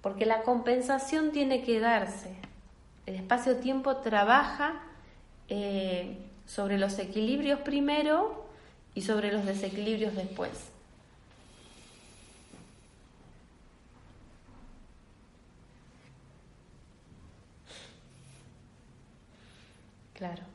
Porque 0.01 0.25
la 0.25 0.43
compensación 0.43 1.31
tiene 1.31 1.63
que 1.63 1.79
darse. 1.79 2.35
El 3.05 3.15
espacio-tiempo 3.15 3.97
trabaja 3.97 4.81
eh, 5.47 6.17
sobre 6.45 6.77
los 6.77 6.97
equilibrios 6.99 7.59
primero 7.61 8.45
y 8.93 9.01
sobre 9.01 9.31
los 9.31 9.45
desequilibrios 9.45 10.15
después. 10.15 10.51
Claro. 20.13 20.54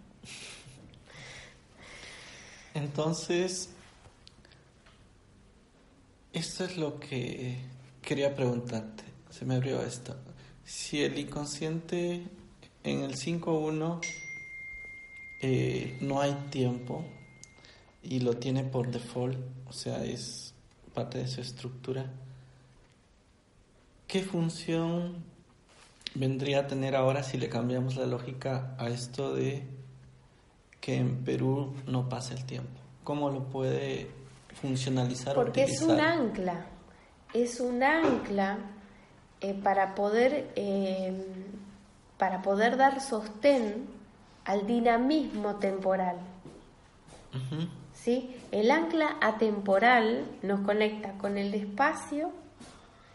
Entonces, 2.74 3.70
esto 6.32 6.64
es 6.64 6.76
lo 6.76 7.00
que 7.00 7.58
quería 8.02 8.34
preguntarte. 8.34 9.02
Se 9.30 9.44
me 9.44 9.56
abrió 9.56 9.82
esto. 9.82 10.16
Si 10.64 11.02
el 11.02 11.18
inconsciente 11.18 12.22
en 12.84 13.00
el 13.00 13.16
5.1 13.16 14.00
eh, 15.42 15.98
no 16.00 16.20
hay 16.20 16.34
tiempo 16.50 17.04
y 18.02 18.20
lo 18.20 18.36
tiene 18.36 18.62
por 18.62 18.90
default, 18.90 19.38
o 19.68 19.72
sea, 19.72 20.04
es 20.04 20.54
parte 20.94 21.18
de 21.18 21.26
su 21.26 21.40
estructura, 21.40 22.06
¿qué 24.06 24.22
función 24.22 25.24
vendría 26.14 26.60
a 26.60 26.66
tener 26.66 26.94
ahora 26.94 27.22
si 27.22 27.38
le 27.38 27.48
cambiamos 27.48 27.96
la 27.96 28.06
lógica 28.06 28.74
a 28.78 28.88
esto 28.88 29.34
de 29.34 29.79
que 30.80 30.96
en 30.96 31.24
Perú 31.24 31.74
no 31.86 32.08
pasa 32.08 32.34
el 32.34 32.44
tiempo? 32.44 32.80
¿Cómo 33.04 33.30
lo 33.30 33.44
puede 33.44 34.10
funcionalizar? 34.60 35.34
Porque 35.34 35.64
es 35.64 35.82
un 35.82 36.00
ancla, 36.00 36.66
es 37.34 37.60
un 37.60 37.82
ancla 37.82 38.58
eh, 39.40 39.54
para, 39.54 39.94
poder, 39.94 40.52
eh, 40.56 41.12
para 42.18 42.42
poder 42.42 42.76
dar 42.76 43.00
sostén 43.00 43.86
al 44.44 44.66
dinamismo 44.66 45.56
temporal. 45.56 46.16
¿Sí? 47.94 48.36
El 48.50 48.70
ancla 48.70 49.16
atemporal 49.20 50.26
nos 50.42 50.60
conecta 50.60 51.12
con 51.12 51.38
el 51.38 51.54
espacio 51.54 52.32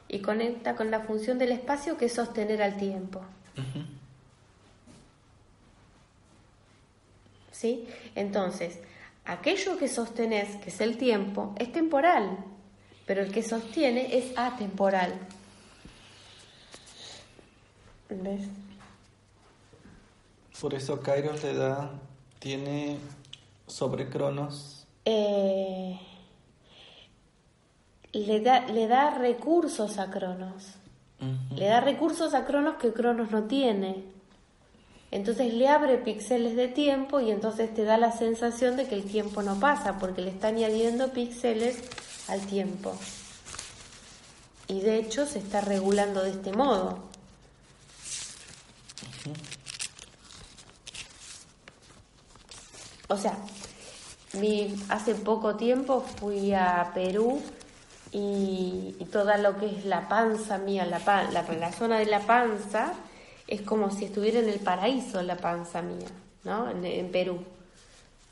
y 0.08 0.20
conecta 0.20 0.76
con 0.76 0.92
la 0.92 1.02
función 1.02 1.38
del 1.38 1.52
espacio 1.52 1.98
que 1.98 2.06
es 2.06 2.14
sostener 2.14 2.62
al 2.62 2.78
tiempo. 2.78 3.22
¿Sí? 7.66 7.88
Entonces, 8.14 8.78
aquello 9.26 9.76
que 9.80 9.88
sostenés, 9.88 10.56
que 10.58 10.70
es 10.70 10.82
el 10.82 10.98
tiempo, 10.98 11.56
es 11.58 11.72
temporal, 11.72 12.38
pero 13.08 13.24
el 13.24 13.32
que 13.32 13.42
sostiene 13.42 14.16
es 14.16 14.38
atemporal. 14.38 15.18
¿Ves? 18.08 18.42
Por 20.62 20.76
eso 20.76 21.02
Kairos 21.02 21.42
le 21.42 21.56
da, 21.56 21.90
tiene 22.38 23.00
sobre 23.66 24.08
Cronos. 24.08 24.86
Eh, 25.06 26.00
le, 28.14 28.42
da, 28.42 28.68
le 28.68 28.86
da 28.86 29.18
recursos 29.18 29.98
a 29.98 30.12
Cronos. 30.12 30.76
Le 31.56 31.66
da 31.66 31.80
recursos 31.80 32.36
a 32.36 32.46
Cronos 32.46 32.76
que 32.76 32.94
Cronos 32.94 33.32
no 33.32 33.46
tiene. 33.46 34.15
Entonces 35.12 35.54
le 35.54 35.68
abre 35.68 35.98
píxeles 35.98 36.56
de 36.56 36.68
tiempo 36.68 37.20
y 37.20 37.32
entonces 37.32 37.74
te 37.74 37.84
da 37.84 37.98
la 37.98 38.12
sensación 38.12 38.76
de 38.76 38.88
que 38.88 38.96
el 38.96 39.04
tiempo 39.04 39.44
no 39.44 39.60
pasa 39.60 39.98
porque 40.00 40.22
le 40.22 40.32
está 40.32 40.48
añadiendo 40.48 41.12
píxeles 41.14 41.78
al 42.28 42.42
tiempo. 42.42 42.96
Y 44.68 44.82
de 44.82 44.98
hecho 44.98 45.26
se 45.26 45.40
está 45.40 45.62
regulando 45.62 46.24
de 46.24 46.32
este 46.32 46.52
modo. 46.52 47.00
O 53.08 53.18
sea, 53.18 53.38
mi, 54.34 54.76
hace 54.90 55.16
poco 55.16 55.56
tiempo 55.56 56.04
fui 56.20 56.54
a 56.54 56.92
Perú 56.94 57.42
y, 58.12 58.96
toda 59.12 59.38
lo 59.38 59.58
que 59.58 59.68
es 59.68 59.86
la 59.86 60.10
panza 60.10 60.58
mía, 60.58 60.86
la, 60.86 61.00
la, 61.32 61.44
la, 61.44 61.72
zona 61.72 62.00
de 62.00 62.06
la 62.06 62.20
panza, 62.22 62.94
es 63.48 63.62
como 63.62 63.92
si 63.92 64.06
estuviera 64.06 64.40
en 64.40 64.50
el 64.50 64.60
paraíso 64.60 65.22
la 65.22 65.38
panza 65.38 65.82
mía, 65.82 66.08
¿no? 66.44 66.70
En, 66.70 67.12
Perú. 67.12 67.40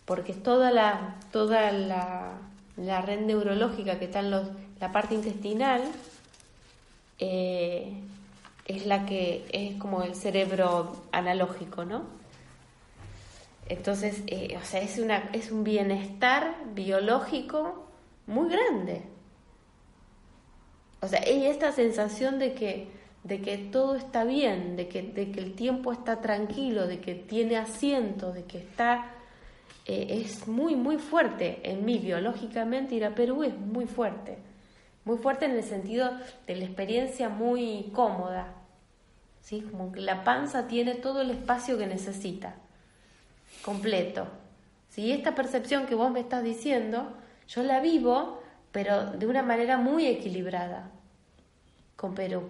Porque 0.06 0.34
toda 0.34 0.72
la, 0.72 1.16
toda 1.32 1.72
la, 1.72 2.34
la 2.78 3.02
red 3.02 3.22
neurológica 3.22 4.00
que 4.00 4.06
está 4.06 4.20
en 4.20 4.32
los, 4.32 4.48
la 4.80 4.92
parte 4.92 5.16
intestinal, 5.16 5.82
eh, 7.20 7.94
es 8.66 8.86
la 8.86 9.06
que 9.06 9.46
es 9.52 9.80
como 9.80 10.04
el 10.04 10.16
cerebro 10.16 10.96
analógico, 11.12 11.86
¿no? 11.86 12.04
Entonces, 13.68 14.24
eh, 14.28 14.58
o 14.62 14.66
sea, 14.66 14.82
es, 14.82 14.98
una, 15.00 15.30
es 15.34 15.52
un 15.52 15.64
bienestar 15.64 16.56
biológico 16.74 17.88
muy 18.28 18.50
grande. 18.50 19.04
O 21.02 21.08
sea, 21.08 21.30
y 21.30 21.46
esta 21.46 21.72
sensación 21.72 22.40
de 22.40 22.54
que, 22.54 22.88
de 23.24 23.42
que 23.42 23.58
todo 23.58 23.96
está 23.96 24.24
bien, 24.24 24.76
de 24.76 24.88
que, 24.88 25.02
de 25.02 25.32
que 25.32 25.40
el 25.40 25.54
tiempo 25.54 25.94
está 25.94 26.20
tranquilo, 26.20 26.88
de 26.88 27.00
que 27.00 27.16
tiene 27.16 27.58
asiento, 27.58 28.32
de 28.32 28.44
que 28.44 28.58
está... 28.60 29.12
Eh, 29.86 30.24
es 30.26 30.48
muy, 30.48 30.76
muy 30.76 30.98
fuerte. 30.98 31.60
En 31.64 31.86
mí, 31.86 32.00
biológicamente, 32.00 32.96
ir 32.96 33.06
a 33.06 33.16
Perú 33.16 33.44
es 33.44 33.58
muy 33.58 33.86
fuerte. 33.86 34.38
Muy 35.06 35.18
fuerte 35.18 35.46
en 35.46 35.52
el 35.52 35.64
sentido 35.64 36.12
de 36.48 36.56
la 36.56 36.66
experiencia 36.66 37.30
muy 37.30 37.92
cómoda. 37.94 38.54
¿sí? 39.42 39.62
Como 39.62 39.92
que 39.92 40.02
la 40.02 40.24
panza 40.24 40.68
tiene 40.68 40.96
todo 40.96 41.22
el 41.22 41.32
espacio 41.32 41.78
que 41.78 41.88
necesita 41.88 42.56
completo. 43.64 44.28
¿Sí? 44.90 45.12
Esta 45.12 45.36
percepción 45.36 45.86
que 45.86 45.96
vos 45.96 46.12
me 46.12 46.20
estás 46.20 46.44
diciendo, 46.44 47.14
yo 47.48 47.64
la 47.64 47.80
vivo, 47.80 48.42
pero 48.72 49.12
de 49.12 49.28
una 49.28 49.44
manera 49.44 49.78
muy 49.78 50.08
equilibrada 50.08 50.92
con 51.96 52.16
Perú. 52.16 52.50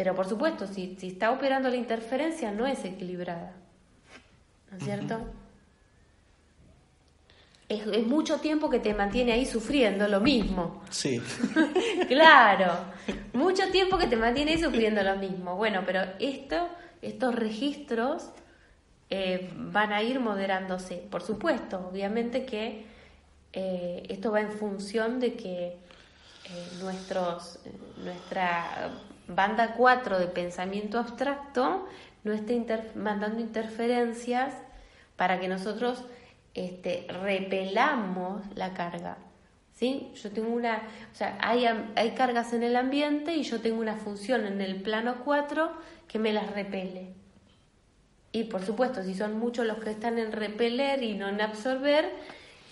Pero 0.00 0.14
por 0.14 0.26
supuesto, 0.26 0.66
si, 0.66 0.96
si 0.98 1.08
está 1.08 1.30
operando 1.30 1.68
la 1.68 1.76
interferencia, 1.76 2.50
no 2.52 2.66
es 2.66 2.82
equilibrada. 2.86 3.52
¿No 4.70 4.78
es 4.78 4.82
cierto? 4.82 5.20
es, 7.68 7.86
es, 7.86 8.06
mucho 8.06 8.40
tiempo 8.40 8.70
que 8.70 8.78
te 8.78 8.94
mantiene 8.94 9.32
ahí 9.32 9.44
sufriendo 9.44 10.08
lo 10.08 10.20
mismo. 10.20 10.82
Sí. 10.88 11.20
claro, 12.08 12.78
mucho 13.34 13.70
tiempo 13.70 13.98
que 13.98 14.06
te 14.06 14.16
mantiene 14.16 14.52
ahí 14.52 14.58
sufriendo 14.58 15.02
lo 15.02 15.16
mismo. 15.16 15.56
Bueno, 15.56 15.82
pero 15.84 16.00
esto, 16.18 16.70
estos 17.02 17.34
registros 17.34 18.30
eh, 19.10 19.50
van 19.54 19.92
a 19.92 20.02
ir 20.02 20.18
moderándose. 20.18 20.96
Por 21.10 21.20
supuesto, 21.20 21.90
obviamente 21.92 22.46
que 22.46 22.86
eh, 23.52 24.02
esto 24.08 24.32
va 24.32 24.40
en 24.40 24.52
función 24.52 25.20
de 25.20 25.34
que 25.34 25.66
eh, 25.66 25.76
nuestros, 26.80 27.58
nuestra 28.02 28.90
banda 29.34 29.74
4 29.76 30.18
de 30.18 30.26
pensamiento 30.26 30.98
abstracto 30.98 31.86
no 32.24 32.32
esté 32.32 32.64
mandando 32.94 33.40
interferencias 33.40 34.54
para 35.16 35.40
que 35.40 35.48
nosotros 35.48 36.04
este, 36.54 37.06
repelamos 37.08 38.42
la 38.54 38.74
carga. 38.74 39.18
¿Sí? 39.74 40.10
Yo 40.14 40.30
tengo 40.30 40.50
una, 40.50 40.82
o 41.10 41.14
sea, 41.14 41.38
hay, 41.40 41.64
hay 41.64 42.10
cargas 42.10 42.52
en 42.52 42.62
el 42.62 42.76
ambiente 42.76 43.34
y 43.34 43.44
yo 43.44 43.60
tengo 43.62 43.80
una 43.80 43.96
función 43.96 44.44
en 44.44 44.60
el 44.60 44.82
plano 44.82 45.22
4 45.24 45.72
que 46.06 46.18
me 46.18 46.34
las 46.34 46.50
repele. 46.50 47.14
Y 48.32 48.44
por 48.44 48.62
supuesto, 48.62 49.02
si 49.02 49.14
son 49.14 49.38
muchos 49.38 49.66
los 49.66 49.78
que 49.78 49.90
están 49.90 50.18
en 50.18 50.32
repeler 50.32 51.02
y 51.02 51.14
no 51.14 51.28
en 51.28 51.40
absorber, 51.40 52.12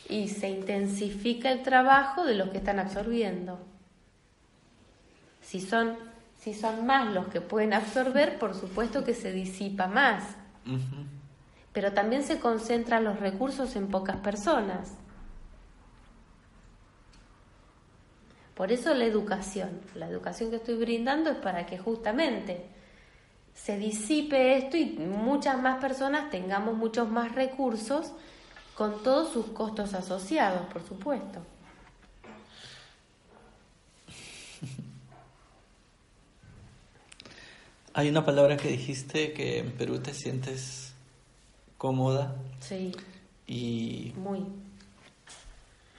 y 0.09 0.29
se 0.29 0.49
intensifica 0.49 1.51
el 1.53 1.63
trabajo 1.63 2.25
de 2.25 2.35
los 2.35 2.49
que 2.51 2.59
están 2.59 2.79
absorbiendo. 2.79 3.59
Si 5.43 5.61
son, 5.61 5.97
si 6.39 6.55
son 6.55 6.87
más 6.87 7.13
los 7.13 7.29
que 7.29 7.41
pueden 7.41 7.75
absorber, 7.75 8.39
por 8.39 8.55
supuesto 8.55 9.05
que 9.05 9.15
se 9.15 9.33
disipa 9.33 9.87
más. 9.87 10.23
Pero 11.73 11.93
también 11.93 12.23
se 12.23 12.39
concentran 12.39 13.05
los 13.05 13.19
recursos 13.21 13.75
en 13.77 13.89
pocas 13.89 14.17
personas. 14.17 14.93
Por 18.55 18.73
eso 18.73 18.93
la 18.95 19.05
educación, 19.05 19.81
la 19.95 20.09
educación 20.09 20.51
que 20.51 20.57
estoy 20.57 20.77
brindando 20.77 21.31
es 21.31 21.37
para 21.37 21.65
que 21.67 21.79
justamente 21.79 22.67
se 23.55 23.77
disipe 23.77 24.57
esto 24.57 24.77
y 24.77 24.87
muchas 24.99 25.61
más 25.61 25.81
personas 25.81 26.31
tengamos 26.31 26.77
muchos 26.77 27.09
más 27.09 27.35
recursos 27.35 28.13
con 28.75 29.03
todos 29.03 29.33
sus 29.33 29.47
costos 29.47 29.95
asociados, 29.95 30.67
por 30.73 30.83
supuesto. 30.83 31.41
Hay 37.99 38.09
una 38.09 38.25
palabra 38.25 38.57
que 38.57 38.69
dijiste 38.69 39.33
que 39.33 39.59
en 39.59 39.73
Perú 39.73 39.99
te 39.99 40.15
sientes 40.15 40.93
cómoda. 41.79 42.37
Sí. 42.61 42.93
Y. 43.45 44.13
Muy. 44.15 44.47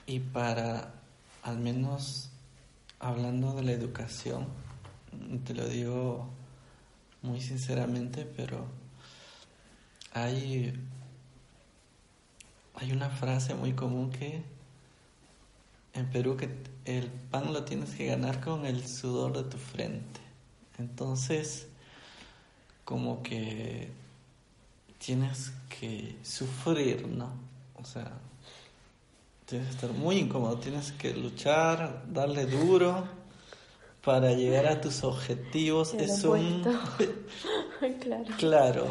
Y 0.06 0.20
para, 0.20 0.94
al 1.42 1.58
menos 1.58 2.30
hablando 3.00 3.52
de 3.52 3.64
la 3.64 3.72
educación, 3.72 4.46
te 5.44 5.52
lo 5.52 5.68
digo 5.68 6.30
muy 7.20 7.38
sinceramente, 7.42 8.24
pero 8.24 8.64
hay, 10.14 10.72
hay 12.76 12.92
una 12.92 13.10
frase 13.10 13.54
muy 13.54 13.74
común 13.74 14.10
que 14.10 14.42
en 15.92 16.08
Perú 16.08 16.38
que 16.38 16.48
el 16.86 17.10
pan 17.10 17.52
lo 17.52 17.64
tienes 17.66 17.94
que 17.94 18.06
ganar 18.06 18.40
con 18.40 18.64
el 18.64 18.88
sudor 18.88 19.36
de 19.36 19.50
tu 19.50 19.58
frente. 19.58 20.20
Entonces, 20.78 21.66
como 22.90 23.22
que 23.22 23.88
tienes 24.98 25.52
que 25.68 26.16
sufrir, 26.24 27.06
¿no? 27.06 27.30
O 27.80 27.84
sea, 27.84 28.10
tienes 29.46 29.68
que 29.68 29.74
estar 29.74 29.92
muy 29.92 30.16
incómodo, 30.16 30.58
tienes 30.58 30.90
que 30.90 31.14
luchar, 31.14 32.02
darle 32.12 32.46
duro 32.46 33.06
para 34.02 34.32
llegar 34.32 34.66
a 34.66 34.80
tus 34.80 35.04
objetivos 35.04 35.94
es 35.94 36.24
un... 36.24 36.64
claro. 38.00 38.24
Claro. 38.36 38.86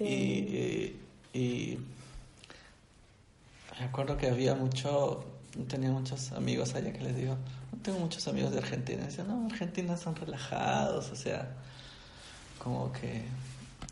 Y, 0.00 0.96
y, 1.34 1.78
me 3.78 3.84
acuerdo 3.84 4.16
que 4.16 4.30
había 4.30 4.54
mucho, 4.54 5.26
tenía 5.68 5.90
muchos 5.90 6.32
amigos 6.32 6.74
allá 6.74 6.90
que 6.90 7.00
les 7.00 7.14
digo, 7.14 7.36
no 7.70 7.82
tengo 7.82 7.98
muchos 7.98 8.26
amigos 8.28 8.52
de 8.52 8.58
Argentina. 8.58 9.02
Y 9.02 9.06
decían, 9.06 9.28
no, 9.28 9.44
Argentina 9.44 9.94
son 9.98 10.16
relajados, 10.16 11.10
o 11.10 11.16
sea, 11.16 11.54
como 12.58 12.92
que, 12.92 13.22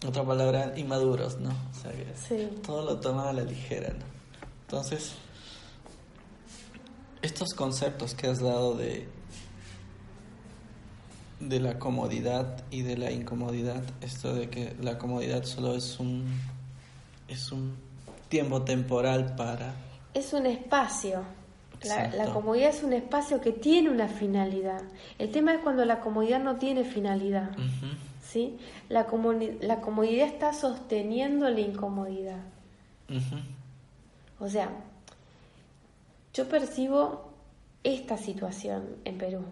otra 0.07 0.25
palabra, 0.25 0.73
inmaduros, 0.77 1.39
¿no? 1.39 1.51
O 1.51 1.75
sea, 1.81 1.93
que 1.93 2.45
todo 2.63 2.85
lo 2.85 3.01
toman 3.01 3.29
a 3.29 3.33
la 3.33 3.43
ligera, 3.43 3.91
¿no? 3.91 4.05
Entonces, 4.63 5.15
estos 7.23 7.55
conceptos 7.55 8.15
que 8.15 8.27
has 8.27 8.41
dado 8.41 8.77
de 8.77 9.09
de 11.41 11.61
la 11.61 11.79
comodidad 11.79 12.65
y 12.71 12.83
de 12.83 12.97
la 12.97 13.11
incomodidad, 13.11 13.83
esto 14.01 14.35
de 14.35 14.49
que 14.49 14.75
la 14.81 14.99
comodidad 14.99 15.45
solo 15.45 15.75
es 15.75 15.99
un 15.99 16.25
es 17.29 17.53
un 17.53 17.77
tiempo 18.29 18.63
temporal 18.63 19.35
para 19.37 19.75
es 20.15 20.33
un 20.33 20.47
espacio. 20.47 21.23
La, 21.83 22.09
la, 22.09 22.33
comodidad 22.33 22.71
es 22.71 22.83
un 22.83 22.95
espacio 22.95 23.43
que 23.43 23.53
tiene 23.53 23.91
una 23.91 24.09
finalidad. 24.09 24.81
El 25.19 25.31
tema 25.31 25.53
es 25.53 25.61
cuando 25.61 25.85
la 25.85 26.01
comodidad 26.01 26.43
no 26.43 26.57
tiene 26.57 26.85
finalidad. 26.85 27.51
¿Sí? 28.35 28.59
La, 28.89 29.07
la 29.61 29.81
comodidad 29.81 30.27
está 30.27 30.53
sosteniendo 30.53 31.49
la 31.49 31.61
incomodidad. 31.61 32.43
O 34.39 34.49
sea, 34.49 34.71
yo 36.35 36.49
percibo 36.49 37.31
esta 37.83 38.19
situación 38.19 38.97
en 39.05 39.19
Perú 39.19 39.45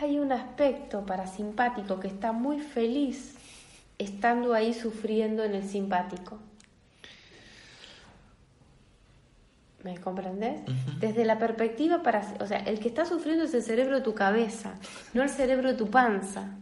hay 0.00 0.18
un 0.18 0.32
aspecto 0.32 1.04
parasimpático 1.06 2.00
que 2.00 2.08
está 2.08 2.32
muy 2.32 2.60
feliz 2.60 3.34
estando 3.98 4.52
ahí 4.52 4.74
sufriendo 4.74 5.42
en 5.44 5.54
el 5.54 5.66
simpático. 5.66 6.38
¿Me 9.82 9.98
comprendes? 9.98 10.62
Desde 10.98 11.24
la 11.24 11.38
perspectiva 11.38 12.02
para, 12.02 12.26
o 12.40 12.46
sea, 12.46 12.58
el 12.58 12.80
que 12.80 12.88
está 12.88 13.06
sufriendo 13.06 13.44
es 13.44 13.54
el 13.54 13.62
cerebro 13.62 13.96
de 13.96 14.02
tu 14.02 14.14
cabeza, 14.14 14.74
no 15.14 15.22
el 15.22 15.30
cerebro 15.30 15.68
de 15.68 15.74
tu 15.74 15.88
panza. 15.88 16.56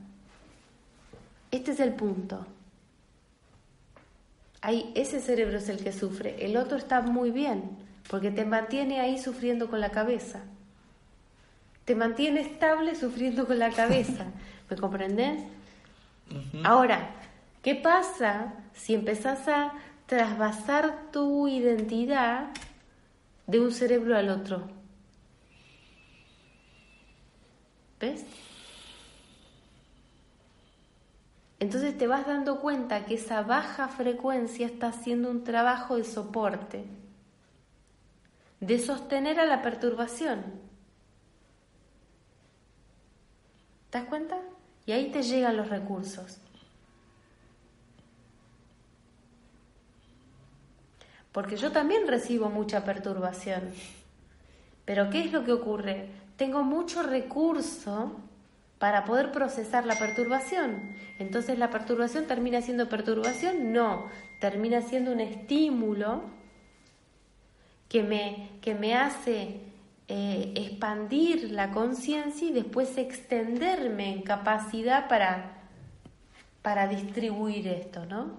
Este 1.55 1.71
es 1.71 1.81
el 1.81 1.95
punto. 1.95 2.47
Ahí 4.61 4.93
ese 4.95 5.21
cerebro 5.21 5.59
es 5.59 5.69
el 5.69 5.83
que 5.83 5.93
sufre, 5.93 6.45
el 6.45 6.57
otro 6.57 6.77
está 6.79 7.03
muy 7.03 7.31
bien, 7.31 7.63
porque 8.09 8.31
te 8.31 8.45
mantiene 8.45 9.01
ahí 9.01 9.19
sufriendo 9.19 9.69
con 9.69 9.81
la 9.81 9.91
cabeza 9.91 10.41
te 11.85 11.95
mantiene 11.95 12.41
estable 12.41 12.95
sufriendo 12.95 13.47
con 13.47 13.59
la 13.59 13.71
cabeza. 13.71 14.27
¿Me 14.71 14.77
comprendes? 14.77 15.43
Ahora, 16.65 17.11
¿qué 17.63 17.75
pasa 17.75 18.55
si 18.73 18.95
empezás 18.95 19.47
a 19.47 19.75
trasvasar 20.07 21.11
tu 21.13 21.47
identidad 21.49 22.49
de 23.47 23.61
un 23.61 23.73
cerebro 23.73 24.17
al 24.17 24.31
otro? 24.31 24.67
¿Ves? 28.01 28.25
Entonces 31.61 31.97
te 31.97 32.07
vas 32.07 32.27
dando 32.27 32.61
cuenta 32.61 33.05
que 33.05 33.15
esa 33.15 33.43
baja 33.43 33.89
frecuencia 33.89 34.67
está 34.67 34.89
haciendo 34.89 35.31
un 35.31 35.45
trabajo 35.45 35.97
de 35.97 36.05
soporte, 36.05 36.85
de 38.61 38.79
sostener 38.79 39.39
a 39.39 39.47
la 39.47 39.63
perturbación. 39.63 40.43
¿Te 43.91 43.99
das 43.99 44.09
cuenta? 44.09 44.39
Y 44.87 44.93
ahí 44.93 45.11
te 45.11 45.23
llegan 45.23 45.57
los 45.57 45.69
recursos. 45.69 46.39
Porque 51.33 51.57
yo 51.57 51.73
también 51.73 52.07
recibo 52.07 52.49
mucha 52.49 52.85
perturbación. 52.85 53.73
Pero 54.85 55.11
¿qué 55.11 55.21
es 55.21 55.33
lo 55.33 55.45
que 55.45 55.53
ocurre? 55.53 56.09
Tengo 56.37 56.63
mucho 56.63 57.03
recurso 57.03 58.21
para 58.79 59.05
poder 59.05 59.33
procesar 59.33 59.87
la 59.87 59.99
perturbación. 59.99 60.95
Entonces 61.19 61.59
la 61.59 61.71
perturbación 61.71 62.27
termina 62.27 62.61
siendo 62.61 62.89
perturbación, 62.89 63.73
no, 63.73 64.09
termina 64.41 64.83
siendo 64.83 65.13
un 65.13 65.21
estímulo 65.21 66.23
que 67.89 68.03
me, 68.03 68.51
que 68.61 68.75
me 68.75 68.95
hace 68.95 69.61
eh, 70.09 70.53
expandir 70.57 71.51
la 71.51 71.71
conciencia 71.71 72.49
y 72.49 72.53
después 72.53 72.99
extenderme 72.99 74.13
en 74.13 74.23
capacidad 74.23 75.09
para, 75.09 75.63
para 76.61 76.89
distribuir 76.89 77.69
esto, 77.69 78.05
¿no? 78.05 78.37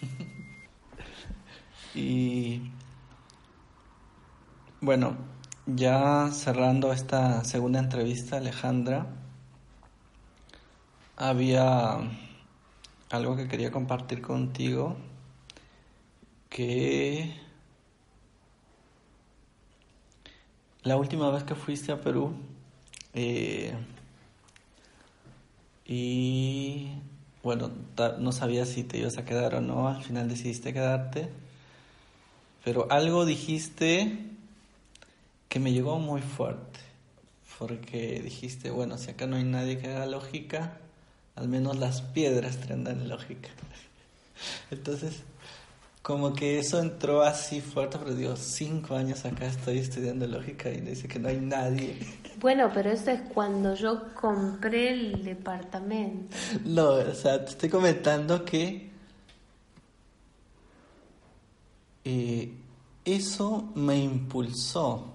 y 1.94 2.62
bueno, 4.80 5.16
ya 5.66 6.30
cerrando 6.32 6.92
esta 6.92 7.44
segunda 7.44 7.78
entrevista, 7.78 8.38
Alejandra, 8.38 9.06
había 11.16 11.98
algo 13.10 13.36
que 13.36 13.48
quería 13.48 13.70
compartir 13.70 14.22
contigo 14.22 14.96
que 16.48 17.34
La 20.84 20.96
última 20.96 21.30
vez 21.30 21.44
que 21.44 21.54
fuiste 21.54 21.92
a 21.92 22.00
Perú 22.00 22.34
eh, 23.14 23.72
y 25.86 26.88
bueno, 27.44 27.70
no 28.18 28.32
sabía 28.32 28.66
si 28.66 28.82
te 28.82 28.98
ibas 28.98 29.16
a 29.16 29.24
quedar 29.24 29.54
o 29.54 29.60
no, 29.60 29.86
al 29.86 30.02
final 30.02 30.28
decidiste 30.28 30.72
quedarte, 30.72 31.28
pero 32.64 32.88
algo 32.90 33.24
dijiste 33.24 34.31
que 35.52 35.60
me 35.60 35.70
llegó 35.70 35.98
muy 35.98 36.22
fuerte, 36.22 36.80
porque 37.58 38.22
dijiste, 38.24 38.70
bueno, 38.70 38.96
si 38.96 39.10
acá 39.10 39.26
no 39.26 39.36
hay 39.36 39.44
nadie 39.44 39.76
que 39.76 39.86
haga 39.86 40.06
lógica, 40.06 40.78
al 41.36 41.46
menos 41.46 41.76
las 41.76 42.00
piedras 42.00 42.56
tendrán 42.56 43.06
lógica. 43.06 43.50
Entonces, 44.70 45.24
como 46.00 46.32
que 46.32 46.58
eso 46.58 46.80
entró 46.80 47.20
así 47.20 47.60
fuerte, 47.60 47.98
pero 47.98 48.14
digo, 48.14 48.34
cinco 48.34 48.96
años 48.96 49.26
acá 49.26 49.44
estoy 49.44 49.76
estudiando 49.76 50.26
lógica 50.26 50.70
y 50.70 50.80
dice 50.80 51.06
que 51.06 51.18
no 51.18 51.28
hay 51.28 51.38
nadie. 51.38 51.98
Bueno, 52.40 52.70
pero 52.72 52.90
eso 52.90 53.10
es 53.10 53.20
cuando 53.32 53.74
yo 53.74 54.14
compré 54.14 54.88
el 54.88 55.22
departamento. 55.22 56.34
No, 56.64 56.92
o 56.94 57.14
sea, 57.14 57.44
te 57.44 57.50
estoy 57.50 57.68
comentando 57.68 58.42
que 58.44 58.90
eh, 62.04 62.52
eso 63.04 63.70
me 63.76 63.98
impulsó. 63.98 65.11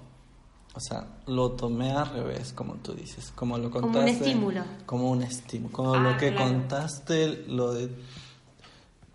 O 0.78 0.80
sea, 0.80 1.08
lo 1.26 1.54
tomé 1.54 1.92
al 1.92 2.08
revés, 2.08 2.54
como 2.54 2.76
tú 2.76 2.94
dices, 2.94 3.32
como 3.34 3.58
lo 3.58 3.72
contaste. 3.72 3.98
Como 3.98 4.04
un 4.04 4.08
estímulo. 4.08 4.64
Como 4.86 5.10
un 5.10 5.24
estímulo. 5.24 5.74
Como 5.74 5.96
lo 5.98 6.10
ah, 6.10 6.18
que 6.18 6.36
contaste, 6.36 7.46
lo 7.48 7.74
de 7.74 7.90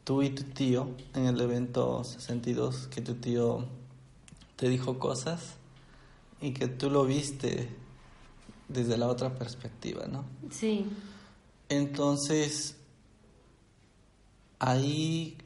tú 0.02 0.22
y 0.22 0.30
tu 0.30 0.42
tío 0.42 0.88
en 1.14 1.26
el 1.26 1.40
evento 1.40 2.02
62 2.02 2.88
que 2.88 3.00
tu 3.00 3.14
tío 3.14 3.64
te 4.56 4.68
dijo 4.68 4.98
cosas 4.98 5.54
y 6.40 6.50
que 6.50 6.66
tú 6.66 6.90
lo 6.90 7.04
viste 7.04 7.68
desde 8.66 8.98
la 8.98 9.06
otra 9.06 9.32
perspectiva, 9.32 10.06
¿no? 10.08 10.24
Sí. 10.50 10.84
Entonces, 11.68 12.76
ahí 14.58 15.38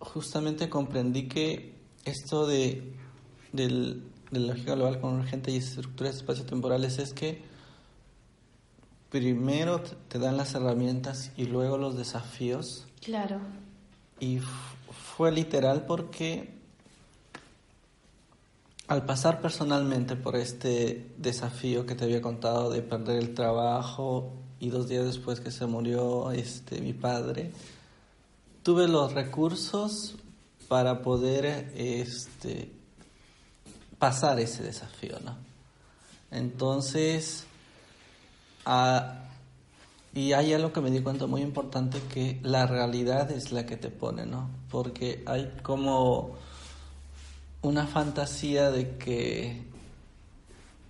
justamente 0.00 0.68
comprendí 0.68 1.28
que 1.28 1.72
esto 2.04 2.46
de, 2.46 2.92
del, 3.54 4.02
de 4.34 4.40
la 4.40 4.48
lógica 4.48 4.74
global 4.74 5.00
convergente 5.00 5.50
y 5.50 5.56
estructuras 5.56 6.16
espaciotemporales 6.16 6.98
es 6.98 7.14
que 7.14 7.42
primero 9.08 9.80
te 9.80 10.18
dan 10.18 10.36
las 10.36 10.54
herramientas 10.54 11.32
y 11.36 11.46
luego 11.46 11.78
los 11.78 11.96
desafíos 11.96 12.86
Claro. 13.04 13.38
Y 14.18 14.38
fue 15.16 15.30
literal 15.30 15.84
porque 15.86 16.54
al 18.88 19.04
pasar 19.04 19.42
personalmente 19.42 20.16
por 20.16 20.36
este 20.36 21.12
desafío 21.18 21.84
que 21.84 21.94
te 21.94 22.04
había 22.04 22.22
contado 22.22 22.70
de 22.70 22.80
perder 22.80 23.18
el 23.18 23.34
trabajo 23.34 24.32
y 24.58 24.70
dos 24.70 24.88
días 24.88 25.04
después 25.04 25.40
que 25.40 25.50
se 25.50 25.66
murió 25.66 26.32
este 26.32 26.80
mi 26.80 26.94
padre, 26.94 27.52
tuve 28.62 28.88
los 28.88 29.12
recursos 29.12 30.16
para 30.68 31.02
poder 31.02 31.72
este 31.76 32.72
pasar 34.04 34.38
ese 34.38 34.62
desafío, 34.62 35.18
¿no? 35.24 35.34
Entonces, 36.30 37.46
a, 38.66 39.24
y 40.12 40.34
hay 40.34 40.52
algo 40.52 40.74
que 40.74 40.82
me 40.82 40.90
di 40.90 41.00
cuenta 41.00 41.26
muy 41.26 41.40
importante 41.40 42.02
que 42.12 42.38
la 42.42 42.66
realidad 42.66 43.30
es 43.30 43.50
la 43.50 43.64
que 43.64 43.78
te 43.78 43.88
pone, 43.88 44.26
¿no? 44.26 44.50
Porque 44.70 45.22
hay 45.24 45.54
como 45.62 46.34
una 47.62 47.86
fantasía 47.86 48.70
de 48.70 48.98
que 48.98 49.64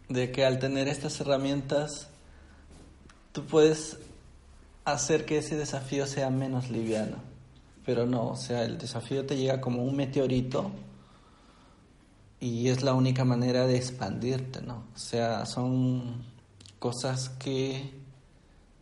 de 0.08 0.32
que 0.32 0.44
al 0.44 0.58
tener 0.58 0.88
estas 0.88 1.20
herramientas 1.20 2.08
tú 3.30 3.44
puedes 3.44 3.96
hacer 4.84 5.24
que 5.24 5.38
ese 5.38 5.56
desafío 5.56 6.08
sea 6.08 6.30
menos 6.30 6.68
liviano. 6.68 7.18
Pero 7.86 8.06
no, 8.06 8.30
o 8.30 8.36
sea, 8.36 8.64
el 8.64 8.76
desafío 8.76 9.24
te 9.24 9.36
llega 9.36 9.60
como 9.60 9.84
un 9.84 9.94
meteorito 9.94 10.72
y 12.44 12.68
es 12.68 12.82
la 12.82 12.92
única 12.92 13.24
manera 13.24 13.66
de 13.66 13.76
expandirte, 13.76 14.60
¿no? 14.60 14.84
O 14.94 14.98
sea, 14.98 15.46
son 15.46 16.22
cosas 16.78 17.30
que 17.30 17.90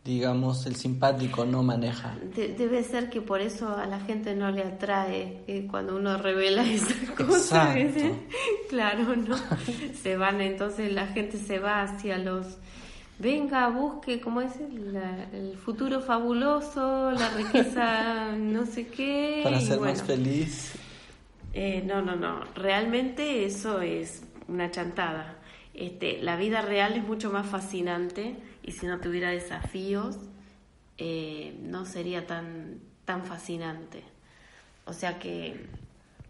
digamos, 0.03 0.65
el 0.65 0.75
simpático 0.75 1.45
no 1.45 1.63
maneja. 1.63 2.17
debe 2.35 2.83
ser 2.83 3.09
que 3.09 3.21
por 3.21 3.39
eso 3.39 3.69
a 3.69 3.85
la 3.85 4.01
gente 4.01 4.35
no 4.35 4.51
le 4.51 4.63
atrae 4.63 5.45
eh, 5.47 5.65
cuando 5.71 5.95
uno 5.95 6.17
revela 6.17 6.63
esas 6.69 7.09
cosas. 7.11 7.77
claro, 8.69 9.15
¿no? 9.15 9.37
se 10.03 10.17
van, 10.17 10.41
entonces 10.41 10.91
la 10.91 11.07
gente 11.07 11.37
se 11.37 11.59
va 11.59 11.83
hacia 11.83 12.17
los... 12.17 12.57
Venga, 13.17 13.69
busque, 13.69 14.19
¿cómo 14.19 14.41
es? 14.41 14.51
el 14.57 15.57
futuro 15.63 16.01
fabuloso, 16.01 17.11
la 17.11 17.29
riqueza 17.29 18.35
no 18.35 18.65
sé 18.65 18.87
qué. 18.87 19.39
Para 19.41 19.61
ser 19.61 19.79
más 19.79 20.03
feliz. 20.03 20.73
Eh, 21.53 21.83
no, 21.85 22.01
no, 22.01 22.15
no. 22.15 22.43
Realmente 22.55 23.45
eso 23.45 23.81
es 23.81 24.23
una 24.47 24.71
chantada. 24.71 25.37
Este, 25.73 26.21
la 26.21 26.35
vida 26.35 26.61
real 26.61 26.93
es 26.93 27.03
mucho 27.03 27.31
más 27.31 27.47
fascinante 27.47 28.35
y 28.61 28.73
si 28.73 28.85
no 28.85 28.99
tuviera 28.99 29.29
desafíos 29.29 30.17
eh, 30.97 31.57
no 31.61 31.85
sería 31.85 32.27
tan, 32.27 32.79
tan 33.05 33.25
fascinante. 33.25 34.03
O 34.85 34.93
sea 34.93 35.19
que, 35.19 35.67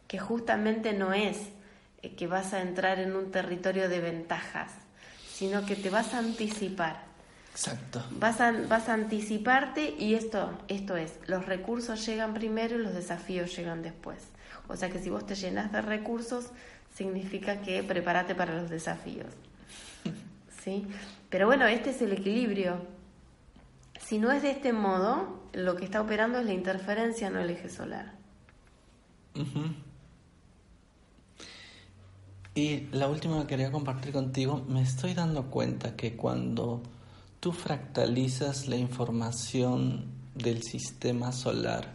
que 0.08 0.20
justamente 0.20 0.94
no 0.94 1.14
es 1.14 1.50
eh, 2.02 2.16
que 2.16 2.28
vas 2.28 2.54
a 2.54 2.62
entrar 2.62 3.00
en 3.00 3.16
un 3.16 3.32
territorio 3.32 3.90
de 3.90 4.00
ventajas, 4.00 4.72
sino 5.28 5.66
que 5.66 5.76
te 5.76 5.90
vas 5.90 6.14
a 6.14 6.20
anticipar. 6.20 7.04
Exacto. 7.52 8.04
Vas 8.12 8.42
a, 8.42 8.52
vas 8.52 8.90
a 8.90 8.94
anticiparte 8.94 9.96
y 9.98 10.16
esto, 10.16 10.58
esto 10.70 10.96
es, 10.98 11.20
los 11.28 11.46
recursos 11.46 12.06
llegan 12.06 12.34
primero 12.34 12.80
y 12.80 12.84
los 12.84 12.94
desafíos 12.94 13.56
llegan 13.56 13.84
después. 13.84 14.33
O 14.74 14.76
sea 14.76 14.90
que 14.90 14.98
si 14.98 15.12
vos 15.12 15.24
te 15.26 15.36
llenas 15.36 15.72
de 15.72 15.82
recursos, 15.82 16.48
significa 16.96 17.62
que 17.62 17.84
prepárate 17.84 18.34
para 18.34 18.60
los 18.60 18.72
desafíos. 18.72 19.28
¿Sí? 20.64 20.88
Pero 21.30 21.46
bueno, 21.46 21.68
este 21.68 21.92
es 21.92 22.02
el 22.02 22.12
equilibrio. 22.12 22.78
Si 24.02 24.18
no 24.18 24.32
es 24.32 24.42
de 24.42 24.50
este 24.50 24.74
modo, 24.74 25.44
lo 25.54 25.76
que 25.76 25.86
está 25.86 26.02
operando 26.02 26.40
es 26.40 26.46
la 26.46 26.54
interferencia, 26.54 27.30
no 27.30 27.40
el 27.40 27.52
eje 27.52 27.70
solar. 27.70 28.14
Y 32.56 32.88
la 32.92 33.08
última 33.08 33.42
que 33.42 33.48
quería 33.48 33.72
compartir 33.72 34.12
contigo, 34.12 34.66
me 34.68 34.82
estoy 34.82 35.14
dando 35.14 35.52
cuenta 35.52 35.96
que 35.96 36.16
cuando 36.16 36.82
tú 37.40 37.52
fractalizas 37.52 38.68
la 38.68 38.76
información 38.76 40.06
del 40.34 40.64
sistema 40.64 41.32
solar 41.32 41.94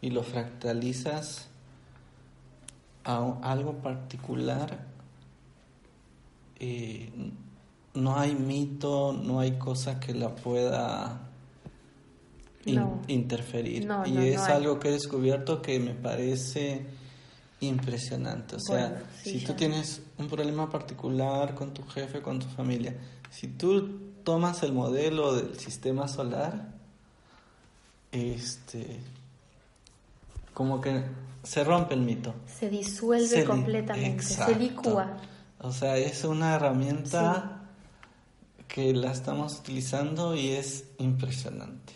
y 0.00 0.10
lo 0.10 0.22
fractalizas 0.22 1.49
a 3.04 3.38
algo 3.42 3.74
particular, 3.74 4.86
eh, 6.58 7.10
no 7.94 8.18
hay 8.18 8.34
mito, 8.34 9.12
no 9.12 9.40
hay 9.40 9.52
cosa 9.52 9.98
que 9.98 10.14
la 10.14 10.34
pueda 10.34 11.28
interferir. 13.08 13.88
y 14.06 14.18
es 14.18 14.40
algo 14.42 14.78
que 14.78 14.88
he 14.88 14.92
descubierto 14.92 15.62
que 15.62 15.80
me 15.80 15.94
parece 15.94 16.86
impresionante. 17.60 18.56
O 18.56 18.60
sea, 18.60 19.02
si 19.22 19.44
tú 19.44 19.54
tienes 19.54 20.02
un 20.18 20.28
problema 20.28 20.68
particular 20.68 21.54
con 21.54 21.72
tu 21.72 21.82
jefe, 21.84 22.20
con 22.20 22.38
tu 22.38 22.46
familia, 22.46 22.96
si 23.30 23.48
tú 23.48 24.00
tomas 24.24 24.62
el 24.62 24.72
modelo 24.72 25.34
del 25.34 25.58
sistema 25.58 26.08
solar, 26.08 26.74
este, 28.12 29.00
como 30.52 30.80
que 30.80 31.02
se 31.42 31.64
rompe 31.64 31.94
el 31.94 32.00
mito. 32.00 32.34
Se 32.46 32.68
disuelve 32.68 33.44
completamente, 33.44 34.22
se 34.22 34.54
licúa. 34.56 35.16
O 35.60 35.72
sea, 35.72 35.96
es 35.96 36.24
una 36.24 36.54
herramienta 36.54 37.68
que 38.66 38.92
la 38.94 39.10
estamos 39.10 39.58
utilizando 39.58 40.34
y 40.34 40.50
es 40.50 40.90
impresionante. 40.98 41.92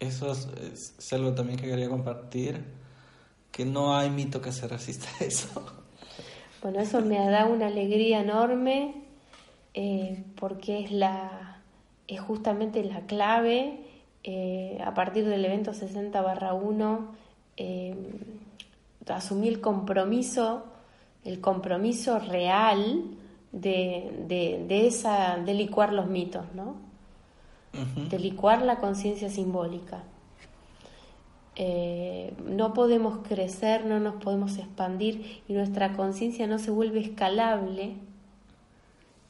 Eso 0.00 0.32
es, 0.32 1.12
algo 1.12 1.32
también 1.32 1.58
que 1.58 1.66
quería 1.66 1.88
compartir, 1.88 2.64
que 3.52 3.64
no 3.64 3.96
hay 3.96 4.10
mito 4.10 4.40
que 4.40 4.52
se 4.52 4.66
resista 4.66 5.08
a 5.20 5.24
eso. 5.24 5.64
Bueno, 6.62 6.80
eso 6.80 7.00
me 7.00 7.18
da 7.28 7.46
una 7.46 7.68
alegría 7.68 8.20
enorme 8.20 8.94
eh, 9.74 10.24
porque 10.36 10.84
es 10.84 10.92
la 10.92 11.52
es 12.08 12.20
justamente 12.20 12.82
la 12.84 13.06
clave 13.06 13.80
eh, 14.24 14.78
a 14.84 14.94
partir 14.94 15.26
del 15.26 15.44
evento 15.44 15.72
60 15.72 16.20
barra 16.20 16.52
1 16.52 17.21
eh, 17.56 17.94
asumí 19.06 19.48
el 19.48 19.60
compromiso 19.60 20.64
el 21.24 21.40
compromiso 21.40 22.18
real 22.18 23.04
de, 23.52 24.24
de, 24.26 24.64
de, 24.66 24.86
esa, 24.86 25.36
de 25.36 25.54
licuar 25.54 25.92
los 25.92 26.06
mitos, 26.06 26.44
¿no? 26.54 26.76
De 28.10 28.18
licuar 28.18 28.62
la 28.62 28.76
conciencia 28.76 29.30
simbólica. 29.30 30.02
Eh, 31.56 32.34
no 32.44 32.74
podemos 32.74 33.26
crecer, 33.26 33.86
no 33.86 33.98
nos 33.98 34.16
podemos 34.16 34.58
expandir 34.58 35.42
y 35.48 35.54
nuestra 35.54 35.94
conciencia 35.94 36.46
no 36.46 36.58
se 36.58 36.70
vuelve 36.70 37.00
escalable, 37.00 37.94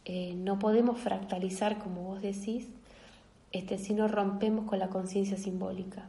eh, 0.04 0.34
no 0.36 0.58
podemos 0.58 0.98
fractalizar, 0.98 1.78
como 1.78 2.02
vos 2.02 2.22
decís, 2.22 2.68
este, 3.52 3.78
si 3.78 3.94
no 3.94 4.08
rompemos 4.08 4.64
con 4.64 4.80
la 4.80 4.88
conciencia 4.88 5.36
simbólica. 5.36 6.06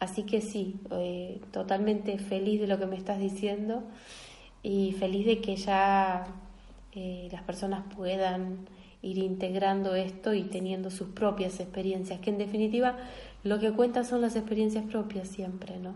Así 0.00 0.24
que 0.24 0.40
sí, 0.40 0.76
eh, 0.90 1.40
totalmente 1.52 2.18
feliz 2.18 2.60
de 2.60 2.66
lo 2.66 2.78
que 2.78 2.86
me 2.86 2.96
estás 2.96 3.18
diciendo 3.18 3.82
y 4.62 4.92
feliz 4.92 5.26
de 5.26 5.40
que 5.40 5.56
ya 5.56 6.26
eh, 6.92 7.28
las 7.32 7.42
personas 7.42 7.84
puedan 7.96 8.66
ir 9.02 9.18
integrando 9.18 9.94
esto 9.94 10.34
y 10.34 10.44
teniendo 10.44 10.90
sus 10.90 11.08
propias 11.08 11.60
experiencias, 11.60 12.20
que 12.20 12.30
en 12.30 12.38
definitiva 12.38 12.96
lo 13.44 13.58
que 13.58 13.72
cuenta 13.72 14.04
son 14.04 14.22
las 14.22 14.36
experiencias 14.36 14.84
propias 14.84 15.28
siempre, 15.28 15.78
¿no? 15.78 15.94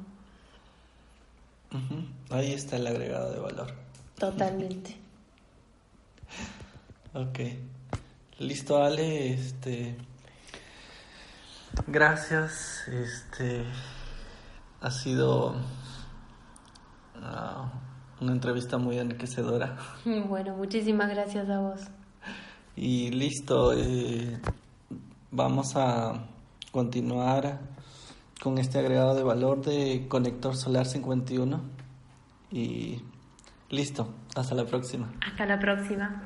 Ahí 2.31 2.53
está 2.53 2.77
el 2.77 2.87
agregado 2.87 3.33
de 3.33 3.41
valor. 3.41 3.75
Totalmente. 4.19 4.97
ok. 7.15 7.39
Listo, 8.39 8.83
Ale, 8.83 9.33
este 9.35 9.97
gracias, 11.87 12.87
este 12.89 13.65
ha 14.81 14.91
sido 14.91 15.57
ah, 17.17 17.73
una 18.21 18.33
entrevista 18.33 18.79
muy 18.79 18.99
enriquecedora. 18.99 19.77
Bueno, 20.29 20.57
muchísimas 20.57 21.09
gracias 21.11 21.49
a 21.49 21.61
vos. 21.61 21.81
Y 22.77 23.11
listo, 23.11 23.73
eh, 23.73 24.39
vamos 25.31 25.75
a 25.77 26.27
continuar 26.71 27.61
con 28.41 28.59
este 28.59 28.79
agregado 28.79 29.15
de 29.15 29.25
valor 29.25 29.65
de 29.65 30.07
conector 30.09 30.57
solar 30.57 30.87
51 30.87 31.61
y 32.53 33.03
listo, 33.69 34.15
hasta 34.37 34.55
la 34.55 34.65
próxima. 34.65 35.13
Hasta 35.27 35.45
la 35.45 35.59
próxima. 35.59 36.23